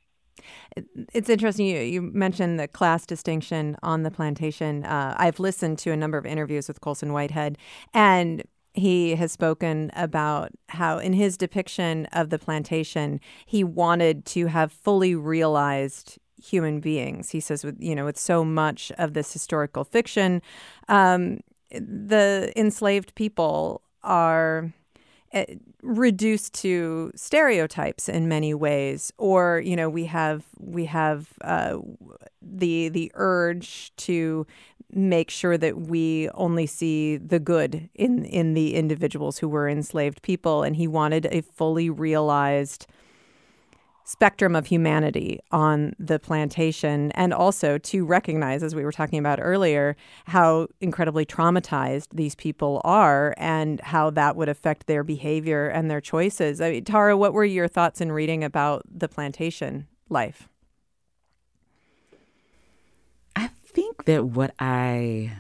It's 1.15 1.31
interesting. 1.31 1.67
You, 1.67 1.81
you 1.81 2.03
mentioned 2.03 2.61
the 2.61 2.69
class 2.69 3.07
distinction 3.07 3.77
on 3.83 4.03
the 4.03 4.11
plantation. 4.11 4.85
Uh, 4.85 5.15
I've 5.19 5.41
listened 5.41 5.79
to 5.81 5.93
a 5.93 5.97
number 5.97 6.19
of 6.19 6.27
interviews 6.27 6.69
with 6.69 6.81
Colson 6.81 7.13
Whitehead, 7.13 7.59
and 7.95 8.43
he 8.75 9.17
has 9.17 9.33
spoken 9.33 9.91
about 9.97 10.51
how, 10.69 10.99
in 10.99 11.15
his 11.15 11.39
depiction 11.39 12.07
of 12.13 12.29
the 12.29 12.39
plantation, 12.39 13.21
he 13.47 13.65
wanted 13.65 14.27
to 14.27 14.47
have 14.47 14.71
fully 14.71 15.15
realized 15.15 16.19
human 16.43 16.81
beings. 16.81 17.31
He 17.31 17.41
says, 17.41 17.65
with 17.65 17.77
you 17.81 17.95
know, 17.95 18.05
with 18.05 18.19
so 18.19 18.45
much 18.45 18.93
of 18.99 19.15
this 19.15 19.33
historical 19.33 19.85
fiction, 19.85 20.43
um, 20.89 21.41
the 21.71 22.53
enslaved 22.55 23.15
people 23.15 23.81
are 24.07 24.73
eh, 25.33 25.57
reduced 25.83 26.55
to 26.55 27.13
stereotypes 27.15 28.09
in 28.09 28.29
many 28.29 28.55
ways. 28.55 29.13
Or 29.19 29.61
you 29.65 29.77
know 29.77 29.91
we 29.91 30.07
have 30.07 30.45
we 30.59 30.87
have 30.87 31.29
uh, 31.43 31.79
the 32.41 32.89
the 32.89 33.11
urge 33.15 33.93
to 33.99 34.47
make 34.93 35.31
sure 35.31 35.59
that 35.59 35.77
we 35.77 36.31
only 36.31 36.67
see 36.67 37.17
the 37.17 37.41
good 37.41 37.91
in 37.95 38.25
in 38.25 38.55
the 38.55 38.75
individuals 38.75 39.39
who 39.39 39.49
were 39.49 39.69
enslaved 39.69 40.23
people. 40.23 40.63
And 40.63 40.77
he 40.77 40.87
wanted 40.87 41.27
a 41.27 41.43
fully 41.43 41.91
realized 41.91 42.87
spectrum 44.07 44.55
of 44.55 44.67
humanity 44.67 45.41
on 45.51 45.93
the 45.99 46.19
plantation 46.19 47.11
and 47.13 47.35
also 47.35 47.77
to 47.77 48.07
recognize 48.07 48.63
as 48.63 48.73
we 48.73 48.85
were 48.85 48.93
talking 48.93 49.19
about 49.19 49.41
earlier 49.43 49.97
how 50.27 50.69
incredibly 50.81 51.27
traumatized 51.27 52.07
these 52.15 52.37
people 52.37 52.81
are 52.85 53.35
and 53.37 53.81
how 53.81 54.09
that 54.09 54.37
would 54.37 54.49
affect 54.49 54.87
their 54.87 55.03
behavior 55.03 55.67
and 55.67 55.91
their 55.91 56.01
choices. 56.01 56.61
I 56.61 56.71
mean, 56.71 56.85
Tara, 56.85 57.17
what 57.17 57.33
were 57.33 57.45
your 57.45 57.67
thoughts 57.67 58.01
in 58.01 58.13
reading 58.13 58.45
about 58.45 58.83
the 58.89 59.09
plantation 59.09 59.89
life? 60.09 60.49
I 63.35 63.49
think 63.65 64.05
that 64.05 64.25
what 64.27 64.55
I 64.61 65.33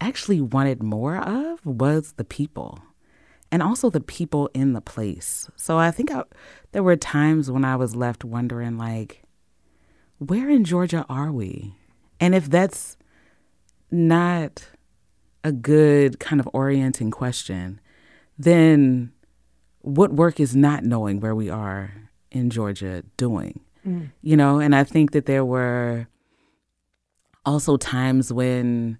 actually 0.00 0.40
wanted 0.40 0.82
more 0.82 1.18
of 1.18 1.64
was 1.66 2.12
the 2.12 2.24
people 2.24 2.80
and 3.50 3.62
also 3.62 3.90
the 3.90 4.00
people 4.00 4.50
in 4.54 4.72
the 4.72 4.80
place. 4.80 5.48
So 5.56 5.78
I 5.78 5.90
think 5.90 6.10
I, 6.10 6.24
there 6.72 6.82
were 6.82 6.96
times 6.96 7.50
when 7.50 7.64
I 7.64 7.76
was 7.76 7.94
left 7.94 8.24
wondering, 8.24 8.76
like, 8.76 9.22
where 10.18 10.48
in 10.48 10.64
Georgia 10.64 11.04
are 11.08 11.30
we? 11.30 11.74
And 12.20 12.34
if 12.34 12.48
that's 12.48 12.96
not 13.90 14.68
a 15.44 15.52
good 15.52 16.18
kind 16.18 16.40
of 16.40 16.48
orienting 16.52 17.10
question, 17.10 17.80
then 18.38 19.12
what 19.80 20.12
work 20.12 20.40
is 20.40 20.56
not 20.56 20.84
knowing 20.84 21.20
where 21.20 21.34
we 21.34 21.48
are 21.48 21.92
in 22.30 22.50
Georgia 22.50 23.04
doing? 23.16 23.60
Mm. 23.86 24.10
You 24.22 24.36
know, 24.36 24.58
and 24.58 24.74
I 24.74 24.84
think 24.84 25.12
that 25.12 25.26
there 25.26 25.44
were 25.44 26.08
also 27.44 27.76
times 27.76 28.32
when 28.32 28.98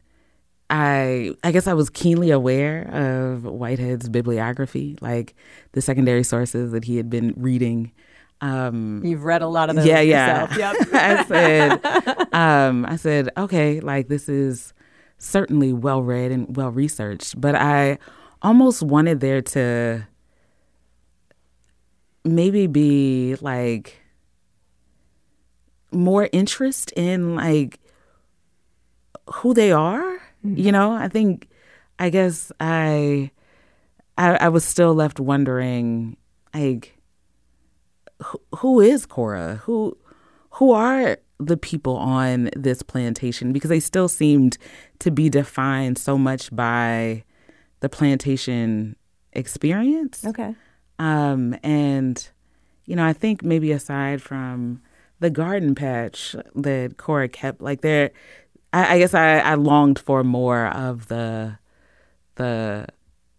I 0.68 1.32
I 1.44 1.52
guess 1.52 1.66
I 1.66 1.74
was 1.74 1.90
keenly 1.90 2.30
aware 2.30 2.82
of 2.92 3.44
Whitehead's 3.44 4.08
bibliography, 4.08 4.98
like 5.00 5.34
the 5.72 5.80
secondary 5.80 6.24
sources 6.24 6.72
that 6.72 6.84
he 6.84 6.96
had 6.96 7.08
been 7.08 7.34
reading. 7.36 7.92
Um, 8.40 9.02
You've 9.04 9.24
read 9.24 9.42
a 9.42 9.48
lot 9.48 9.70
of 9.70 9.76
those. 9.76 9.86
Yeah, 9.86 10.00
yeah. 10.00 10.54
Yep. 10.56 10.76
I 10.92 11.24
said, 11.24 11.86
um, 12.34 12.84
I 12.84 12.96
said, 12.96 13.30
okay, 13.36 13.80
like 13.80 14.08
this 14.08 14.28
is 14.28 14.74
certainly 15.18 15.72
well 15.72 16.02
read 16.02 16.32
and 16.32 16.56
well 16.56 16.70
researched, 16.70 17.40
but 17.40 17.54
I 17.54 17.98
almost 18.42 18.82
wanted 18.82 19.20
there 19.20 19.40
to 19.40 20.06
maybe 22.24 22.66
be 22.66 23.36
like 23.40 24.02
more 25.92 26.28
interest 26.32 26.92
in 26.96 27.36
like 27.36 27.78
who 29.32 29.54
they 29.54 29.72
are 29.72 30.20
Mm-hmm. 30.46 30.60
You 30.60 30.72
know, 30.72 30.92
I 30.92 31.08
think, 31.08 31.48
I 31.98 32.10
guess 32.10 32.52
I, 32.60 33.30
I, 34.18 34.36
I 34.36 34.48
was 34.48 34.64
still 34.64 34.94
left 34.94 35.20
wondering, 35.20 36.16
like, 36.54 36.98
who, 38.22 38.40
who 38.56 38.80
is 38.80 39.06
Cora? 39.06 39.56
Who, 39.64 39.96
who 40.50 40.72
are 40.72 41.18
the 41.38 41.56
people 41.56 41.96
on 41.96 42.50
this 42.56 42.82
plantation? 42.82 43.52
Because 43.52 43.68
they 43.68 43.80
still 43.80 44.08
seemed 44.08 44.56
to 45.00 45.10
be 45.10 45.28
defined 45.28 45.98
so 45.98 46.16
much 46.16 46.54
by 46.54 47.24
the 47.80 47.88
plantation 47.88 48.96
experience. 49.32 50.24
Okay. 50.24 50.54
Um, 50.98 51.54
and 51.62 52.26
you 52.86 52.96
know, 52.96 53.04
I 53.04 53.12
think 53.12 53.42
maybe 53.42 53.72
aside 53.72 54.22
from 54.22 54.80
the 55.20 55.30
garden 55.30 55.74
patch 55.74 56.36
that 56.54 56.96
Cora 56.96 57.28
kept, 57.28 57.60
like 57.60 57.80
there 57.80 58.12
I, 58.76 58.94
I 58.94 58.98
guess 58.98 59.14
I, 59.14 59.38
I 59.38 59.54
longed 59.54 59.98
for 59.98 60.22
more 60.22 60.66
of 60.66 61.08
the 61.08 61.58
the 62.34 62.86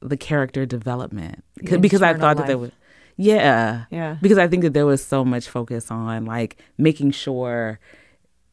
the 0.02 0.17
character 0.17 0.65
development 0.65 1.43
the 1.58 1.78
because 1.78 2.02
I 2.02 2.13
thought 2.13 2.38
life. 2.38 2.38
that 2.38 2.47
there 2.47 2.58
was 2.58 2.71
yeah 3.17 3.86
yeah 3.91 4.17
because 4.21 4.39
I 4.39 4.47
think 4.47 4.63
that 4.63 4.73
there 4.73 4.86
was 4.86 5.04
so 5.04 5.23
much 5.23 5.47
focus 5.47 5.91
on 5.91 6.26
like 6.26 6.58
making 6.78 7.12
sure 7.12 7.80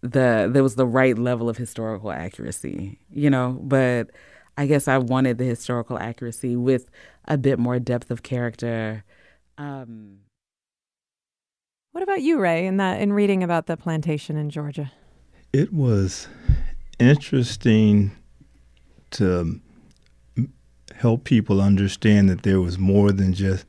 the 0.02 0.50
there 0.52 0.62
was 0.62 0.74
the 0.74 0.86
right 0.86 1.16
level 1.16 1.48
of 1.48 1.56
historical 1.56 2.12
accuracy 2.12 2.98
you 3.10 3.30
know 3.30 3.58
but 3.62 4.10
I 4.56 4.66
guess 4.66 4.86
I 4.86 4.98
wanted 4.98 5.38
the 5.38 5.44
historical 5.44 5.98
accuracy 5.98 6.54
with 6.54 6.90
a 7.26 7.36
bit 7.36 7.58
more 7.58 7.80
depth 7.80 8.10
of 8.12 8.22
character. 8.22 9.02
Um, 9.58 10.18
what 11.90 12.04
about 12.04 12.22
you, 12.22 12.38
Ray? 12.38 12.64
In 12.66 12.76
that 12.76 13.00
in 13.00 13.12
reading 13.12 13.42
about 13.42 13.66
the 13.66 13.76
plantation 13.76 14.36
in 14.36 14.50
Georgia, 14.50 14.92
it 15.52 15.72
was 15.72 16.28
interesting 16.98 18.12
to 19.12 19.60
help 20.94 21.24
people 21.24 21.60
understand 21.60 22.28
that 22.30 22.42
there 22.42 22.60
was 22.60 22.78
more 22.78 23.12
than 23.12 23.32
just 23.32 23.64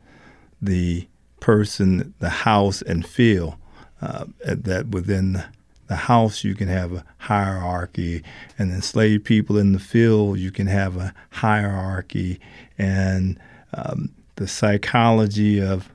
the 0.62 1.08
person, 1.40 2.14
the 2.20 2.30
house, 2.30 2.82
and 2.82 3.06
feel. 3.06 3.60
Uh, 4.02 4.26
that 4.46 4.88
within 4.88 5.44
the 5.88 5.96
house 5.96 6.44
you 6.44 6.54
can 6.54 6.68
have 6.68 6.94
a 6.94 7.06
hierarchy, 7.18 8.24
and 8.58 8.72
enslaved 8.72 9.24
people 9.24 9.58
in 9.58 9.72
the 9.72 9.80
field 9.80 10.38
you 10.38 10.52
can 10.52 10.68
have 10.68 10.98
a 10.98 11.14
hierarchy, 11.32 12.40
and 12.78 13.40
um, 13.74 14.10
the 14.36 14.48
psychology 14.48 15.62
of 15.62 15.90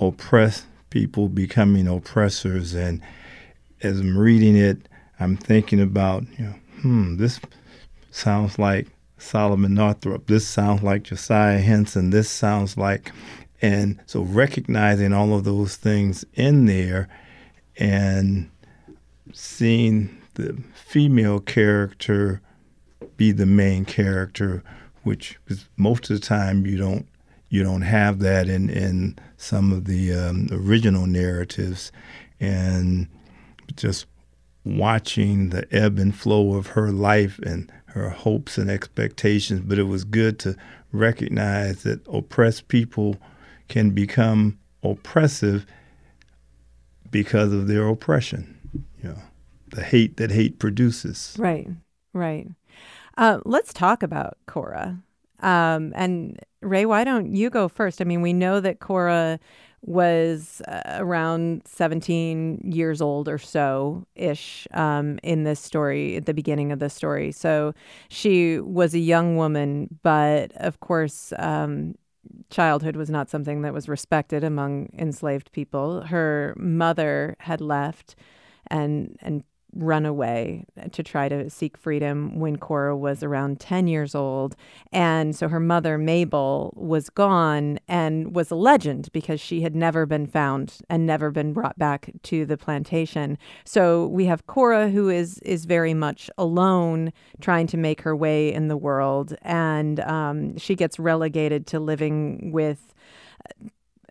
oppressed 0.00 0.64
people 0.90 1.28
becoming 1.28 1.86
oppressors. 1.86 2.74
And 2.74 3.00
as 3.82 4.00
I'm 4.00 4.16
reading 4.16 4.56
it, 4.56 4.88
I'm 5.20 5.36
thinking 5.36 5.80
about 5.80 6.24
you 6.38 6.46
know 6.46 6.54
hmm, 6.82 7.16
this 7.16 7.40
sounds 8.10 8.58
like 8.58 8.88
Solomon 9.18 9.74
Northup. 9.74 10.26
This 10.26 10.46
sounds 10.46 10.82
like 10.82 11.04
Josiah 11.04 11.60
Henson. 11.60 12.10
This 12.10 12.28
sounds 12.28 12.76
like, 12.76 13.12
and 13.62 14.00
so 14.06 14.22
recognizing 14.22 15.12
all 15.12 15.34
of 15.34 15.44
those 15.44 15.76
things 15.76 16.24
in 16.34 16.66
there 16.66 17.08
and 17.76 18.50
seeing 19.32 20.20
the 20.34 20.60
female 20.74 21.40
character 21.40 22.40
be 23.16 23.32
the 23.32 23.46
main 23.46 23.84
character, 23.84 24.62
which 25.04 25.38
most 25.76 26.10
of 26.10 26.20
the 26.20 26.26
time 26.26 26.66
you 26.66 26.76
don't 26.76 27.06
you 27.48 27.62
don't 27.62 27.82
have 27.82 28.18
that 28.20 28.48
in 28.48 28.70
in 28.70 29.16
some 29.36 29.72
of 29.72 29.84
the 29.84 30.12
um, 30.12 30.48
original 30.50 31.06
narratives, 31.06 31.92
and 32.40 33.06
just 33.76 34.06
watching 34.64 35.50
the 35.50 35.66
ebb 35.74 35.98
and 35.98 36.14
flow 36.14 36.54
of 36.54 36.68
her 36.68 36.90
life 36.90 37.38
and 37.40 37.70
her 37.86 38.10
hopes 38.10 38.56
and 38.58 38.70
expectations, 38.70 39.60
but 39.60 39.78
it 39.78 39.84
was 39.84 40.04
good 40.04 40.38
to 40.40 40.56
recognize 40.92 41.82
that 41.82 42.06
oppressed 42.08 42.68
people 42.68 43.16
can 43.68 43.90
become 43.90 44.58
oppressive 44.82 45.66
because 47.10 47.52
of 47.52 47.66
their 47.66 47.86
oppression. 47.88 48.58
You 49.02 49.10
know, 49.10 49.22
the 49.68 49.82
hate 49.82 50.16
that 50.16 50.30
hate 50.30 50.58
produces. 50.58 51.36
Right, 51.38 51.68
right. 52.12 52.48
Uh, 53.18 53.40
let's 53.44 53.72
talk 53.72 54.02
about 54.02 54.38
Cora. 54.46 55.02
Um, 55.40 55.92
and 55.94 56.38
Ray, 56.60 56.86
why 56.86 57.04
don't 57.04 57.34
you 57.34 57.50
go 57.50 57.68
first? 57.68 58.00
I 58.00 58.04
mean, 58.04 58.22
we 58.22 58.32
know 58.32 58.60
that 58.60 58.80
Cora 58.80 59.38
was 59.82 60.62
uh, 60.68 60.82
around 60.98 61.62
17 61.66 62.70
years 62.72 63.02
old 63.02 63.28
or 63.28 63.38
so 63.38 64.06
ish 64.14 64.66
um, 64.74 65.18
in 65.22 65.42
this 65.42 65.60
story 65.60 66.16
at 66.16 66.26
the 66.26 66.34
beginning 66.34 66.70
of 66.70 66.78
the 66.78 66.88
story. 66.88 67.32
So 67.32 67.74
she 68.08 68.60
was 68.60 68.94
a 68.94 69.00
young 69.00 69.36
woman, 69.36 69.98
but 70.02 70.52
of 70.56 70.80
course, 70.80 71.32
um, 71.38 71.96
childhood 72.50 72.96
was 72.96 73.10
not 73.10 73.28
something 73.28 73.62
that 73.62 73.74
was 73.74 73.88
respected 73.88 74.44
among 74.44 74.88
enslaved 74.96 75.50
people. 75.52 76.02
Her 76.02 76.54
mother 76.56 77.36
had 77.40 77.60
left 77.60 78.14
and 78.68 79.16
and 79.20 79.42
run 79.74 80.04
away 80.04 80.64
to 80.92 81.02
try 81.02 81.28
to 81.28 81.48
seek 81.48 81.76
freedom 81.76 82.38
when 82.38 82.56
Cora 82.56 82.96
was 82.96 83.22
around 83.22 83.60
10 83.60 83.86
years 83.86 84.14
old. 84.14 84.54
And 84.92 85.34
so 85.34 85.48
her 85.48 85.60
mother, 85.60 85.96
Mabel, 85.98 86.72
was 86.76 87.08
gone 87.08 87.78
and 87.88 88.34
was 88.34 88.50
a 88.50 88.54
legend 88.54 89.08
because 89.12 89.40
she 89.40 89.62
had 89.62 89.74
never 89.74 90.04
been 90.04 90.26
found 90.26 90.78
and 90.90 91.06
never 91.06 91.30
been 91.30 91.52
brought 91.52 91.78
back 91.78 92.10
to 92.24 92.44
the 92.44 92.56
plantation. 92.56 93.38
So 93.64 94.06
we 94.06 94.26
have 94.26 94.46
Cora, 94.46 94.90
who 94.90 95.08
is, 95.08 95.38
is 95.38 95.64
very 95.64 95.94
much 95.94 96.30
alone, 96.36 97.12
trying 97.40 97.66
to 97.68 97.76
make 97.76 98.02
her 98.02 98.14
way 98.14 98.52
in 98.52 98.68
the 98.68 98.76
world. 98.76 99.34
And 99.42 100.00
um, 100.00 100.58
she 100.58 100.74
gets 100.74 100.98
relegated 100.98 101.66
to 101.68 101.80
living 101.80 102.52
with 102.52 102.94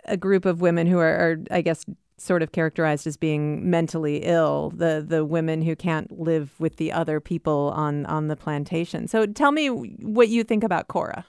a 0.05 0.17
group 0.17 0.45
of 0.45 0.61
women 0.61 0.87
who 0.87 0.97
are, 0.97 1.15
are, 1.15 1.37
I 1.51 1.61
guess, 1.61 1.85
sort 2.21 2.43
of 2.43 2.51
characterized 2.51 3.07
as 3.07 3.17
being 3.17 3.69
mentally 3.69 4.17
ill, 4.23 4.71
the 4.75 5.03
the 5.05 5.25
women 5.25 5.61
who 5.61 5.75
can't 5.75 6.19
live 6.19 6.53
with 6.59 6.77
the 6.77 6.91
other 6.91 7.19
people 7.19 7.73
on 7.75 8.05
on 8.05 8.27
the 8.27 8.35
plantation. 8.35 9.07
So 9.07 9.25
tell 9.25 9.51
me 9.51 9.67
what 9.67 10.29
you 10.29 10.43
think 10.43 10.63
about 10.63 10.87
Cora. 10.87 11.25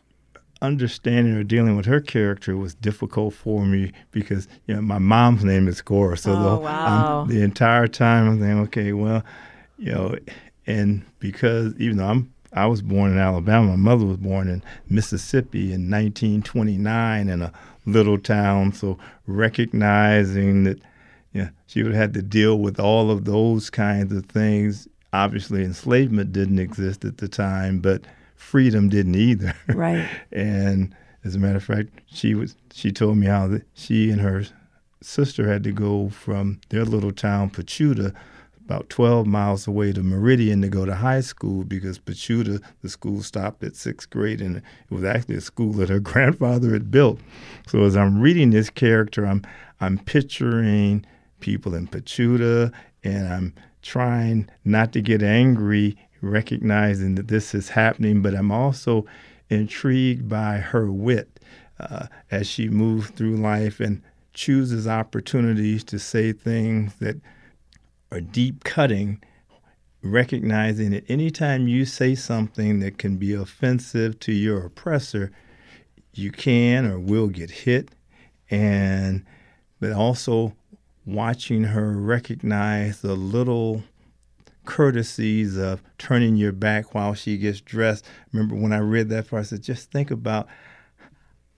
Understanding 0.61 1.35
or 1.35 1.43
dealing 1.43 1.77
with 1.77 1.87
her 1.87 2.01
character 2.01 2.57
was 2.57 2.75
difficult 2.75 3.35
for 3.35 3.65
me 3.65 3.93
because 4.13 4.47
you 4.67 4.75
know 4.75 4.83
my 4.83 4.99
mom's 4.99 5.45
name 5.45 5.67
is 5.67 5.81
Cora, 5.81 6.17
so 6.17 6.33
oh, 6.33 6.43
the, 6.43 6.57
wow. 6.59 7.27
the 7.29 7.43
entire 7.43 7.89
time 7.89 8.29
I'm 8.29 8.39
thinking, 8.39 8.61
okay, 8.61 8.93
well, 8.93 9.25
you 9.79 9.93
know, 9.93 10.17
and 10.67 11.05
because 11.19 11.75
even 11.79 11.97
though 11.97 12.07
I'm 12.07 12.33
I 12.53 12.67
was 12.67 12.83
born 12.83 13.13
in 13.13 13.19
Alabama, 13.19 13.69
my 13.69 13.77
mother 13.77 14.05
was 14.05 14.19
born 14.19 14.49
in 14.49 14.63
Mississippi 14.89 15.73
in 15.73 15.91
1929 15.91 17.29
in 17.29 17.43
a 17.43 17.53
little 17.87 18.19
town. 18.19 18.73
So 18.73 18.99
recognizing 19.27 20.65
that 20.65 20.81
yeah, 21.33 21.49
she 21.67 21.83
would 21.83 21.93
have 21.93 22.01
had 22.01 22.15
to 22.15 22.23
deal 22.23 22.59
with 22.59 22.79
all 22.79 23.11
of 23.11 23.25
those 23.25 23.71
kinds 23.71 24.13
of 24.13 24.27
things. 24.27 24.87
Obviously, 25.13 25.65
enslavement 25.65 26.33
didn't 26.33 26.59
exist 26.59 27.05
at 27.05 27.19
the 27.19 27.29
time, 27.29 27.81
but 27.81 28.03
freedom 28.37 28.89
didn't 28.89 29.15
either. 29.15 29.55
Right. 29.69 30.09
and 30.31 30.95
as 31.25 31.35
a 31.35 31.39
matter 31.39 31.57
of 31.57 31.65
fact, 31.65 31.89
she 32.07 32.35
was 32.35 32.57
she 32.73 32.93
told 32.93 33.17
me 33.17 33.27
how 33.27 33.47
that 33.49 33.63
she 33.75 34.11
and 34.11 34.21
her 34.21 34.45
sister 35.01 35.49
had 35.49 35.65
to 35.65 35.73
go 35.73 36.09
from 36.11 36.61
their 36.69 36.85
little 36.85 37.13
town 37.13 37.51
Pachuta 37.51 38.15
about 38.65 38.89
12 38.89 39.27
miles 39.27 39.67
away 39.67 39.93
to 39.93 40.03
Meridian 40.03 40.63
to 40.63 40.69
go 40.69 40.85
to 40.85 40.95
high 40.95 41.21
school 41.21 41.65
because 41.65 41.99
Pachuta, 41.99 42.63
the 42.83 42.89
school 42.89 43.23
stopped 43.23 43.63
at 43.65 43.77
sixth 43.77 44.11
grade, 44.11 44.41
and 44.41 44.57
it 44.57 44.63
was 44.91 45.05
actually 45.05 45.37
a 45.37 45.41
school 45.41 45.73
that 45.75 45.89
her 45.89 46.01
grandfather 46.13 46.73
had 46.73 46.91
built. 46.91 47.19
So 47.67 47.83
as 47.85 47.97
I'm 47.97 48.21
reading 48.21 48.51
this 48.51 48.71
character, 48.71 49.27
I'm 49.27 49.43
I'm 49.81 49.99
picturing 49.99 51.05
people 51.41 51.75
in 51.75 51.89
Pachuta, 51.89 52.73
and 53.03 53.29
I'm 53.29 53.55
trying 53.83 54.49
not 54.65 54.93
to 54.93 55.01
get 55.01 55.23
angry, 55.23 55.97
recognizing 56.21 57.17
that 57.17 57.29
this 57.29 57.55
is 57.55 57.69
happening, 57.71 58.23
but 58.23 58.35
I'm 58.35 58.53
also 58.53 59.05
intrigued 59.51 60.29
by 60.29 60.59
her 60.59 60.91
wit 60.91 61.41
uh, 61.81 62.07
as 62.31 62.47
she 62.47 62.69
moves 62.69 63.11
through 63.11 63.37
life 63.37 63.81
and 63.81 64.03
chooses 64.33 64.87
opportunities 64.87 65.85
to 65.85 65.99
say 65.99 66.33
things 66.33 66.95
that 67.01 67.17
or 68.13 68.21
deep 68.21 68.63
cutting, 68.63 69.23
recognizing 70.03 70.91
that 70.91 71.11
anytime 71.11 71.67
you 71.67 71.87
say 71.87 72.15
something 72.15 72.81
that 72.81 72.99
can 72.99 73.17
be 73.17 73.33
offensive 73.33 74.21
to 74.21 74.33
your 74.33 74.67
oppressor, 74.67 75.33
you 76.13 76.31
can 76.31 76.85
or 76.85 76.99
will 76.99 77.29
get 77.29 77.51
hit. 77.51 77.91
And 78.51 79.25
but 79.81 79.93
also 79.93 80.55
watching 81.07 81.65
her 81.65 81.93
recognize 81.93 83.01
the 83.01 83.15
little 83.17 83.83
courtesies 84.65 85.57
of 85.57 85.83
turning 85.99 86.37
your 86.37 86.53
back 86.53 86.95
while 86.95 87.15
she 87.15 87.39
gets 87.39 87.61
dressed. 87.61 88.05
Remember 88.33 88.55
when 88.55 88.73
I 88.73 88.79
read 88.79 89.09
that 89.09 89.29
part, 89.29 89.41
I 89.41 89.45
said, 89.45 89.63
just 89.63 89.91
think 89.91 90.11
about 90.11 90.47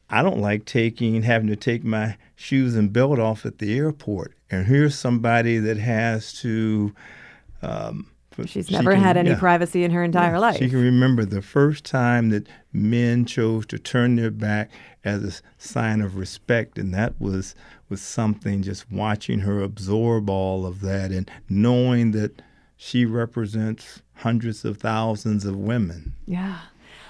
I 0.09 0.23
don't 0.23 0.40
like 0.40 0.64
taking 0.64 1.23
having 1.23 1.49
to 1.49 1.57
take 1.57 1.83
my 1.83 2.17
shoes 2.37 2.77
and 2.77 2.93
belt 2.93 3.19
off 3.19 3.45
at 3.45 3.59
the 3.59 3.77
airport. 3.77 4.35
And 4.55 4.67
here's 4.67 4.99
somebody 4.99 5.59
that 5.59 5.79
has 5.79 6.33
to. 6.40 6.95
Um, 7.62 8.11
She's 8.47 8.67
she 8.67 8.75
never 8.75 8.95
can, 8.95 9.03
had 9.03 9.17
any 9.17 9.31
yeah, 9.31 9.38
privacy 9.38 9.85
in 9.85 9.93
her 9.93 10.03
entire 10.03 10.33
yeah, 10.33 10.38
life. 10.38 10.57
She 10.57 10.69
can 10.69 10.83
remember 10.83 11.25
the 11.25 11.40
first 11.40 11.85
time 11.85 12.31
that 12.31 12.49
men 12.73 13.27
chose 13.27 13.64
to 13.67 13.79
turn 13.79 14.17
their 14.17 14.33
back 14.33 14.73
as 15.05 15.23
a 15.23 15.62
sign 15.62 16.01
of 16.01 16.17
respect, 16.17 16.77
and 16.77 16.93
that 16.93 17.21
was 17.21 17.55
was 17.88 18.01
something. 18.01 18.62
Just 18.62 18.90
watching 18.90 19.40
her 19.40 19.62
absorb 19.62 20.29
all 20.29 20.67
of 20.67 20.81
that 20.81 21.12
and 21.12 21.31
knowing 21.49 22.11
that 22.11 22.43
she 22.77 23.05
represents 23.05 24.03
hundreds 24.14 24.64
of 24.64 24.79
thousands 24.79 25.45
of 25.45 25.57
women. 25.57 26.14
Yeah. 26.27 26.59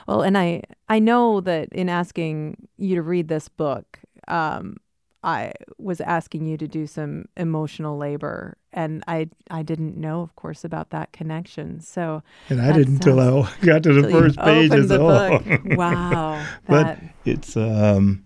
Well, 0.06 0.22
and 0.22 0.36
I 0.36 0.62
I 0.88 0.98
know 0.98 1.40
that 1.40 1.72
in 1.72 1.88
asking 1.88 2.68
you 2.76 2.96
to 2.96 3.02
read 3.02 3.28
this 3.28 3.48
book, 3.48 3.98
um, 4.28 4.76
I 5.24 5.52
was 5.78 6.02
asking 6.02 6.46
you 6.46 6.58
to 6.58 6.68
do 6.68 6.86
some 6.86 7.24
emotional 7.34 7.96
labor, 7.96 8.58
and 8.74 9.02
I 9.08 9.30
I 9.50 9.62
didn't 9.62 9.96
know, 9.96 10.20
of 10.20 10.36
course, 10.36 10.64
about 10.64 10.90
that 10.90 11.12
connection. 11.12 11.80
So 11.80 12.22
and 12.50 12.60
I 12.60 12.72
didn't 12.72 12.94
until 12.96 13.18
I 13.18 13.50
got 13.62 13.82
to 13.84 14.02
the 14.02 14.10
first 14.10 14.38
page 14.38 14.70
the 14.70 14.98
book. 14.98 15.42
wow, 15.78 16.46
but 16.68 16.98
it's 17.24 17.56
um, 17.56 18.24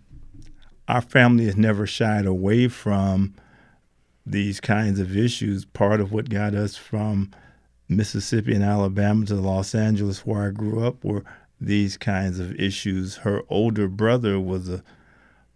our 0.89 1.01
family 1.01 1.45
has 1.45 1.57
never 1.57 1.87
shied 1.87 2.27
away 2.27 2.67
from 2.67 3.35
these 4.27 4.61
kinds 4.61 4.99
of 4.99 5.17
issues. 5.17 5.65
Part 5.65 6.01
of 6.01 6.11
what 6.11 6.29
got 6.29 6.57
us 6.57 6.77
from 6.77 7.31
Mississippi 7.89 8.55
and 8.55 8.65
Alabama 8.65 9.25
to 9.27 9.37
Los 9.37 9.73
Angeles, 9.73 10.27
where 10.27 10.49
I 10.49 10.51
grew 10.51 10.85
up, 10.85 11.05
were 11.05 11.23
these 11.61 11.97
kinds 11.97 12.41
of 12.41 12.55
issues. 12.57 13.19
Her 13.19 13.43
older 13.49 13.87
brother 13.87 14.41
was 14.41 14.69
a 14.69 14.83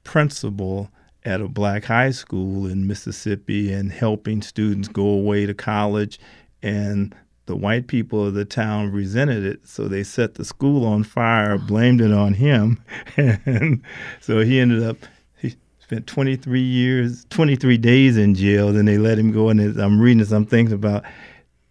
principal 0.04 0.88
at 1.24 1.40
a 1.40 1.48
black 1.48 1.84
high 1.84 2.10
school 2.10 2.66
in 2.66 2.86
Mississippi 2.86 3.72
and 3.72 3.92
helping 3.92 4.42
students 4.42 4.88
go 4.88 5.06
away 5.06 5.46
to 5.46 5.54
college. 5.54 6.18
And 6.62 7.14
the 7.46 7.56
white 7.56 7.86
people 7.86 8.26
of 8.26 8.34
the 8.34 8.44
town 8.44 8.92
resented 8.92 9.44
it, 9.44 9.66
so 9.66 9.88
they 9.88 10.02
set 10.02 10.34
the 10.34 10.44
school 10.44 10.84
on 10.84 11.04
fire, 11.04 11.54
oh. 11.54 11.58
blamed 11.58 12.00
it 12.00 12.12
on 12.12 12.34
him. 12.34 12.82
and 13.16 13.82
so 14.20 14.40
he 14.40 14.60
ended 14.60 14.82
up, 14.82 14.96
he 15.36 15.54
spent 15.80 16.06
23 16.06 16.60
years, 16.60 17.24
23 17.30 17.78
days 17.78 18.16
in 18.16 18.34
jail. 18.34 18.72
Then 18.72 18.84
they 18.84 18.98
let 18.98 19.18
him 19.18 19.32
go. 19.32 19.48
And 19.48 19.60
I'm 19.80 20.00
reading 20.00 20.24
some 20.24 20.46
things 20.46 20.72
about 20.72 21.04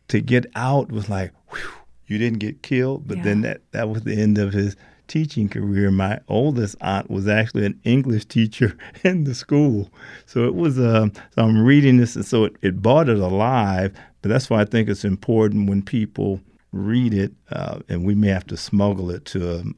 to 0.10 0.22
get 0.22 0.46
out 0.56 0.92
was 0.92 1.10
like, 1.10 1.32
whew, 1.50 1.72
you 2.08 2.18
didn't 2.18 2.40
get 2.40 2.62
killed. 2.62 3.08
But 3.08 3.18
yeah. 3.18 3.24
then 3.24 3.42
that, 3.42 3.62
that 3.72 3.90
was 3.90 4.04
the 4.04 4.14
end 4.14 4.38
of 4.38 4.54
his 4.54 4.76
teaching 5.12 5.50
career. 5.50 5.92
My 5.92 6.20
oldest 6.30 6.78
aunt 6.80 7.12
was 7.12 7.28
actually 7.28 7.66
an 7.66 7.80
English 7.84 8.26
teacher 8.26 8.78
in 9.04 9.26
the 9.26 9.36
school. 9.36 9.92
So 10.26 10.46
it 10.46 10.56
was, 10.56 10.80
uh, 10.80 11.10
so 11.36 11.44
I'm 11.44 11.64
reading 11.64 11.98
this, 11.98 12.16
and 12.16 12.26
so 12.26 12.46
it, 12.46 12.56
it 12.62 12.82
brought 12.82 13.10
it 13.10 13.20
alive. 13.20 13.94
But 14.22 14.30
that's 14.30 14.50
why 14.50 14.62
I 14.62 14.66
think 14.66 14.88
it's 14.88 15.04
important 15.04 15.70
when 15.70 15.82
people 15.82 16.40
read 16.72 17.14
it, 17.14 17.34
uh, 17.52 17.80
and 17.90 18.06
we 18.06 18.16
may 18.16 18.30
have 18.30 18.48
to 18.48 18.58
smuggle 18.58 19.12
it 19.12 19.26
to 19.26 19.60
um, 19.60 19.76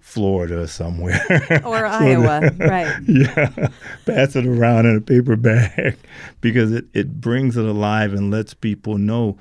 Florida 0.00 0.66
somewhere. 0.66 1.20
Or 1.64 1.80
so 1.80 1.86
Iowa, 1.86 2.40
that, 2.40 2.58
right. 2.58 3.02
Yeah, 3.06 3.68
pass 4.06 4.36
it 4.36 4.46
around 4.46 4.86
in 4.86 4.96
a 4.96 5.00
paper 5.02 5.36
bag 5.36 5.98
because 6.40 6.72
it, 6.72 6.86
it 6.94 7.20
brings 7.20 7.58
it 7.58 7.66
alive 7.66 8.14
and 8.14 8.30
lets 8.30 8.54
people 8.54 8.96
know 8.96 9.36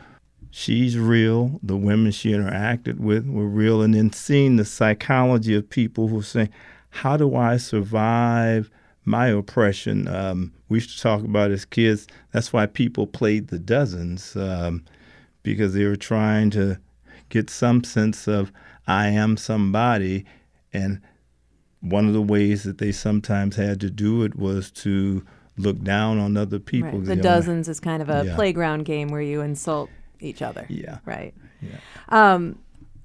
she's 0.52 0.98
real. 0.98 1.60
The 1.64 1.78
women 1.78 2.12
she 2.12 2.32
interacted 2.32 3.00
with 3.00 3.28
were 3.28 3.48
real. 3.48 3.82
And 3.82 3.96
then 3.96 4.12
seeing 4.12 4.58
the 4.58 4.66
psychology 4.66 5.56
of 5.56 5.70
people 5.70 6.10
who 6.10 6.22
say, 6.22 6.50
How 6.90 7.18
do 7.18 7.36
I 7.36 7.58
survive 7.58 8.70
my 9.06 9.28
oppression? 9.28 10.08
Um, 10.08 10.54
we 10.70 10.78
used 10.78 10.96
to 10.96 11.02
talk 11.02 11.22
about 11.22 11.52
as 11.52 11.66
kids, 11.66 12.08
that's 12.32 12.54
why 12.54 12.66
people 12.66 13.08
played 13.08 13.48
the 13.48 13.60
dozens 13.60 14.36
um, 14.36 14.84
because 15.42 15.74
they 15.74 15.86
were 15.86 15.96
trying 15.96 16.52
to 16.52 16.78
get 17.30 17.50
some 17.50 17.84
sense 17.84 18.28
of, 18.28 18.52
I 18.88 19.08
am 19.08 19.38
somebody. 19.38 20.26
And 20.74 21.02
one 21.80 22.08
of 22.08 22.14
the 22.14 22.22
ways 22.22 22.64
that 22.64 22.78
they 22.78 22.92
sometimes 22.92 23.56
had 23.56 23.80
to 23.82 23.90
do 23.90 24.24
it 24.24 24.36
was 24.36 24.70
to 24.72 25.26
look 25.58 25.82
down 25.82 26.20
on 26.20 26.38
other 26.38 26.60
people. 26.60 27.00
Right. 27.00 27.06
The 27.06 27.16
dozens 27.16 27.68
is 27.68 27.80
kind 27.80 28.02
of 28.02 28.10
a 28.10 28.26
yeah. 28.26 28.36
playground 28.36 28.86
game 28.86 29.10
where 29.10 29.22
you 29.22 29.42
insult 29.42 29.90
each 30.22 30.42
other. 30.42 30.66
Yeah. 30.70 31.00
Right. 31.06 31.34
Yeah. 31.62 31.78
Um, 32.10 32.60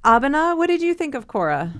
Abena, 0.04 0.56
what 0.56 0.68
did 0.68 0.82
you 0.82 0.94
think 0.94 1.14
of 1.14 1.26
Cora? 1.26 1.72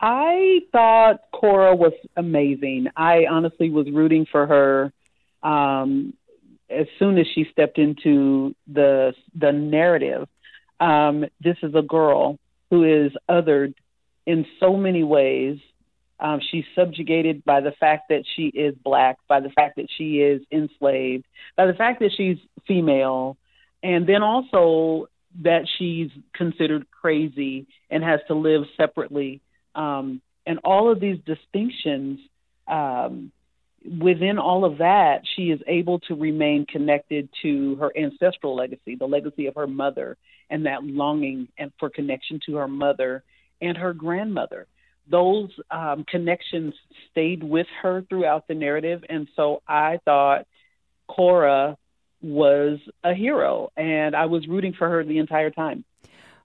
I 0.00 0.60
thought 0.72 1.20
Cora 1.32 1.74
was 1.76 1.92
amazing. 2.16 2.88
I 2.96 3.26
honestly 3.30 3.70
was 3.70 3.88
rooting 3.90 4.26
for 4.30 4.46
her 4.46 4.92
um, 5.42 6.14
as 6.68 6.86
soon 6.98 7.18
as 7.18 7.26
she 7.34 7.46
stepped 7.52 7.78
into 7.78 8.54
the 8.66 9.14
the 9.34 9.52
narrative. 9.52 10.28
Um, 10.80 11.24
this 11.40 11.56
is 11.62 11.74
a 11.74 11.82
girl 11.82 12.38
who 12.70 12.84
is 12.84 13.12
othered 13.28 13.74
in 14.26 14.46
so 14.58 14.76
many 14.76 15.04
ways. 15.04 15.58
Um, 16.18 16.40
she's 16.50 16.64
subjugated 16.74 17.44
by 17.44 17.60
the 17.60 17.72
fact 17.72 18.08
that 18.08 18.24
she 18.36 18.46
is 18.46 18.74
black, 18.82 19.18
by 19.28 19.40
the 19.40 19.50
fact 19.50 19.76
that 19.76 19.88
she 19.96 20.20
is 20.20 20.42
enslaved, 20.50 21.24
by 21.56 21.66
the 21.66 21.74
fact 21.74 22.00
that 22.00 22.12
she's 22.16 22.38
female, 22.66 23.36
and 23.82 24.06
then 24.06 24.22
also 24.22 25.08
that 25.42 25.66
she's 25.78 26.10
considered 26.34 26.86
crazy 26.90 27.66
and 27.90 28.04
has 28.04 28.20
to 28.28 28.34
live 28.34 28.62
separately. 28.76 29.40
Um, 29.74 30.20
and 30.46 30.58
all 30.64 30.90
of 30.92 31.00
these 31.00 31.18
distinctions, 31.24 32.20
um, 32.68 33.32
within 34.00 34.38
all 34.38 34.64
of 34.64 34.78
that, 34.78 35.22
she 35.34 35.44
is 35.44 35.60
able 35.66 36.00
to 36.00 36.14
remain 36.14 36.66
connected 36.66 37.28
to 37.42 37.76
her 37.76 37.90
ancestral 37.96 38.54
legacy, 38.54 38.94
the 38.96 39.06
legacy 39.06 39.46
of 39.46 39.54
her 39.54 39.66
mother, 39.66 40.16
and 40.50 40.66
that 40.66 40.84
longing 40.84 41.48
and 41.58 41.72
for 41.78 41.88
connection 41.88 42.40
to 42.46 42.56
her 42.56 42.68
mother 42.68 43.24
and 43.60 43.76
her 43.76 43.92
grandmother. 43.92 44.66
Those 45.10 45.50
um, 45.70 46.04
connections 46.08 46.74
stayed 47.10 47.42
with 47.42 47.66
her 47.82 48.04
throughout 48.08 48.46
the 48.46 48.54
narrative, 48.54 49.02
and 49.08 49.26
so 49.34 49.62
I 49.66 49.98
thought 50.04 50.46
Cora 51.08 51.76
was 52.22 52.78
a 53.04 53.14
hero, 53.14 53.70
and 53.76 54.14
I 54.14 54.26
was 54.26 54.46
rooting 54.46 54.74
for 54.78 54.88
her 54.88 55.04
the 55.04 55.18
entire 55.18 55.50
time. 55.50 55.84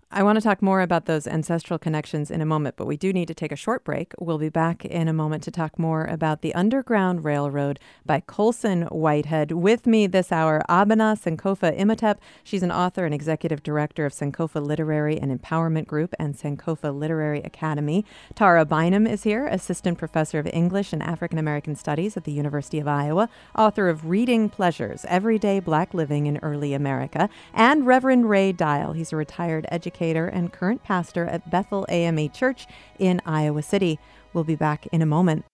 I 0.10 0.24
want 0.24 0.38
to 0.38 0.42
talk 0.42 0.62
more 0.62 0.80
about 0.80 1.06
those 1.06 1.28
ancestral 1.28 1.78
connections 1.78 2.32
in 2.32 2.40
a 2.40 2.46
moment, 2.46 2.78
but 2.78 2.88
we 2.88 2.96
do 2.96 3.12
need 3.12 3.28
to 3.28 3.34
take 3.34 3.52
a 3.52 3.58
short 3.58 3.84
break. 3.84 4.14
We'll 4.18 4.38
be 4.38 4.48
back 4.48 4.86
in 4.86 5.10
a 5.10 5.14
moment 5.14 5.44
to 5.44 5.52
talk 5.52 5.78
more 5.78 6.06
about 6.06 6.42
the 6.42 6.56
Underground 6.56 7.26
Railroad 7.26 7.78
by 8.06 8.22
Colson 8.22 8.84
Whitehead. 8.84 9.52
With 9.52 9.86
me 9.86 10.08
this 10.08 10.32
hour, 10.32 10.64
Abena 10.70 11.20
Sankofa 11.20 11.78
Imhotep. 11.78 12.22
She's 12.42 12.64
an 12.64 12.72
author 12.72 13.04
and 13.04 13.14
executive 13.14 13.64
director 13.64 14.06
of 14.06 14.14
Sankofa 14.14 14.66
Literary 14.66 15.20
and 15.20 15.38
Empowerment 15.38 15.88
Group 15.88 16.16
and 16.18 16.38
Sankofa 16.38 16.98
Literary 16.98 17.42
Academy. 17.42 18.06
Tara 18.34 18.64
Bynum 18.64 19.06
is 19.06 19.24
here, 19.24 19.46
assistant 19.48 19.98
professor 19.98 20.40
of 20.40 20.48
English 20.54 20.94
and 20.94 21.04
African 21.04 21.38
American 21.38 21.76
Studies 21.76 22.16
at 22.16 22.24
the 22.24 22.32
University 22.32 22.80
of 22.80 22.88
Iowa, 22.88 23.28
author 23.58 23.90
of 23.90 24.06
Reading 24.06 24.48
Pleasures 24.48 25.06
Everyday 25.10 25.60
Black 25.60 25.94
Living 25.94 26.28
in 26.28 26.38
Early 26.38 26.74
America, 26.74 27.30
and 27.54 27.86
Reverend 27.86 28.30
Ray 28.30 28.54
Dial. 28.54 28.94
He's 28.94 29.12
a 29.12 29.18
retired 29.18 29.66
educator 29.70 29.97
educator 29.98 30.28
and 30.28 30.54
current 30.54 30.84
pastor 30.84 31.26
at 31.26 31.50
Bethel 31.50 31.86
AME 31.90 32.30
Church 32.30 32.68
in 33.00 33.20
Iowa 33.26 33.64
City. 33.64 34.00
We'll 34.32 34.44
be 34.44 34.56
back 34.56 34.86
in 34.92 35.02
a 35.02 35.06
moment. 35.06 35.46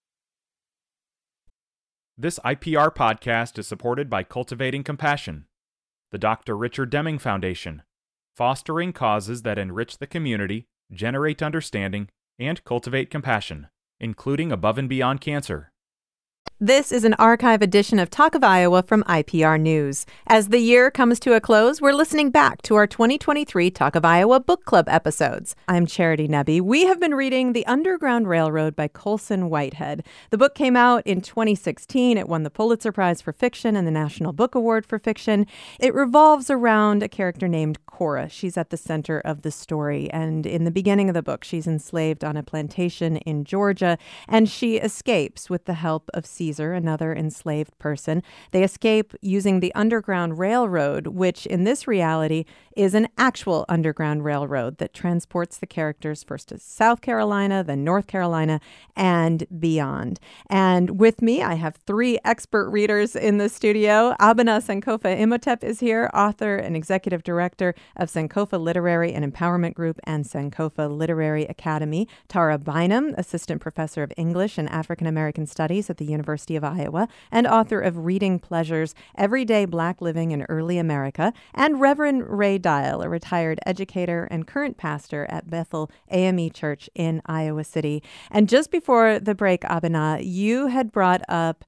This 2.18 2.40
IPR 2.40 2.94
podcast 2.94 3.58
is 3.58 3.68
supported 3.68 4.10
by 4.10 4.24
Cultivating 4.24 4.84
Compassion, 4.84 5.46
the 6.12 6.18
Dr. 6.18 6.58
Richard 6.58 6.90
Deming 6.90 7.20
Foundation, 7.20 7.84
fostering 8.36 8.94
causes 8.94 9.44
that 9.44 9.58
enrich 9.58 9.98
the 9.98 10.08
community, 10.08 10.66
generate 10.92 11.42
understanding, 11.42 12.10
and 12.38 12.64
cultivate 12.66 13.10
compassion, 13.10 13.68
including 14.00 14.52
above 14.52 14.78
and 14.78 14.90
beyond 14.90 15.22
cancer. 15.22 15.72
This 16.66 16.94
is 16.94 17.04
an 17.04 17.14
archive 17.16 17.62
edition 17.62 18.00
of 18.00 18.10
Talk 18.10 18.36
of 18.36 18.42
Iowa 18.42 18.84
from 18.84 19.04
IPR 19.04 19.60
News. 19.60 20.06
As 20.28 20.48
the 20.48 20.60
year 20.60 20.90
comes 20.90 21.20
to 21.20 21.34
a 21.34 21.42
close, 21.42 21.82
we're 21.82 21.92
listening 21.92 22.30
back 22.30 22.62
to 22.62 22.76
our 22.76 22.88
2023 22.88 23.70
Talk 23.70 23.98
of 23.98 24.06
Iowa 24.06 24.40
Book 24.40 24.64
Club 24.64 24.88
episodes. 24.88 25.58
I'm 25.68 25.86
Charity 25.86 26.26
Nebbe. 26.26 26.62
We 26.62 26.86
have 26.86 27.02
been 27.02 27.16
reading 27.16 27.52
The 27.52 27.66
Underground 27.66 28.30
Railroad 28.30 28.78
by 28.78 28.88
Colson 28.88 29.50
Whitehead. 29.50 30.06
The 30.30 30.38
book 30.38 30.56
came 30.56 30.78
out 30.78 31.06
in 31.06 31.20
2016. 31.20 32.18
It 32.18 32.30
won 32.30 32.44
the 32.44 32.50
Pulitzer 32.50 32.94
Prize 32.94 33.22
for 33.22 33.34
Fiction 33.34 33.76
and 33.76 33.86
the 33.86 33.92
National 33.92 34.32
Book 34.32 34.56
Award 34.56 34.86
for 34.86 34.98
Fiction. 34.98 35.46
It 35.82 35.94
revolves 35.94 36.50
around 36.50 37.04
a 37.04 37.10
character 37.10 37.50
named 37.50 37.83
Cora. 37.94 38.28
She's 38.28 38.58
at 38.58 38.72
the 38.72 38.76
center 38.76 39.20
of 39.20 39.44
the 39.44 39.52
story. 39.52 40.10
And 40.10 40.48
in 40.48 40.64
the 40.64 40.72
beginning 40.72 41.10
of 41.10 41.14
the 41.14 41.22
book, 41.22 41.44
she's 41.44 41.68
enslaved 41.68 42.24
on 42.24 42.36
a 42.36 42.42
plantation 42.42 43.18
in 43.18 43.44
Georgia, 43.44 44.00
and 44.28 44.50
she 44.50 44.78
escapes 44.78 45.48
with 45.48 45.66
the 45.66 45.76
help 45.76 46.10
of 46.12 46.26
Caesar, 46.26 46.74
another 46.74 47.14
enslaved 47.14 47.78
person. 47.78 48.24
They 48.50 48.64
escape 48.64 49.14
using 49.22 49.60
the 49.60 49.72
Underground 49.76 50.40
Railroad, 50.40 51.06
which 51.06 51.46
in 51.46 51.66
this 51.66 51.88
reality 51.88 52.46
is 52.76 52.94
an 52.94 53.08
actual 53.18 53.66
Underground 53.70 54.24
Railroad 54.24 54.78
that 54.78 54.94
transports 54.94 55.58
the 55.58 55.68
characters 55.68 56.24
first 56.24 56.50
to 56.50 56.60
South 56.60 57.02
Carolina, 57.02 57.64
then 57.64 57.84
North 57.84 58.08
Carolina, 58.08 58.60
and 58.96 59.46
beyond. 59.60 60.20
And 60.50 61.00
with 61.00 61.22
me, 61.22 61.42
I 61.42 61.56
have 61.56 61.76
three 61.88 62.20
expert 62.24 62.70
readers 62.70 63.16
in 63.16 63.38
the 63.38 63.50
studio. 63.50 64.16
Abena 64.20 64.62
Sankofa 64.62 65.18
Imhotep 65.20 65.64
is 65.64 65.80
here, 65.80 66.10
author 66.14 66.58
and 66.58 66.76
executive 66.76 67.24
director 67.24 67.74
of 67.96 68.10
Sankofa 68.10 68.60
Literary 68.60 69.14
and 69.14 69.24
Empowerment 69.24 69.74
Group 69.74 70.00
and 70.04 70.26
Sankofa 70.26 70.90
Literary 70.90 71.46
Academy. 71.46 72.08
Tara 72.28 72.58
Bynum, 72.58 73.14
assistant 73.18 73.62
professor 73.62 74.04
of 74.04 74.12
English 74.18 74.58
and 74.58 74.70
African 74.70 75.08
American 75.08 75.46
Studies 75.46 75.90
at 75.90 75.98
the 75.98 76.06
University 76.06 76.56
of 76.56 76.64
Iowa, 76.64 77.08
and 77.32 77.48
author 77.48 77.80
of 77.80 78.06
Reading 78.06 78.40
Pleasures 78.40 78.96
Everyday 79.18 79.66
Black 79.66 80.02
Living 80.02 80.32
in 80.32 80.44
Early 80.44 80.78
America. 80.78 81.34
And 81.54 81.80
Reverend 81.80 82.28
Ray 82.28 82.58
Dial, 82.64 83.04
a 83.04 83.10
retired 83.10 83.60
educator 83.68 84.28
and 84.32 84.48
current 84.48 84.78
pastor 84.78 85.28
at 85.30 85.48
Bethel 85.48 85.92
AME 86.10 86.50
Church 86.50 86.90
in 86.96 87.22
Iowa 87.28 87.64
City. 87.64 88.02
And 88.32 88.50
just 88.50 88.72
before 88.72 89.20
the 89.20 89.36
break, 89.36 89.62
Abena, 89.62 90.20
you 90.24 90.66
had 90.68 90.92
brought 90.92 91.22
up 91.30 91.64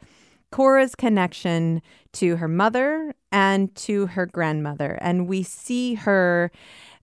Cora's 0.51 0.95
connection 0.95 1.81
to 2.13 2.37
her 2.37 2.47
mother 2.47 3.13
and 3.31 3.75
to 3.75 4.07
her 4.07 4.25
grandmother. 4.25 4.97
And 5.01 5.27
we 5.27 5.43
see 5.43 5.95
her 5.95 6.51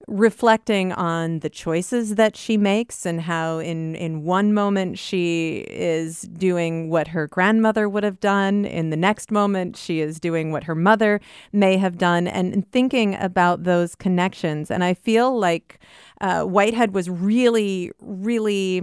reflecting 0.08 0.92
on 0.92 1.38
the 1.40 1.50
choices 1.50 2.16
that 2.16 2.36
she 2.36 2.56
makes 2.56 3.06
and 3.06 3.22
how 3.22 3.58
in 3.58 3.94
in 3.94 4.24
one 4.24 4.52
moment 4.52 4.98
she 4.98 5.64
is 5.68 6.22
doing 6.22 6.90
what 6.90 7.08
her 7.08 7.26
grandmother 7.26 7.88
would 7.88 8.04
have 8.04 8.20
done 8.20 8.64
in 8.64 8.90
the 8.90 8.96
next 8.96 9.30
moment 9.30 9.76
she 9.76 10.00
is 10.00 10.18
doing 10.18 10.50
what 10.52 10.64
her 10.64 10.74
mother 10.74 11.20
may 11.52 11.76
have 11.76 11.98
done 11.98 12.26
and 12.26 12.70
thinking 12.72 13.14
about 13.16 13.64
those 13.64 13.94
connections. 13.94 14.70
And 14.70 14.84
i 14.84 14.94
feel 14.94 15.38
like 15.38 15.78
uh, 16.20 16.42
whitehead 16.42 16.94
was 16.94 17.08
really 17.08 17.90
really 18.00 18.82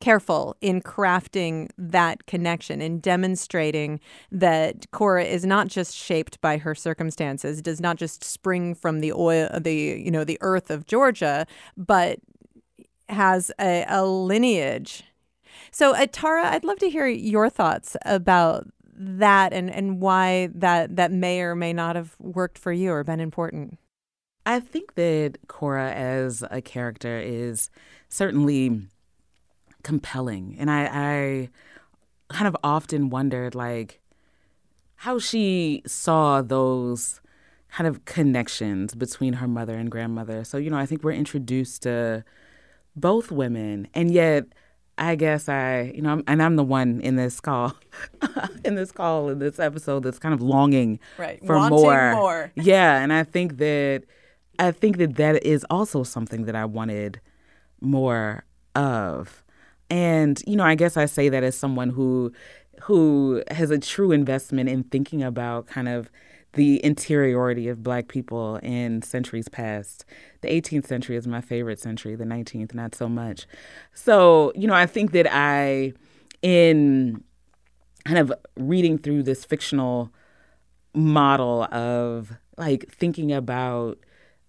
careful 0.00 0.56
in 0.60 0.80
crafting 0.80 1.70
that 1.78 2.26
connection 2.26 2.80
in 2.80 2.98
demonstrating 3.00 4.00
that 4.32 4.90
Cora 4.90 5.24
is 5.24 5.44
not 5.44 5.68
just 5.68 5.94
shaped 5.94 6.40
by 6.40 6.56
her 6.58 6.74
circumstances, 6.74 7.62
does 7.62 7.80
not 7.80 7.96
just 7.96 8.24
spring 8.24 8.74
from 8.74 9.00
the 9.00 9.12
oil, 9.12 9.48
the 9.58 9.74
you 9.74 10.10
know 10.10 10.24
the 10.24 10.38
earth 10.40 10.70
of 10.70 10.86
Georgia, 10.86 11.46
but 11.76 12.18
has 13.08 13.52
a, 13.60 13.84
a 13.88 14.04
lineage. 14.04 15.04
So, 15.70 15.94
uh, 15.94 16.06
Tara, 16.10 16.46
I'd 16.46 16.64
love 16.64 16.78
to 16.78 16.90
hear 16.90 17.06
your 17.06 17.50
thoughts 17.50 17.96
about 18.04 18.66
that 18.94 19.52
and, 19.52 19.70
and 19.70 20.00
why 20.00 20.50
that 20.54 20.96
that 20.96 21.12
may 21.12 21.40
or 21.40 21.54
may 21.54 21.72
not 21.72 21.96
have 21.96 22.16
worked 22.18 22.58
for 22.58 22.72
you 22.72 22.92
or 22.92 23.04
been 23.04 23.20
important. 23.20 23.78
I 24.46 24.60
think 24.60 24.94
that 24.94 25.38
Cora 25.48 25.92
as 25.92 26.42
a 26.50 26.60
character 26.60 27.18
is 27.18 27.70
certainly 28.08 28.82
compelling. 29.90 30.54
And 30.56 30.70
I, 30.70 30.88
I 30.92 31.48
kind 32.32 32.46
of 32.46 32.56
often 32.62 33.10
wondered 33.10 33.56
like 33.56 34.00
how 34.94 35.18
she 35.18 35.82
saw 35.84 36.42
those 36.42 37.20
kind 37.72 37.88
of 37.88 38.04
connections 38.04 38.94
between 38.94 39.32
her 39.32 39.48
mother 39.48 39.74
and 39.74 39.90
grandmother. 39.90 40.44
So, 40.44 40.58
you 40.58 40.70
know, 40.70 40.76
I 40.76 40.86
think 40.86 41.02
we're 41.02 41.10
introduced 41.10 41.82
to 41.82 42.24
both 42.94 43.32
women 43.32 43.88
and 43.94 44.12
yet 44.12 44.44
I 44.96 45.16
guess 45.16 45.48
I, 45.48 45.92
you 45.92 46.02
know, 46.02 46.22
and 46.28 46.40
I'm 46.40 46.54
the 46.54 46.62
one 46.62 47.00
in 47.00 47.16
this 47.16 47.40
call, 47.40 47.74
in 48.64 48.76
this 48.76 48.92
call, 48.92 49.28
in 49.30 49.40
this 49.40 49.58
episode 49.58 50.04
that's 50.04 50.20
kind 50.20 50.34
of 50.34 50.40
longing 50.40 51.00
right. 51.18 51.44
for 51.44 51.56
Wanting 51.56 51.78
more. 51.80 52.12
more. 52.12 52.52
Yeah, 52.56 53.02
and 53.02 53.12
I 53.12 53.24
think 53.24 53.56
that, 53.56 54.04
I 54.60 54.70
think 54.70 54.98
that 54.98 55.16
that 55.16 55.44
is 55.44 55.66
also 55.68 56.04
something 56.04 56.44
that 56.44 56.54
I 56.54 56.64
wanted 56.64 57.20
more 57.80 58.44
of. 58.76 59.42
And 59.90 60.42
you 60.46 60.56
know, 60.56 60.64
I 60.64 60.74
guess 60.74 60.96
I 60.96 61.06
say 61.06 61.28
that 61.28 61.42
as 61.42 61.56
someone 61.56 61.90
who 61.90 62.32
who 62.82 63.42
has 63.50 63.70
a 63.70 63.78
true 63.78 64.12
investment 64.12 64.68
in 64.68 64.84
thinking 64.84 65.22
about 65.22 65.66
kind 65.66 65.88
of 65.88 66.10
the 66.54 66.84
interiority 66.84 67.68
of 67.68 67.82
black 67.82 68.08
people 68.08 68.56
in 68.56 69.02
centuries 69.02 69.48
past. 69.48 70.04
The 70.40 70.48
18th 70.48 70.86
century 70.86 71.16
is 71.16 71.26
my 71.28 71.40
favorite 71.40 71.78
century, 71.78 72.16
the 72.16 72.24
19th 72.24 72.74
not 72.74 72.94
so 72.94 73.08
much. 73.08 73.46
So, 73.94 74.52
you 74.56 74.66
know, 74.66 74.74
I 74.74 74.86
think 74.86 75.12
that 75.12 75.28
I 75.30 75.92
in 76.42 77.22
kind 78.04 78.18
of 78.18 78.32
reading 78.56 78.98
through 78.98 79.22
this 79.24 79.44
fictional 79.44 80.10
model 80.94 81.64
of 81.64 82.32
like 82.56 82.90
thinking 82.90 83.30
about 83.30 83.98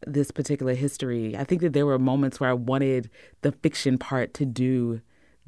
this 0.07 0.31
particular 0.31 0.73
history, 0.73 1.37
I 1.37 1.43
think 1.43 1.61
that 1.61 1.73
there 1.73 1.85
were 1.85 1.99
moments 1.99 2.39
where 2.39 2.49
I 2.49 2.53
wanted 2.53 3.09
the 3.41 3.51
fiction 3.51 3.97
part 3.97 4.33
to 4.35 4.45
do 4.45 5.01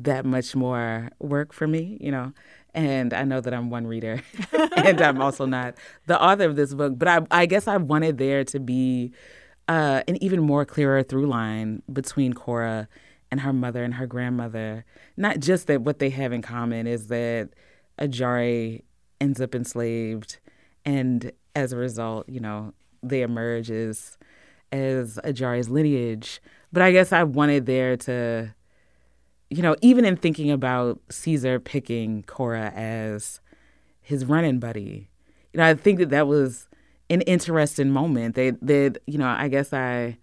that 0.03 0.25
much 0.25 0.55
more 0.55 1.09
work 1.19 1.53
for 1.53 1.67
me, 1.67 1.97
you 1.99 2.11
know. 2.11 2.33
And 2.73 3.13
I 3.13 3.23
know 3.23 3.39
that 3.39 3.53
I'm 3.53 3.69
one 3.69 3.85
reader, 3.85 4.21
and 4.77 5.01
I'm 5.01 5.21
also 5.21 5.45
not 5.45 5.75
the 6.07 6.21
author 6.21 6.45
of 6.45 6.55
this 6.55 6.73
book. 6.73 6.97
But 6.97 7.07
I, 7.07 7.19
I 7.31 7.45
guess 7.45 7.67
I 7.67 7.77
wanted 7.77 8.17
there 8.17 8.43
to 8.45 8.59
be 8.59 9.11
uh, 9.67 10.01
an 10.07 10.21
even 10.23 10.41
more 10.41 10.65
clearer 10.65 11.03
through 11.03 11.27
line 11.27 11.81
between 11.91 12.33
Cora 12.33 12.87
and 13.31 13.41
her 13.41 13.53
mother 13.53 13.83
and 13.83 13.95
her 13.95 14.07
grandmother. 14.07 14.85
Not 15.17 15.39
just 15.39 15.67
that 15.67 15.81
what 15.81 15.99
they 15.99 16.09
have 16.09 16.33
in 16.33 16.41
common 16.41 16.87
is 16.87 17.07
that 17.07 17.49
Ajarry 17.99 18.83
ends 19.21 19.39
up 19.39 19.55
enslaved, 19.55 20.39
and 20.85 21.31
as 21.55 21.71
a 21.71 21.77
result, 21.77 22.27
you 22.27 22.39
know, 22.39 22.73
they 23.01 23.21
emerge 23.21 23.69
as 23.69 24.17
as 24.71 25.19
Ajarry's 25.23 25.69
lineage. 25.69 26.41
But 26.71 26.81
I 26.81 26.91
guess 26.91 27.13
I 27.13 27.23
wanted 27.23 27.67
there 27.67 27.95
to 27.97 28.55
you 29.55 29.61
know, 29.61 29.75
even 29.81 30.03
in 30.03 30.15
thinking 30.15 30.49
about 30.49 30.99
Caesar 31.09 31.59
picking 31.59 32.23
Cora 32.23 32.71
as 32.75 33.39
his 34.01 34.25
running 34.25 34.59
buddy, 34.59 35.09
you 35.53 35.59
know, 35.59 35.65
I 35.65 35.75
think 35.75 35.99
that 35.99 36.09
that 36.09 36.27
was 36.27 36.67
an 37.09 37.21
interesting 37.21 37.91
moment. 37.91 38.35
They, 38.35 38.51
that 38.51 38.97
you 39.05 39.17
know, 39.17 39.27
I 39.27 39.47
guess 39.47 39.71
I 39.71 40.17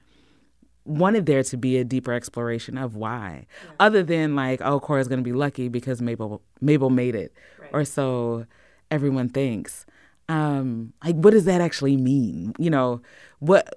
wanted 0.85 1.27
there 1.27 1.45
to 1.45 1.57
be 1.57 1.79
a 1.79 1.85
deeper 1.85 2.13
exploration 2.13 2.77
of 2.77 2.97
why, 2.97 3.47
yeah. 3.65 3.71
other 3.79 4.03
than 4.03 4.35
like, 4.35 4.61
oh, 4.63 4.81
Cora's 4.81 5.07
going 5.07 5.21
to 5.21 5.25
be 5.25 5.33
lucky 5.33 5.69
because 5.69 6.03
Mabel, 6.03 6.43
Mabel 6.61 6.91
made 6.91 7.15
it, 7.15 7.33
right. 7.61 7.71
or 7.73 7.85
so 7.85 8.47
everyone 8.91 9.29
thinks. 9.29 9.87
Um, 10.29 10.93
like, 11.05 11.17
what 11.17 11.33
does 11.33 11.45
that 11.45 11.61
actually 11.61 11.97
mean? 11.97 12.55
You 12.59 12.71
know, 12.71 13.03
what, 13.39 13.73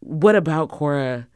what 0.00 0.36
about 0.36 0.70
Cora? 0.70 1.26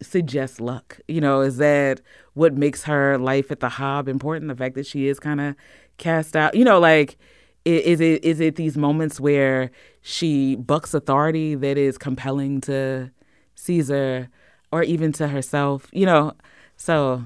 Suggests 0.00 0.60
luck. 0.60 1.00
You 1.08 1.20
know, 1.20 1.40
is 1.40 1.58
that 1.58 2.00
what 2.34 2.54
makes 2.54 2.84
her 2.84 3.18
life 3.18 3.50
at 3.50 3.60
the 3.60 3.68
Hob 3.68 4.08
important? 4.08 4.48
The 4.48 4.56
fact 4.56 4.74
that 4.74 4.86
she 4.86 5.08
is 5.08 5.20
kind 5.20 5.40
of 5.40 5.54
cast 5.98 6.36
out. 6.36 6.54
You 6.54 6.64
know, 6.64 6.78
like 6.78 7.16
is 7.64 8.00
it 8.00 8.24
is 8.24 8.40
it 8.40 8.56
these 8.56 8.76
moments 8.76 9.18
where 9.18 9.70
she 10.00 10.54
bucks 10.56 10.94
authority 10.94 11.54
that 11.56 11.76
is 11.76 11.98
compelling 11.98 12.60
to 12.62 13.10
Caesar 13.56 14.28
or 14.70 14.82
even 14.82 15.12
to 15.12 15.28
herself? 15.28 15.88
You 15.92 16.06
know, 16.06 16.32
so 16.76 17.24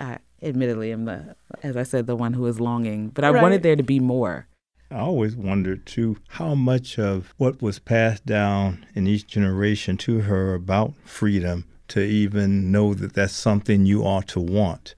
I 0.00 0.18
admittedly 0.42 0.92
am 0.92 1.04
the 1.04 1.36
as 1.62 1.76
I 1.76 1.82
said 1.82 2.06
the 2.06 2.16
one 2.16 2.32
who 2.32 2.46
is 2.46 2.60
longing, 2.60 3.08
but 3.10 3.24
I 3.24 3.30
right. 3.30 3.42
wanted 3.42 3.62
there 3.62 3.76
to 3.76 3.82
be 3.82 4.00
more. 4.00 4.48
I 4.90 5.00
always 5.00 5.34
wondered 5.34 5.86
too 5.86 6.18
how 6.28 6.54
much 6.54 6.98
of 6.98 7.34
what 7.36 7.60
was 7.60 7.78
passed 7.78 8.24
down 8.24 8.86
in 8.94 9.06
each 9.06 9.26
generation 9.26 9.96
to 9.98 10.20
her 10.20 10.54
about 10.54 10.94
freedom 11.04 11.64
to 11.88 12.00
even 12.00 12.72
know 12.72 12.94
that 12.94 13.14
that's 13.14 13.34
something 13.34 13.86
you 13.86 14.02
ought 14.02 14.28
to 14.28 14.40
want. 14.40 14.94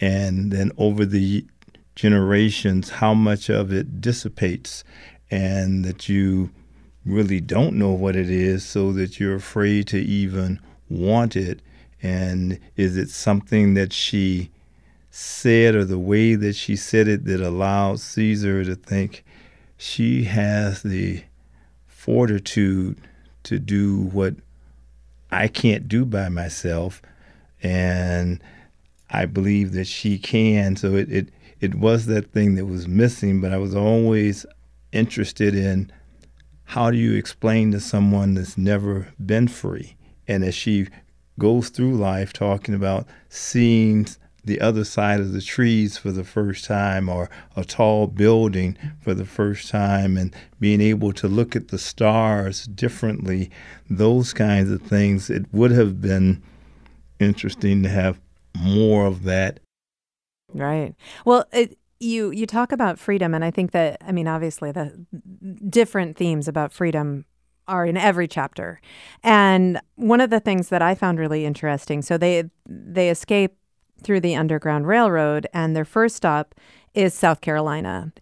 And 0.00 0.50
then 0.50 0.72
over 0.78 1.04
the 1.04 1.44
generations, 1.94 2.90
how 2.90 3.14
much 3.14 3.50
of 3.50 3.72
it 3.72 4.00
dissipates 4.00 4.84
and 5.30 5.84
that 5.84 6.08
you 6.08 6.50
really 7.04 7.40
don't 7.40 7.76
know 7.76 7.92
what 7.92 8.16
it 8.16 8.30
is, 8.30 8.64
so 8.64 8.92
that 8.92 9.18
you're 9.18 9.36
afraid 9.36 9.86
to 9.88 9.98
even 9.98 10.60
want 10.88 11.36
it. 11.36 11.60
And 12.02 12.58
is 12.76 12.96
it 12.96 13.10
something 13.10 13.74
that 13.74 13.92
she 13.92 14.50
said 15.10 15.74
or 15.74 15.84
the 15.84 15.98
way 15.98 16.34
that 16.34 16.54
she 16.54 16.76
said 16.76 17.08
it 17.08 17.24
that 17.24 17.40
allowed 17.40 18.00
Caesar 18.00 18.64
to 18.64 18.74
think 18.74 19.24
she 19.76 20.24
has 20.24 20.82
the 20.82 21.24
fortitude 21.86 22.96
to 23.42 23.58
do 23.58 24.02
what 24.12 24.34
I 25.30 25.48
can't 25.48 25.88
do 25.88 26.04
by 26.04 26.28
myself, 26.28 27.00
and 27.62 28.42
I 29.10 29.26
believe 29.26 29.72
that 29.72 29.86
she 29.86 30.18
can. 30.18 30.76
So 30.76 30.94
it, 30.96 31.10
it 31.10 31.28
it 31.60 31.74
was 31.74 32.06
that 32.06 32.32
thing 32.32 32.54
that 32.54 32.66
was 32.66 32.88
missing, 32.88 33.40
but 33.40 33.52
I 33.52 33.58
was 33.58 33.74
always 33.74 34.46
interested 34.92 35.54
in 35.54 35.92
how 36.64 36.90
do 36.90 36.96
you 36.96 37.14
explain 37.14 37.72
to 37.72 37.80
someone 37.80 38.34
that's 38.34 38.56
never 38.56 39.08
been 39.24 39.48
free, 39.48 39.96
and 40.26 40.44
as 40.44 40.54
she 40.54 40.88
goes 41.38 41.68
through 41.68 41.94
life 41.94 42.32
talking 42.32 42.74
about 42.74 43.06
seeing 43.28 44.06
the 44.44 44.60
other 44.60 44.84
side 44.84 45.20
of 45.20 45.32
the 45.32 45.40
trees 45.40 45.98
for 45.98 46.10
the 46.10 46.24
first 46.24 46.64
time 46.64 47.08
or 47.08 47.28
a 47.56 47.64
tall 47.64 48.06
building 48.06 48.76
for 49.00 49.14
the 49.14 49.24
first 49.24 49.68
time 49.68 50.16
and 50.16 50.34
being 50.58 50.80
able 50.80 51.12
to 51.12 51.28
look 51.28 51.54
at 51.54 51.68
the 51.68 51.78
stars 51.78 52.66
differently, 52.66 53.50
those 53.88 54.32
kinds 54.32 54.70
of 54.70 54.82
things. 54.82 55.30
It 55.30 55.46
would 55.52 55.70
have 55.72 56.00
been 56.00 56.42
interesting 57.18 57.82
to 57.82 57.88
have 57.88 58.20
more 58.58 59.06
of 59.06 59.24
that. 59.24 59.60
Right. 60.52 60.94
Well, 61.24 61.44
it, 61.52 61.78
you 62.00 62.30
you 62.30 62.46
talk 62.46 62.72
about 62.72 62.98
freedom 62.98 63.34
and 63.34 63.44
I 63.44 63.50
think 63.50 63.72
that 63.72 63.98
I 64.04 64.10
mean 64.10 64.26
obviously 64.26 64.72
the 64.72 65.04
different 65.68 66.16
themes 66.16 66.48
about 66.48 66.72
freedom 66.72 67.26
are 67.68 67.86
in 67.86 67.96
every 67.96 68.26
chapter. 68.26 68.80
And 69.22 69.80
one 69.94 70.20
of 70.20 70.30
the 70.30 70.40
things 70.40 70.70
that 70.70 70.82
I 70.82 70.94
found 70.94 71.18
really 71.18 71.44
interesting, 71.44 72.02
so 72.02 72.18
they 72.18 72.44
they 72.66 73.10
escape 73.10 73.54
through 74.00 74.20
the 74.20 74.34
Underground 74.34 74.86
Railroad, 74.86 75.46
and 75.52 75.76
their 75.76 75.84
first 75.84 76.16
stop 76.16 76.54
is 76.94 77.14
South 77.14 77.40
Carolina. 77.40 78.12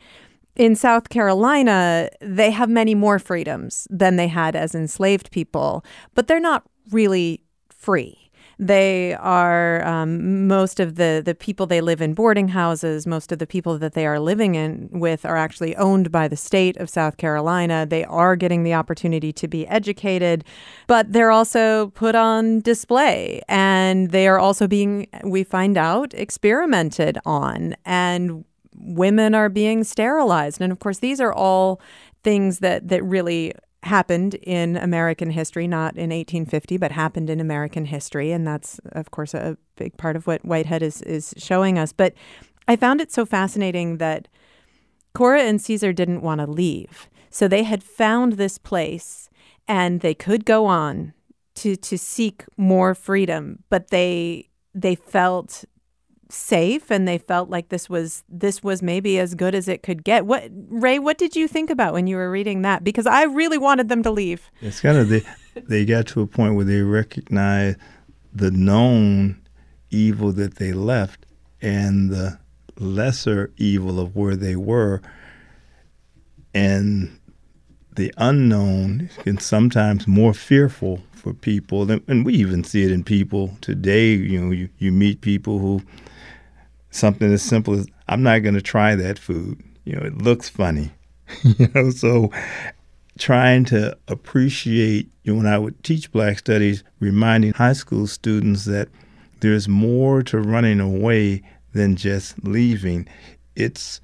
In 0.57 0.75
South 0.75 1.09
Carolina, 1.09 2.11
they 2.21 2.51
have 2.51 2.69
many 2.69 2.95
more 2.95 3.19
freedoms 3.19 3.87
than 3.91 4.17
they 4.17 4.29
had 4.29 4.57
as 4.57 4.75
enslaved 4.75 5.31
people, 5.31 5.85
but 6.15 6.27
they're 6.27 6.41
not 6.41 6.65
really 6.91 7.43
free. 7.71 8.28
They 8.61 9.15
are 9.15 9.87
um, 9.87 10.49
most 10.49 10.81
of 10.81 10.97
the 10.97 11.23
the 11.25 11.35
people 11.35 11.67
they 11.67 11.81
live 11.81 12.01
in 12.01 12.15
boarding 12.15 12.49
houses. 12.49 13.07
Most 13.07 13.31
of 13.31 13.39
the 13.39 13.47
people 13.47 13.79
that 13.79 13.93
they 13.93 14.05
are 14.05 14.19
living 14.19 14.57
in 14.57 14.89
with 14.91 15.25
are 15.25 15.37
actually 15.37 15.77
owned 15.77 16.11
by 16.11 16.27
the 16.27 16.37
state 16.37 16.77
of 16.79 16.91
South 16.91 17.19
Carolina. 17.19 17.87
They 17.87 18.05
are 18.05 18.35
getting 18.35 18.65
the 18.65 18.75
opportunity 18.75 19.33
to 19.35 19.47
be 19.47 19.65
educated, 19.69 20.45
but 20.89 21.13
they're 21.13 21.31
also 21.31 21.89
put 21.91 22.17
on 22.17 22.61
display, 22.61 23.43
and 23.49 24.11
they 24.11 24.27
are 24.27 24.41
also 24.41 24.67
being 24.67 25.07
we 25.23 25.45
find 25.45 25.79
out 25.79 26.13
experimented 26.15 27.17
on, 27.25 27.77
and 27.85 28.45
women 28.75 29.37
are 29.37 29.49
being 29.49 29.85
sterilized. 29.85 30.61
And 30.61 30.73
of 30.73 30.81
course, 30.81 30.99
these 30.99 31.21
are 31.21 31.33
all 31.33 31.81
things 32.25 32.59
that 32.59 32.89
that 32.89 33.05
really 33.05 33.53
happened 33.85 34.35
in 34.35 34.77
American 34.77 35.31
history, 35.31 35.69
not 35.69 35.95
in 35.97 36.11
1850, 36.11 36.77
but 36.79 36.93
happened 36.93 37.31
in 37.31 37.41
American 37.41 37.85
history. 37.85 38.33
And 38.33 38.47
that's, 38.47 38.81
of 38.93 39.11
course, 39.11 39.35
a 39.35 39.57
big 39.77 39.97
part 39.97 40.17
of 40.17 40.27
what 40.27 40.45
Whitehead 40.45 40.83
is, 40.83 41.03
is 41.03 41.35
showing 41.37 41.79
us. 41.79 41.93
But 41.93 42.15
I 42.67 42.77
found 42.77 43.01
it 43.01 43.13
so 43.13 43.25
fascinating 43.25 43.99
that 43.99 44.29
Cora 45.15 45.43
and 45.43 45.61
Caesar 45.61 45.93
didn't 45.93 46.23
want 46.23 46.41
to 46.41 46.47
leave. 46.47 47.09
So 47.31 47.49
they 47.49 47.63
had 47.63 47.83
found 47.83 48.35
this 48.35 48.59
place 48.59 49.29
and 49.67 50.01
they 50.01 50.15
could 50.15 50.45
go 50.45 50.67
on 50.67 51.13
to, 51.57 51.77
to 51.77 51.99
seek 51.99 52.45
more 52.57 52.95
freedom, 52.95 53.65
but 53.69 53.91
they 53.91 54.49
they 54.75 54.95
felt 54.95 55.65
safe 56.31 56.91
and 56.91 57.09
they 57.09 57.19
felt 57.19 57.49
like 57.49 57.69
this 57.69 57.89
was 57.89 58.23
this 58.29 58.63
was 58.63 58.83
maybe 58.83 59.19
as 59.19 59.35
good 59.35 59.55
as 59.55 59.69
it 59.69 59.83
could 59.83 60.05
get. 60.05 60.27
What 60.27 60.51
Ray, 60.69 60.99
what 60.99 61.19
did 61.19 61.37
you 61.37 61.49
think 61.49 61.71
about 61.71 61.93
when 61.93 62.07
you 62.07 62.17
were 62.17 62.31
reading 62.31 62.63
that? 62.63 62.85
Because 62.85 63.07
I 63.07 63.25
really 63.25 63.59
wanted 63.59 63.89
them 63.89 64.03
to 64.03 64.11
leave. 64.11 64.51
It's 64.61 64.81
kind 64.81 64.99
of 64.99 65.09
they 65.09 65.23
they 65.57 65.85
got 65.85 66.07
to 66.09 66.21
a 66.21 66.27
point 66.27 66.55
where 66.55 66.65
they 66.65 66.83
recognized 66.83 67.79
the 68.33 68.51
known 68.51 69.41
evil 69.91 70.33
that 70.33 70.57
they 70.57 70.73
left 70.73 71.25
and 71.61 72.11
the 72.11 72.39
lesser 72.79 73.51
evil 73.57 73.99
of 73.99 74.15
where 74.15 74.37
they 74.37 74.55
were 74.55 75.01
and 76.55 77.19
the 77.97 78.15
unknown 78.17 79.11
can 79.19 79.39
sometimes 79.39 80.07
more 80.07 80.33
fearful 80.33 81.01
for 81.13 81.35
people 81.35 81.91
and 81.91 82.25
we 82.25 82.33
even 82.35 82.63
see 82.63 82.85
it 82.85 82.93
in 82.93 83.03
people 83.03 83.57
today 83.61 84.13
you 84.13 84.41
know 84.41 84.53
you, 84.53 84.69
you 84.79 84.93
meet 84.93 85.21
people 85.21 85.59
who 85.59 85.83
something 86.99 87.33
as 87.33 87.43
simple 87.43 87.75
as 87.75 87.87
I'm 88.09 88.23
not 88.23 88.41
going 88.41 88.55
to 88.55 88.63
try 88.63 88.95
that 88.95 89.19
food. 89.19 89.63
You 89.85 89.97
know, 89.97 90.03
it 90.03 90.19
looks 90.19 90.49
funny. 90.49 90.93
you 91.43 91.69
know, 91.75 91.91
so 91.91 92.31
trying 93.19 93.65
to 93.67 93.97
appreciate, 94.07 95.11
you 95.23 95.33
know, 95.33 95.39
when 95.39 95.47
I 95.47 95.59
would 95.59 95.83
teach 95.83 96.13
black 96.13 96.39
studies, 96.39 96.85
reminding 97.01 97.53
high 97.53 97.73
school 97.73 98.07
students 98.07 98.65
that 98.65 98.89
there's 99.41 99.69
more 99.69 100.23
to 100.25 100.39
running 100.41 100.81
away 100.81 101.43
than 101.73 101.97
just 101.97 102.43
leaving. 102.45 103.07
It's 103.55 104.01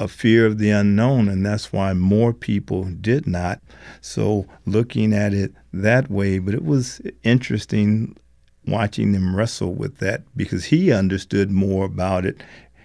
a 0.00 0.08
fear 0.08 0.46
of 0.46 0.58
the 0.58 0.70
unknown, 0.70 1.28
and 1.28 1.44
that's 1.44 1.72
why 1.72 1.92
more 1.92 2.32
people 2.32 2.84
did 2.84 3.26
not. 3.26 3.60
So, 4.00 4.46
looking 4.64 5.12
at 5.12 5.34
it 5.34 5.52
that 5.72 6.10
way, 6.10 6.38
but 6.38 6.54
it 6.54 6.64
was 6.64 7.00
interesting 7.24 8.16
watching 8.70 9.12
them 9.12 9.34
wrestle 9.34 9.74
with 9.74 9.98
that 9.98 10.22
because 10.36 10.66
he 10.66 10.92
understood 10.92 11.50
more 11.50 11.84
about 11.84 12.24
it 12.24 12.42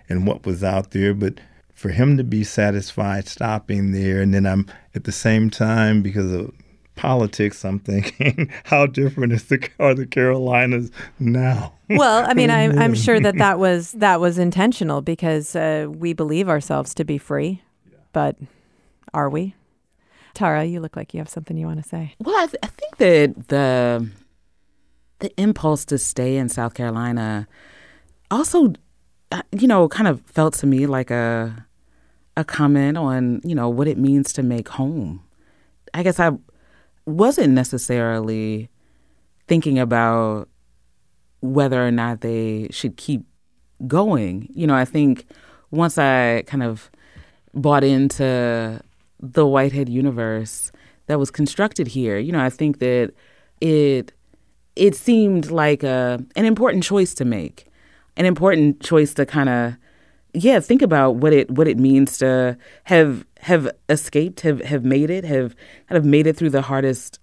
and 0.09 0.27
what 0.27 0.45
was 0.45 0.63
out 0.63 0.91
there. 0.91 1.13
But 1.13 1.39
for 1.73 1.89
him 1.89 2.17
to 2.17 2.23
be 2.23 2.43
satisfied 2.43 3.27
stopping 3.27 3.91
there, 3.91 4.21
and 4.21 4.33
then 4.33 4.45
I'm 4.45 4.67
at 4.95 5.03
the 5.03 5.11
same 5.11 5.49
time 5.49 6.01
because 6.01 6.31
of 6.31 6.53
politics, 6.95 7.65
I'm 7.65 7.79
thinking, 7.79 8.51
how 8.63 8.85
different 8.85 9.33
is 9.33 9.45
the 9.45 9.67
are 9.79 9.93
the 9.93 10.05
Carolinas 10.05 10.91
now? 11.19 11.73
well, 11.89 12.25
I 12.25 12.33
mean, 12.33 12.49
I'm, 12.51 12.77
I'm 12.77 12.93
sure 12.93 13.19
that 13.19 13.37
that 13.37 13.59
was 13.67 13.93
that 13.93 14.19
was 14.19 14.37
intentional 14.37 15.01
because 15.01 15.55
uh, 15.55 15.87
we 15.89 16.13
believe 16.13 16.49
ourselves 16.49 16.93
to 16.95 17.03
be 17.03 17.17
free, 17.17 17.61
but 18.11 18.35
are 19.13 19.29
we? 19.29 19.55
Tara, 20.33 20.65
you 20.65 20.79
look 20.79 20.95
like 20.95 21.13
you 21.13 21.19
have 21.19 21.29
something 21.29 21.57
you 21.57 21.67
want 21.67 21.83
to 21.83 21.87
say. 21.87 22.15
Well, 22.19 22.35
I, 22.35 22.47
th- 22.47 22.57
I 22.63 22.67
think 22.67 22.97
that 22.97 23.47
the 23.49 24.09
the 25.23 25.33
impulse 25.41 25.85
to 25.85 25.97
stay 25.97 26.35
in 26.35 26.49
South 26.49 26.73
Carolina 26.73 27.47
also, 28.29 28.73
uh, 29.31 29.41
you 29.51 29.67
know, 29.67 29.87
kind 29.87 30.09
of 30.09 30.19
felt 30.21 30.53
to 30.55 30.67
me 30.67 30.85
like 30.85 31.09
a 31.09 31.65
a 32.35 32.43
comment 32.43 32.97
on 32.97 33.39
you 33.43 33.55
know 33.55 33.69
what 33.69 33.87
it 33.87 33.97
means 33.97 34.33
to 34.33 34.43
make 34.43 34.67
home. 34.67 35.23
I 35.93 36.03
guess 36.03 36.19
I 36.19 36.31
wasn't 37.05 37.53
necessarily 37.53 38.69
thinking 39.47 39.79
about 39.79 40.49
whether 41.39 41.85
or 41.85 41.91
not 41.91 42.19
they 42.19 42.67
should 42.71 42.97
keep 42.97 43.25
going. 43.87 44.49
You 44.53 44.67
know, 44.67 44.75
I 44.75 44.83
think 44.83 45.25
once 45.71 45.97
I 45.97 46.43
kind 46.47 46.63
of 46.63 46.91
bought 47.53 47.85
into 47.85 48.81
the 49.21 49.45
Whitehead 49.45 49.87
universe 49.87 50.71
that 51.07 51.17
was 51.17 51.31
constructed 51.31 51.87
here, 51.87 52.17
you 52.17 52.33
know, 52.33 52.41
I 52.41 52.49
think 52.49 52.79
that 52.79 53.13
it 53.61 54.11
it 54.75 54.95
seemed 54.95 55.51
like 55.51 55.83
a 55.83 56.23
an 56.35 56.45
important 56.45 56.83
choice 56.83 57.13
to 57.15 57.25
make, 57.25 57.65
an 58.17 58.25
important 58.25 58.81
choice 58.81 59.13
to 59.15 59.25
kind 59.25 59.49
of 59.49 59.75
yeah 60.33 60.59
think 60.59 60.81
about 60.81 61.15
what 61.17 61.33
it 61.33 61.51
what 61.51 61.67
it 61.67 61.77
means 61.77 62.17
to 62.17 62.57
have 62.85 63.25
have 63.39 63.69
escaped, 63.89 64.41
have 64.41 64.61
have 64.61 64.83
made 64.83 65.09
it, 65.09 65.23
have 65.23 65.55
kind 65.89 65.97
of 65.97 66.05
made 66.05 66.27
it 66.27 66.35
through 66.35 66.49
the 66.49 66.61
hardest 66.61 67.19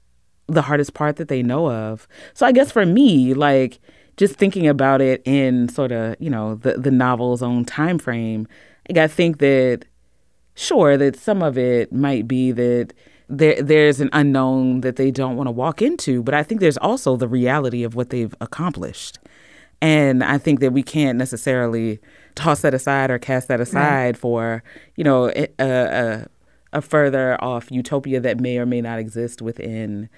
the 0.47 0.63
hardest 0.63 0.95
part 0.95 1.17
that 1.17 1.29
they 1.29 1.43
know 1.43 1.71
of. 1.71 2.09
So 2.35 2.47
I 2.47 2.53
guess 2.53 2.73
for 2.73 2.85
me, 2.85 3.35
like 3.35 3.79
just 4.17 4.35
thinking 4.35 4.67
about 4.67 5.01
it 5.01 5.23
in 5.25 5.69
sort 5.69 5.93
of 5.93 6.17
you 6.21 6.31
know 6.31 6.57
the 6.57 6.75
the 6.75 6.91
novel's 6.91 7.43
own 7.43 7.65
time 7.65 7.99
frame, 7.99 8.47
like 8.89 8.99
I 8.99 9.09
think 9.09 9.39
that 9.39 9.85
sure 10.55 10.97
that 10.97 11.17
some 11.17 11.43
of 11.43 11.57
it 11.57 11.93
might 11.93 12.29
be 12.29 12.53
that 12.53 12.93
there 13.31 13.63
there's 13.63 14.01
an 14.01 14.11
unknown 14.13 14.81
that 14.81 14.97
they 14.97 15.11
don't 15.11 15.37
want 15.37 15.47
to 15.47 15.53
walk 15.53 15.81
into, 15.81 16.23
but 16.23 16.35
I 16.35 16.43
think 16.43 16.61
there's 16.61 16.77
also 16.79 17.17
the 17.17 17.29
reality 17.29 17.85
of 17.85 17.95
what 17.95 18.11
they've 18.11 18.35
accomplished. 18.41 19.19
And 19.81 20.23
I 20.23 20.37
think 20.37 20.61
that 20.61 20.73
we 20.73 20.83
can't 20.83 21.17
necessarily 21.17 22.01
toss 22.35 22.61
that 22.61 22.75
aside 22.75 23.11
or 23.11 23.19
cast 23.19 23.49
that 23.49 23.61
aside 23.61 24.07
right. 24.07 24.17
for, 24.17 24.63
you 24.97 25.05
know, 25.05 25.31
a, 25.31 25.49
a, 25.59 26.27
a 26.75 26.83
further 26.83 27.43
off 27.43 27.71
utopia 27.71 28.21
that 28.21 28.41
may 28.41 28.59
or 28.59 28.67
may 28.67 28.83
not 28.83 28.99
exist 28.99 29.41
within 29.41 30.11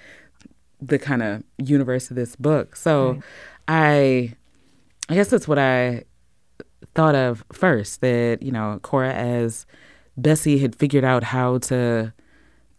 the 0.80 0.98
kind 0.98 1.22
of 1.22 1.44
universe 1.58 2.10
of 2.10 2.16
this 2.16 2.34
book. 2.34 2.74
So 2.74 3.12
right. 3.12 3.22
I 3.68 4.36
I 5.08 5.14
guess 5.14 5.28
that's 5.28 5.46
what 5.46 5.58
I 5.58 6.04
thought 6.94 7.14
of 7.14 7.44
first 7.52 8.00
that, 8.00 8.42
you 8.42 8.50
know, 8.50 8.80
Cora 8.82 9.12
as 9.12 9.66
Bessie 10.16 10.58
had 10.58 10.74
figured 10.74 11.04
out 11.04 11.22
how 11.24 11.58
to 11.58 12.12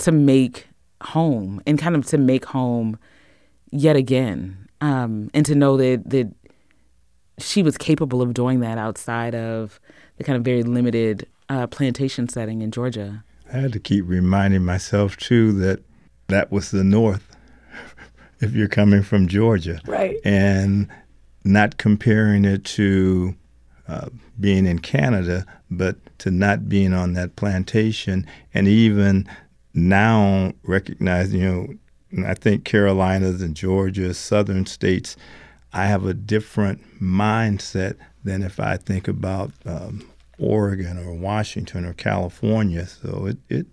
to 0.03 0.11
make 0.11 0.67
home 1.01 1.61
and 1.65 1.77
kind 1.79 1.95
of 1.95 2.05
to 2.07 2.17
make 2.17 2.45
home 2.45 2.97
yet 3.71 3.95
again. 3.95 4.67
Um, 4.81 5.29
and 5.33 5.45
to 5.45 5.55
know 5.55 5.77
that 5.77 6.09
that 6.09 6.33
she 7.39 7.63
was 7.63 7.77
capable 7.77 8.21
of 8.21 8.33
doing 8.33 8.59
that 8.59 8.77
outside 8.77 9.33
of 9.33 9.79
the 10.17 10.23
kind 10.23 10.37
of 10.37 10.43
very 10.43 10.61
limited 10.63 11.27
uh, 11.49 11.67
plantation 11.67 12.27
setting 12.27 12.61
in 12.61 12.71
Georgia. 12.71 13.23
I 13.51 13.57
had 13.57 13.73
to 13.73 13.79
keep 13.79 14.05
reminding 14.07 14.63
myself 14.65 15.17
too 15.17 15.53
that 15.53 15.81
that 16.27 16.51
was 16.51 16.71
the 16.71 16.83
North. 16.83 17.35
if 18.41 18.53
you're 18.53 18.67
coming 18.67 19.03
from 19.03 19.27
Georgia, 19.27 19.79
right, 19.87 20.17
and 20.25 20.89
not 21.45 21.77
comparing 21.77 22.45
it 22.45 22.65
to 22.65 23.35
uh, 23.87 24.09
being 24.39 24.65
in 24.65 24.79
Canada, 24.79 25.45
but 25.71 25.95
to 26.19 26.31
not 26.31 26.67
being 26.67 26.93
on 26.93 27.13
that 27.13 27.35
plantation, 27.35 28.25
and 28.53 28.67
even 28.67 29.27
now 29.73 30.53
recognizing, 30.63 31.41
you 31.41 31.79
know, 32.13 32.27
I 32.27 32.35
think 32.35 32.63
Carolinas 32.63 33.41
and 33.41 33.55
Georgia, 33.55 34.13
southern 34.13 34.65
states, 34.65 35.15
I 35.71 35.85
have 35.85 36.05
a 36.05 36.13
different 36.13 37.01
mindset 37.01 37.95
than 38.23 38.43
if 38.43 38.59
I 38.59 38.77
think 38.77 39.07
about 39.07 39.51
um, 39.65 40.07
Oregon 40.37 40.97
or 40.97 41.13
Washington 41.13 41.85
or 41.85 41.93
California. 41.93 42.85
So 42.85 43.25
it 43.25 43.37
it 43.49 43.67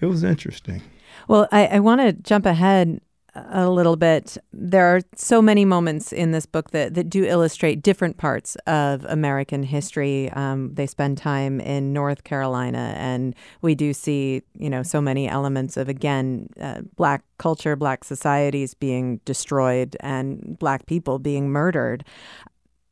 it 0.00 0.06
was 0.06 0.22
interesting. 0.22 0.82
Well, 1.28 1.48
I, 1.50 1.66
I 1.66 1.78
want 1.80 2.00
to 2.00 2.12
jump 2.12 2.46
ahead 2.46 3.00
a 3.34 3.68
little 3.68 3.96
bit. 3.96 4.36
There 4.52 4.86
are 4.86 5.00
so 5.14 5.40
many 5.40 5.64
moments 5.64 6.12
in 6.12 6.32
this 6.32 6.46
book 6.46 6.70
that, 6.70 6.94
that 6.94 7.08
do 7.08 7.24
illustrate 7.24 7.82
different 7.82 8.16
parts 8.16 8.56
of 8.66 9.04
American 9.04 9.62
history. 9.62 10.30
Um, 10.32 10.74
they 10.74 10.86
spend 10.86 11.18
time 11.18 11.60
in 11.60 11.92
North 11.92 12.24
Carolina, 12.24 12.94
and 12.96 13.34
we 13.62 13.74
do 13.74 13.92
see, 13.92 14.42
you 14.58 14.70
know, 14.70 14.82
so 14.82 15.00
many 15.00 15.28
elements 15.28 15.76
of, 15.76 15.88
again, 15.88 16.48
uh, 16.60 16.82
black 16.96 17.22
culture, 17.38 17.76
black 17.76 18.04
societies 18.04 18.74
being 18.74 19.20
destroyed, 19.24 19.96
and 20.00 20.58
black 20.58 20.86
people 20.86 21.18
being 21.18 21.50
murdered. 21.50 22.04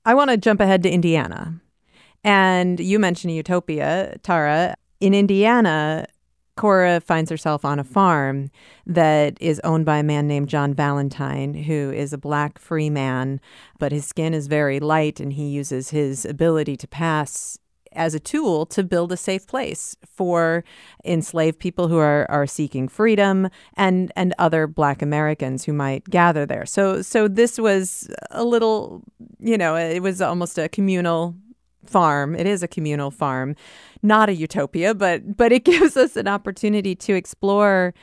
I 0.04 0.14
want 0.14 0.30
to 0.30 0.36
jump 0.36 0.60
ahead 0.60 0.82
to 0.84 0.90
Indiana. 0.90 1.60
And 2.24 2.80
you 2.80 2.98
mentioned 2.98 3.34
Utopia, 3.34 4.16
Tara. 4.22 4.74
In 5.00 5.14
Indiana, 5.14 6.06
Cora 6.58 7.00
finds 7.00 7.30
herself 7.30 7.64
on 7.64 7.78
a 7.78 7.84
farm 7.84 8.50
that 8.84 9.38
is 9.40 9.60
owned 9.62 9.86
by 9.86 9.98
a 9.98 10.02
man 10.02 10.26
named 10.26 10.48
John 10.48 10.74
Valentine, 10.74 11.54
who 11.54 11.92
is 11.92 12.12
a 12.12 12.18
black 12.18 12.58
free 12.58 12.90
man, 12.90 13.40
but 13.78 13.92
his 13.92 14.04
skin 14.04 14.34
is 14.34 14.48
very 14.48 14.80
light 14.80 15.20
and 15.20 15.34
he 15.34 15.48
uses 15.48 15.90
his 15.90 16.24
ability 16.24 16.76
to 16.76 16.88
pass 16.88 17.58
as 17.92 18.12
a 18.12 18.20
tool 18.20 18.66
to 18.66 18.82
build 18.82 19.12
a 19.12 19.16
safe 19.16 19.46
place 19.46 19.96
for 20.04 20.64
enslaved 21.04 21.60
people 21.60 21.86
who 21.86 21.96
are, 21.96 22.28
are 22.28 22.46
seeking 22.46 22.88
freedom 22.88 23.48
and 23.74 24.12
and 24.16 24.34
other 24.38 24.66
black 24.66 25.00
Americans 25.00 25.64
who 25.64 25.72
might 25.72 26.04
gather 26.04 26.44
there. 26.44 26.66
So 26.66 27.02
so 27.02 27.28
this 27.28 27.58
was 27.58 28.10
a 28.32 28.44
little, 28.44 29.04
you 29.38 29.56
know, 29.56 29.76
it 29.76 30.00
was 30.00 30.20
almost 30.20 30.58
a 30.58 30.68
communal 30.68 31.36
farm. 31.88 32.34
It 32.34 32.46
is 32.46 32.62
a 32.62 32.68
communal 32.68 33.10
farm, 33.10 33.56
not 34.02 34.28
a 34.28 34.34
utopia, 34.34 34.94
but 34.94 35.36
but 35.36 35.52
it 35.52 35.64
gives 35.72 35.96
us 35.96 36.16
an 36.16 36.28
opportunity 36.28 36.94
to 36.96 37.14
explore 37.14 37.94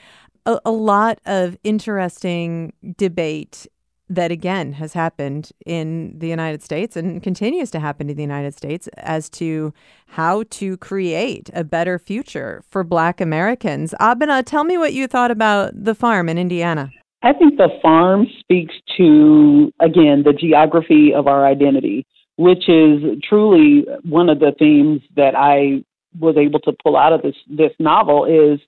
a, 0.46 0.60
a 0.66 0.72
lot 0.72 1.20
of 1.26 1.58
interesting 1.64 2.74
debate 2.98 3.68
that 4.08 4.32
again 4.32 4.74
has 4.74 4.94
happened 4.94 5.52
in 5.66 6.14
the 6.20 6.28
United 6.28 6.62
States 6.62 6.96
and 6.96 7.24
continues 7.24 7.72
to 7.72 7.80
happen 7.80 8.10
in 8.10 8.16
the 8.16 8.22
United 8.22 8.54
States 8.54 8.88
as 8.98 9.30
to 9.30 9.74
how 10.08 10.44
to 10.52 10.78
create 10.78 11.50
a 11.54 11.64
better 11.64 11.98
future 11.98 12.64
for 12.70 12.84
Black 12.84 13.20
Americans. 13.20 13.96
Abena, 14.00 14.44
tell 14.46 14.64
me 14.64 14.78
what 14.78 14.94
you 14.94 15.08
thought 15.08 15.32
about 15.32 15.72
the 15.74 15.96
farm 15.96 16.30
in 16.30 16.38
Indiana. 16.38 16.92
I 17.24 17.34
think 17.34 17.58
the 17.58 17.70
farm 17.82 18.28
speaks 18.40 18.76
to, 18.98 19.72
again, 19.82 20.22
the 20.24 20.34
geography 20.34 21.12
of 21.12 21.26
our 21.26 21.44
identity 21.48 22.06
which 22.38 22.68
is 22.70 23.02
truly 23.28 23.86
one 24.04 24.30
of 24.30 24.40
the 24.40 24.54
themes 24.58 25.02
that 25.16 25.36
I 25.36 25.84
was 26.20 26.36
able 26.38 26.60
to 26.62 26.74
pull 26.84 26.96
out 26.96 27.14
of 27.14 27.22
this 27.22 27.36
this 27.50 27.72
novel 27.80 28.26
is 28.26 28.60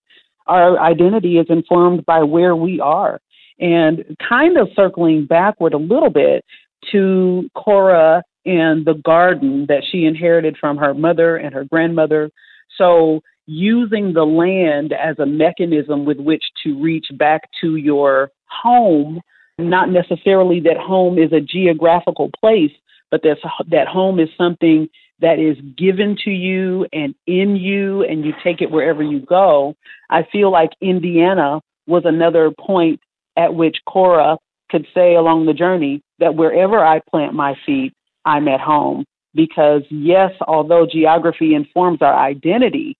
our 0.48 0.80
identity 0.80 1.38
is 1.38 1.48
informed 1.50 2.06
by 2.06 2.24
where 2.24 2.56
we 2.56 2.80
are. 2.80 3.20
And 3.60 4.18
kind 4.28 4.58
of 4.58 4.70
circling 4.76 5.26
backward 5.26 5.74
a 5.74 5.78
little 5.78 6.10
bit 6.10 6.46
to 6.92 7.50
Cora 7.56 8.24
and 8.46 8.86
the 8.86 8.94
garden 8.94 9.66
that 9.68 9.84
she 9.90 10.06
inherited 10.06 10.58
from 10.58 10.78
her 10.78 10.94
mother 10.94 11.36
and 11.36 11.54
her 11.54 11.66
grandmother. 11.66 12.30
So 12.78 13.22
using 13.46 14.14
the 14.14 14.26
land 14.26 14.94
as 14.94 15.18
a 15.20 15.26
mechanism 15.26 16.06
with 16.06 16.20
which 16.20 16.44
to 16.64 16.82
reach 16.82 17.08
back 17.18 17.50
to 17.62 17.76
your 17.76 18.32
home, 18.46 19.22
not 19.58 19.90
necessarily 19.90 20.60
that 20.62 20.78
home 20.78 21.18
is 21.18 21.34
a 21.34 21.42
geographical 21.42 22.30
place, 22.40 22.72
but 23.12 23.22
that's, 23.24 23.42
that 23.70 23.88
home 23.88 24.20
is 24.20 24.30
something 24.38 24.90
that 25.20 25.40
is 25.40 25.58
given 25.76 26.18
to 26.26 26.30
you 26.30 26.86
and 26.94 27.16
in 27.26 27.56
you, 27.56 28.04
and 28.04 28.24
you 28.24 28.34
take 28.44 28.62
it 28.62 28.70
wherever 28.70 29.02
you 29.02 29.20
go. 29.20 29.76
I 30.10 30.24
feel 30.32 30.52
like 30.52 30.72
Indiana 30.82 31.62
was 31.88 32.04
another 32.06 32.52
point 32.52 33.00
at 33.36 33.54
which 33.54 33.78
Cora 33.88 34.38
could 34.70 34.86
say 34.94 35.16
along 35.16 35.46
the 35.46 35.54
journey 35.54 36.02
that 36.20 36.36
wherever 36.36 36.84
I 36.84 37.00
plant 37.10 37.34
my 37.34 37.56
feet, 37.66 37.94
I'm 38.26 38.48
at 38.48 38.60
home. 38.60 39.06
Because, 39.34 39.84
yes, 39.90 40.32
although 40.48 40.88
geography 40.92 41.54
informs 41.54 42.02
our 42.02 42.16
identity, 42.16 42.98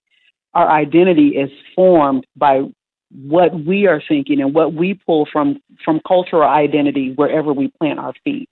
our 0.54 0.70
identity 0.70 1.30
is 1.30 1.50
formed 1.76 2.26
by 2.36 2.64
what 3.12 3.54
we 3.66 3.88
are 3.88 4.02
thinking 4.08 4.42
and 4.42 4.54
what 4.54 4.74
we 4.74 4.94
pull 4.94 5.28
from 5.32 5.60
from 5.84 6.02
cultural 6.06 6.48
identity 6.48 7.14
wherever 7.16 7.54
we 7.54 7.72
plant 7.80 8.00
our 8.00 8.14
feet 8.24 8.50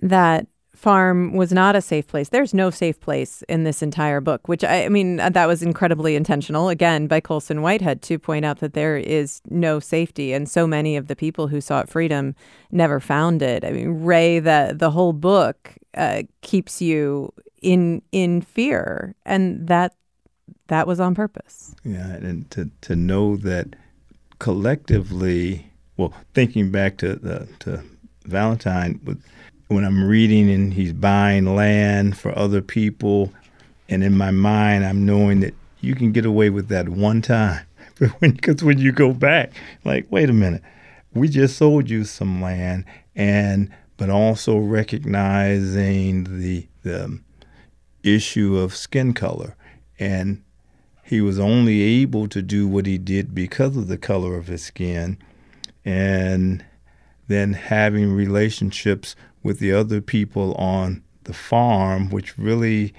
that 0.00 0.46
farm 0.74 1.32
was 1.32 1.52
not 1.52 1.74
a 1.74 1.80
safe 1.80 2.06
place. 2.06 2.28
There's 2.28 2.52
no 2.52 2.70
safe 2.70 3.00
place 3.00 3.42
in 3.48 3.64
this 3.64 3.82
entire 3.82 4.20
book, 4.20 4.46
which 4.46 4.62
I, 4.62 4.84
I, 4.84 4.88
mean, 4.88 5.18
uh, 5.18 5.30
that 5.30 5.46
was 5.46 5.62
incredibly 5.62 6.14
intentional, 6.14 6.68
again, 6.68 7.06
by 7.06 7.20
Colson 7.20 7.62
Whitehead 7.62 8.02
to 8.02 8.18
point 8.18 8.44
out 8.44 8.60
that 8.60 8.74
there 8.74 8.96
is 8.96 9.40
no 9.48 9.80
safety. 9.80 10.32
And 10.32 10.48
so 10.48 10.66
many 10.66 10.96
of 10.96 11.08
the 11.08 11.16
people 11.16 11.48
who 11.48 11.60
sought 11.60 11.88
freedom 11.88 12.34
never 12.70 13.00
found 13.00 13.42
it. 13.42 13.64
I 13.64 13.70
mean, 13.70 14.04
Ray, 14.04 14.38
the, 14.38 14.74
the 14.76 14.90
whole 14.90 15.14
book 15.14 15.72
uh, 15.96 16.22
keeps 16.42 16.82
you 16.82 17.32
in 17.62 18.02
in 18.12 18.42
fear. 18.42 19.14
And 19.24 19.66
that 19.66 19.94
that 20.68 20.86
was 20.86 21.00
on 21.00 21.14
purpose. 21.14 21.74
Yeah, 21.84 22.06
and 22.06 22.50
to, 22.50 22.70
to 22.82 22.96
know 22.96 23.36
that 23.36 23.76
collectively, 24.38 25.70
well, 25.96 26.12
thinking 26.34 26.70
back 26.70 26.98
to, 26.98 27.46
to 27.60 27.82
Valentine, 28.24 29.00
with 29.04 29.22
when 29.68 29.84
I'm 29.84 30.04
reading 30.04 30.50
and 30.50 30.72
he's 30.72 30.92
buying 30.92 31.56
land 31.56 32.16
for 32.16 32.36
other 32.36 32.62
people, 32.62 33.32
and 33.88 34.02
in 34.02 34.16
my 34.16 34.30
mind, 34.30 34.84
I'm 34.84 35.04
knowing 35.04 35.40
that 35.40 35.54
you 35.80 35.94
can 35.94 36.12
get 36.12 36.24
away 36.24 36.50
with 36.50 36.68
that 36.68 36.88
one 36.88 37.22
time. 37.22 37.66
But 37.98 38.10
when, 38.20 38.32
because 38.32 38.62
when 38.62 38.76
you 38.76 38.92
go 38.92 39.14
back, 39.14 39.54
like, 39.82 40.06
wait 40.10 40.28
a 40.28 40.34
minute, 40.34 40.60
we 41.14 41.28
just 41.28 41.56
sold 41.56 41.88
you 41.88 42.04
some 42.04 42.42
land, 42.42 42.84
and 43.14 43.70
but 43.96 44.10
also 44.10 44.58
recognizing 44.58 46.24
the 46.40 46.66
the 46.82 47.18
issue 48.02 48.58
of 48.58 48.76
skin 48.76 49.14
color, 49.14 49.56
and 49.98 50.42
he 51.04 51.22
was 51.22 51.38
only 51.38 51.80
able 51.80 52.28
to 52.28 52.42
do 52.42 52.68
what 52.68 52.84
he 52.84 52.98
did 52.98 53.34
because 53.34 53.78
of 53.78 53.88
the 53.88 53.96
color 53.96 54.36
of 54.36 54.48
his 54.48 54.62
skin, 54.62 55.16
and 55.82 56.66
then 57.28 57.54
having 57.54 58.12
relationships 58.12 59.16
with 59.46 59.60
the 59.60 59.72
other 59.72 60.00
people 60.00 60.54
on 60.56 61.04
the 61.22 61.32
farm, 61.32 62.10
which 62.10 62.36
really, 62.36 62.92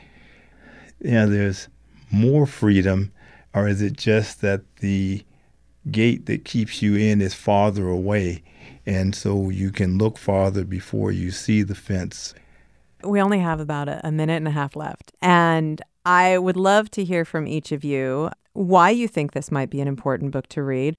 you 1.01 1.11
know, 1.11 1.29
there's 1.29 1.67
more 2.09 2.47
freedom, 2.47 3.11
or 3.53 3.67
is 3.67 3.81
it 3.81 3.97
just 3.97 4.39
that 4.39 4.61
the 4.77 5.23
gate 5.91 6.25
that 6.25 6.45
keeps 6.45 6.81
you 6.81 6.95
in 6.95 7.21
is 7.21 7.33
farther 7.33 7.89
away, 7.89 8.41
and 8.85 9.13
so 9.13 9.49
you 9.49 9.71
can 9.71 9.97
look 9.97 10.17
farther 10.17 10.63
before 10.63 11.11
you 11.11 11.31
see 11.31 11.63
the 11.63 11.75
fence? 11.75 12.33
We 13.03 13.21
only 13.21 13.39
have 13.39 13.59
about 13.59 13.89
a, 13.89 13.99
a 14.07 14.11
minute 14.11 14.37
and 14.37 14.47
a 14.47 14.51
half 14.51 14.77
left, 14.77 15.11
and 15.21 15.81
I 16.05 16.37
would 16.37 16.57
love 16.57 16.89
to 16.91 17.03
hear 17.03 17.25
from 17.25 17.45
each 17.45 17.73
of 17.73 17.83
you 17.83 18.29
why 18.53 18.89
you 18.89 19.09
think 19.09 19.33
this 19.33 19.51
might 19.51 19.69
be 19.69 19.81
an 19.81 19.87
important 19.89 20.31
book 20.31 20.47
to 20.49 20.63
read. 20.63 20.95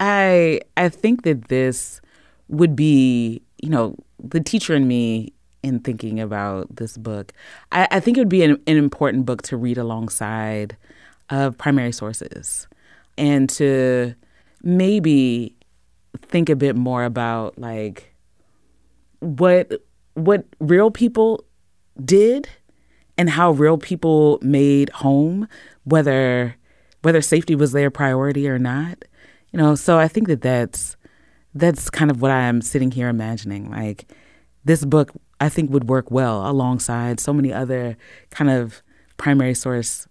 I 0.00 0.60
I 0.74 0.88
think 0.88 1.22
that 1.24 1.48
this 1.48 2.00
would 2.48 2.74
be, 2.74 3.42
you 3.62 3.68
know, 3.68 3.96
the 4.30 4.40
teacher 4.40 4.74
in 4.74 4.88
me 4.88 5.32
in 5.62 5.80
thinking 5.80 6.20
about 6.20 6.76
this 6.76 6.96
book, 6.96 7.32
I, 7.72 7.88
I 7.90 8.00
think 8.00 8.16
it 8.16 8.20
would 8.20 8.28
be 8.28 8.42
an, 8.42 8.60
an, 8.66 8.76
important 8.76 9.24
book 9.24 9.42
to 9.42 9.56
read 9.56 9.78
alongside 9.78 10.76
of 11.30 11.56
primary 11.56 11.92
sources 11.92 12.68
and 13.16 13.48
to 13.48 14.14
maybe 14.62 15.56
think 16.18 16.48
a 16.48 16.56
bit 16.56 16.76
more 16.76 17.04
about 17.04 17.58
like 17.58 18.14
what 19.20 19.72
what 20.14 20.44
real 20.60 20.90
people 20.90 21.44
did 22.04 22.48
and 23.16 23.30
how 23.30 23.52
real 23.52 23.78
people 23.78 24.38
made 24.42 24.90
home 24.90 25.48
whether 25.84 26.54
whether 27.02 27.20
safety 27.20 27.54
was 27.54 27.72
their 27.72 27.90
priority 27.90 28.48
or 28.48 28.58
not 28.58 29.02
you 29.50 29.58
know? 29.58 29.74
So 29.74 29.98
i 29.98 30.08
think 30.08 30.28
that 30.28 30.42
that's 30.42 30.96
that's 31.54 31.88
kind 31.90 32.10
of 32.10 32.20
what 32.20 32.30
I 32.30 32.42
am 32.42 32.60
sitting 32.60 32.90
here 32.90 33.08
imagining. 33.08 33.70
Like 33.70 34.10
this 34.64 34.84
book, 34.84 35.12
I 35.40 35.48
think 35.48 35.70
would 35.70 35.88
work 35.88 36.10
well 36.10 36.48
alongside 36.48 37.20
so 37.20 37.32
many 37.32 37.52
other 37.52 37.96
kind 38.30 38.50
of 38.50 38.82
primary 39.16 39.54
source 39.54 40.08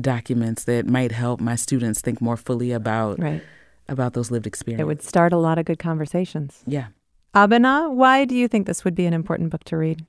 documents 0.00 0.64
that 0.64 0.86
might 0.86 1.12
help 1.12 1.40
my 1.40 1.54
students 1.54 2.00
think 2.00 2.20
more 2.20 2.36
fully 2.36 2.72
about 2.72 3.18
right. 3.18 3.42
about 3.88 4.14
those 4.14 4.30
lived 4.30 4.46
experiences. 4.46 4.82
It 4.82 4.86
would 4.86 5.02
start 5.02 5.32
a 5.32 5.38
lot 5.38 5.58
of 5.58 5.64
good 5.64 5.78
conversations. 5.78 6.62
Yeah. 6.66 6.88
Abena, 7.34 7.92
why 7.92 8.24
do 8.24 8.34
you 8.34 8.48
think 8.48 8.66
this 8.66 8.84
would 8.84 8.94
be 8.94 9.06
an 9.06 9.12
important 9.12 9.50
book 9.50 9.64
to 9.64 9.76
read? 9.76 10.04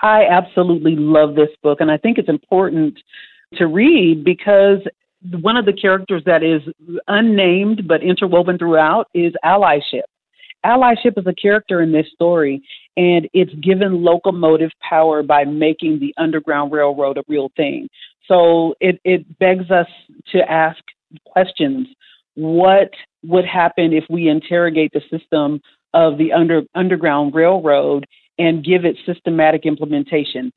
I 0.00 0.24
absolutely 0.24 0.96
love 0.96 1.36
this 1.36 1.50
book, 1.62 1.80
and 1.80 1.92
I 1.92 1.96
think 1.96 2.18
it's 2.18 2.28
important 2.28 2.98
to 3.54 3.68
read 3.68 4.24
because 4.24 4.78
one 5.40 5.56
of 5.56 5.64
the 5.64 5.72
characters 5.72 6.22
that 6.26 6.42
is 6.42 6.62
unnamed 7.06 7.86
but 7.86 8.02
interwoven 8.02 8.58
throughout 8.58 9.08
is 9.14 9.32
allyship 9.44 10.02
allyship 10.64 11.18
is 11.18 11.26
a 11.26 11.34
character 11.34 11.80
in 11.80 11.92
this 11.92 12.06
story, 12.12 12.62
and 12.96 13.28
it's 13.32 13.54
given 13.56 14.02
locomotive 14.02 14.70
power 14.88 15.22
by 15.22 15.44
making 15.44 15.98
the 16.00 16.14
Underground 16.16 16.72
Railroad 16.72 17.18
a 17.18 17.22
real 17.28 17.50
thing. 17.56 17.88
So 18.26 18.74
it, 18.80 19.00
it 19.04 19.38
begs 19.38 19.70
us 19.70 19.86
to 20.32 20.50
ask 20.50 20.78
questions. 21.26 21.88
What 22.34 22.90
would 23.24 23.44
happen 23.44 23.92
if 23.92 24.04
we 24.08 24.28
interrogate 24.28 24.92
the 24.92 25.02
system 25.10 25.60
of 25.94 26.18
the 26.18 26.32
under, 26.32 26.62
Underground 26.74 27.34
Railroad 27.34 28.06
and 28.38 28.64
give 28.64 28.84
it 28.84 28.96
systematic 29.04 29.66
implementation 29.66 30.50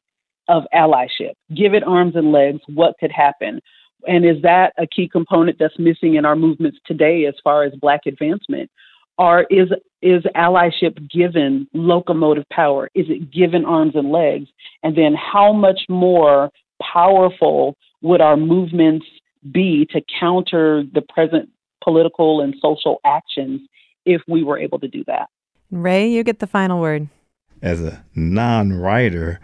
of 0.48 0.64
allyship? 0.74 1.34
Give 1.56 1.74
it 1.74 1.84
arms 1.84 2.16
and 2.16 2.32
legs. 2.32 2.62
What 2.68 2.96
could 3.00 3.12
happen? 3.12 3.60
And 4.08 4.26
is 4.26 4.42
that 4.44 4.74
a 4.78 4.86
key 4.88 5.10
component 5.10 5.58
that's 5.60 5.78
missing 5.80 6.16
in 6.16 6.26
our 6.26 6.36
movements 6.36 6.78
today 6.86 7.26
as 7.26 7.34
far 7.44 7.64
as 7.64 7.74
Black 7.82 8.02
advancement? 8.06 8.70
Or 9.18 9.46
is 9.50 9.70
is 10.02 10.24
allyship 10.36 11.10
given 11.10 11.68
locomotive 11.74 12.48
power? 12.52 12.90
Is 12.94 13.06
it 13.10 13.32
given 13.32 13.66
arms 13.66 13.94
and 13.96 14.12
legs? 14.12 14.48
And 14.84 14.96
then 14.96 15.16
how 15.16 15.54
much 15.54 15.82
more 15.90 16.52
powerful 16.82 17.76
would 18.02 18.22
our 18.22 18.38
movements 18.38 19.06
be 19.52 19.88
to 19.92 20.02
counter 20.20 20.84
the 20.94 21.02
present 21.02 21.50
political 21.84 22.42
and 22.42 22.56
social 22.62 23.00
actions 23.06 23.62
if 24.06 24.22
we 24.28 24.44
were 24.44 24.60
able 24.60 24.80
to 24.80 24.88
do 24.88 25.04
that? 25.08 25.30
Ray, 25.72 26.08
you 26.08 26.24
get 26.24 26.40
the 26.40 26.48
final 26.48 26.80
word. 26.80 27.08
As 27.62 27.82
a 27.82 28.04
non 28.14 28.74
writer, 28.74 29.40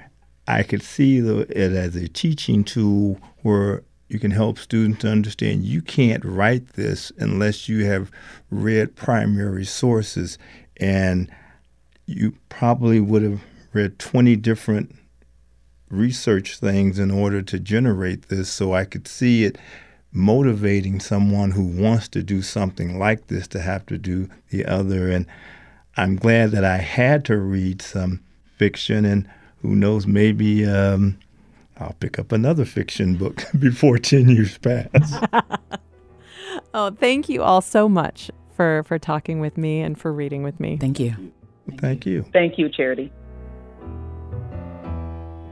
I 0.47 0.63
could 0.63 0.83
see 0.83 1.17
it 1.17 1.57
as 1.57 1.95
a 1.95 2.07
teaching 2.07 2.63
tool 2.63 3.19
where 3.41 3.83
you 4.11 4.19
can 4.19 4.31
help 4.31 4.59
students 4.59 5.05
understand 5.05 5.63
you 5.63 5.81
can't 5.81 6.25
write 6.25 6.73
this 6.73 7.13
unless 7.17 7.69
you 7.69 7.85
have 7.85 8.11
read 8.49 8.93
primary 8.93 9.63
sources. 9.63 10.37
And 10.81 11.31
you 12.07 12.35
probably 12.49 12.99
would 12.99 13.23
have 13.23 13.39
read 13.71 13.99
20 13.99 14.35
different 14.35 14.93
research 15.89 16.57
things 16.57 16.99
in 16.99 17.09
order 17.09 17.41
to 17.41 17.57
generate 17.57 18.27
this. 18.27 18.49
So 18.49 18.73
I 18.73 18.83
could 18.83 19.07
see 19.07 19.45
it 19.45 19.57
motivating 20.11 20.99
someone 20.99 21.51
who 21.51 21.63
wants 21.63 22.09
to 22.09 22.21
do 22.21 22.41
something 22.41 22.99
like 22.99 23.27
this 23.27 23.47
to 23.47 23.61
have 23.61 23.85
to 23.85 23.97
do 23.97 24.27
the 24.49 24.65
other. 24.65 25.09
And 25.09 25.25
I'm 25.95 26.17
glad 26.17 26.51
that 26.51 26.65
I 26.65 26.79
had 26.79 27.23
to 27.25 27.37
read 27.37 27.81
some 27.81 28.19
fiction, 28.57 29.05
and 29.05 29.29
who 29.61 29.73
knows, 29.73 30.05
maybe. 30.05 30.65
Um, 30.65 31.17
I'll 31.81 31.95
pick 31.99 32.19
up 32.19 32.31
another 32.31 32.65
fiction 32.65 33.15
book 33.15 33.43
before 33.59 33.97
10 33.97 34.29
years 34.29 34.57
pass. 34.57 35.19
oh, 36.73 36.91
thank 36.91 37.27
you 37.27 37.41
all 37.41 37.61
so 37.61 37.89
much 37.89 38.29
for, 38.55 38.83
for 38.83 38.99
talking 38.99 39.39
with 39.39 39.57
me 39.57 39.81
and 39.81 39.99
for 39.99 40.13
reading 40.13 40.43
with 40.43 40.59
me. 40.59 40.77
Thank 40.77 40.99
you. 40.99 41.33
Thank 41.77 42.05
you. 42.05 42.23
Thank 42.31 42.57
you, 42.57 42.69
Charity. 42.69 43.11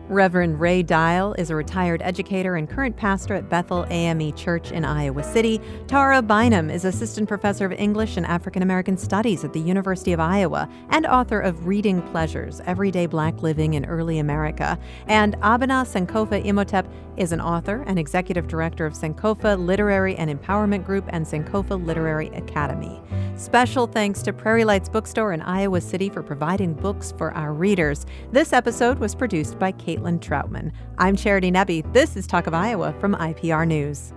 Reverend 0.09 0.59
Ray 0.59 0.81
Dial 0.81 1.33
is 1.33 1.51
a 1.51 1.55
retired 1.55 2.01
educator 2.01 2.55
and 2.55 2.67
current 2.67 2.97
pastor 2.97 3.35
at 3.35 3.47
Bethel 3.47 3.85
AME 3.91 4.33
Church 4.33 4.71
in 4.71 4.83
Iowa 4.83 5.21
City. 5.21 5.61
Tara 5.85 6.23
Bynum 6.23 6.71
is 6.71 6.83
assistant 6.83 7.27
professor 7.27 7.63
of 7.63 7.73
English 7.73 8.17
and 8.17 8.25
African 8.25 8.63
American 8.63 8.97
Studies 8.97 9.43
at 9.43 9.53
the 9.53 9.59
University 9.59 10.11
of 10.11 10.19
Iowa 10.19 10.67
and 10.89 11.05
author 11.05 11.39
of 11.39 11.67
Reading 11.67 12.01
Pleasures 12.09 12.59
Everyday 12.65 13.05
Black 13.05 13.43
Living 13.43 13.75
in 13.75 13.85
Early 13.85 14.17
America. 14.17 14.79
And 15.05 15.37
Abena 15.41 15.85
Sankofa 15.85 16.43
Imhotep 16.43 16.87
is 17.15 17.31
an 17.31 17.41
author 17.41 17.83
and 17.85 17.99
executive 17.99 18.47
director 18.47 18.87
of 18.87 18.93
Sankofa 18.93 19.63
Literary 19.63 20.15
and 20.15 20.31
Empowerment 20.31 20.85
Group 20.85 21.05
and 21.09 21.23
Sankofa 21.23 21.85
Literary 21.85 22.29
Academy. 22.29 22.99
Special 23.35 23.87
thanks 23.87 24.21
to 24.23 24.33
Prairie 24.33 24.65
Lights 24.65 24.89
Bookstore 24.89 25.33
in 25.33 25.41
Iowa 25.41 25.79
City 25.79 26.09
for 26.09 26.23
providing 26.23 26.73
books 26.73 27.13
for 27.17 27.31
our 27.33 27.53
readers. 27.53 28.05
This 28.31 28.51
episode 28.53 28.99
was 28.99 29.15
produced 29.15 29.59
by 29.59 29.71
Kate 29.73 29.98
Caitlin 29.99 30.19
Troutman. 30.19 30.71
I'm 30.97 31.15
Charity 31.15 31.51
Nebbe. 31.51 31.93
This 31.93 32.15
is 32.15 32.25
Talk 32.27 32.47
of 32.47 32.53
Iowa 32.53 32.93
from 32.99 33.15
IPR 33.15 33.67
News. 33.67 34.13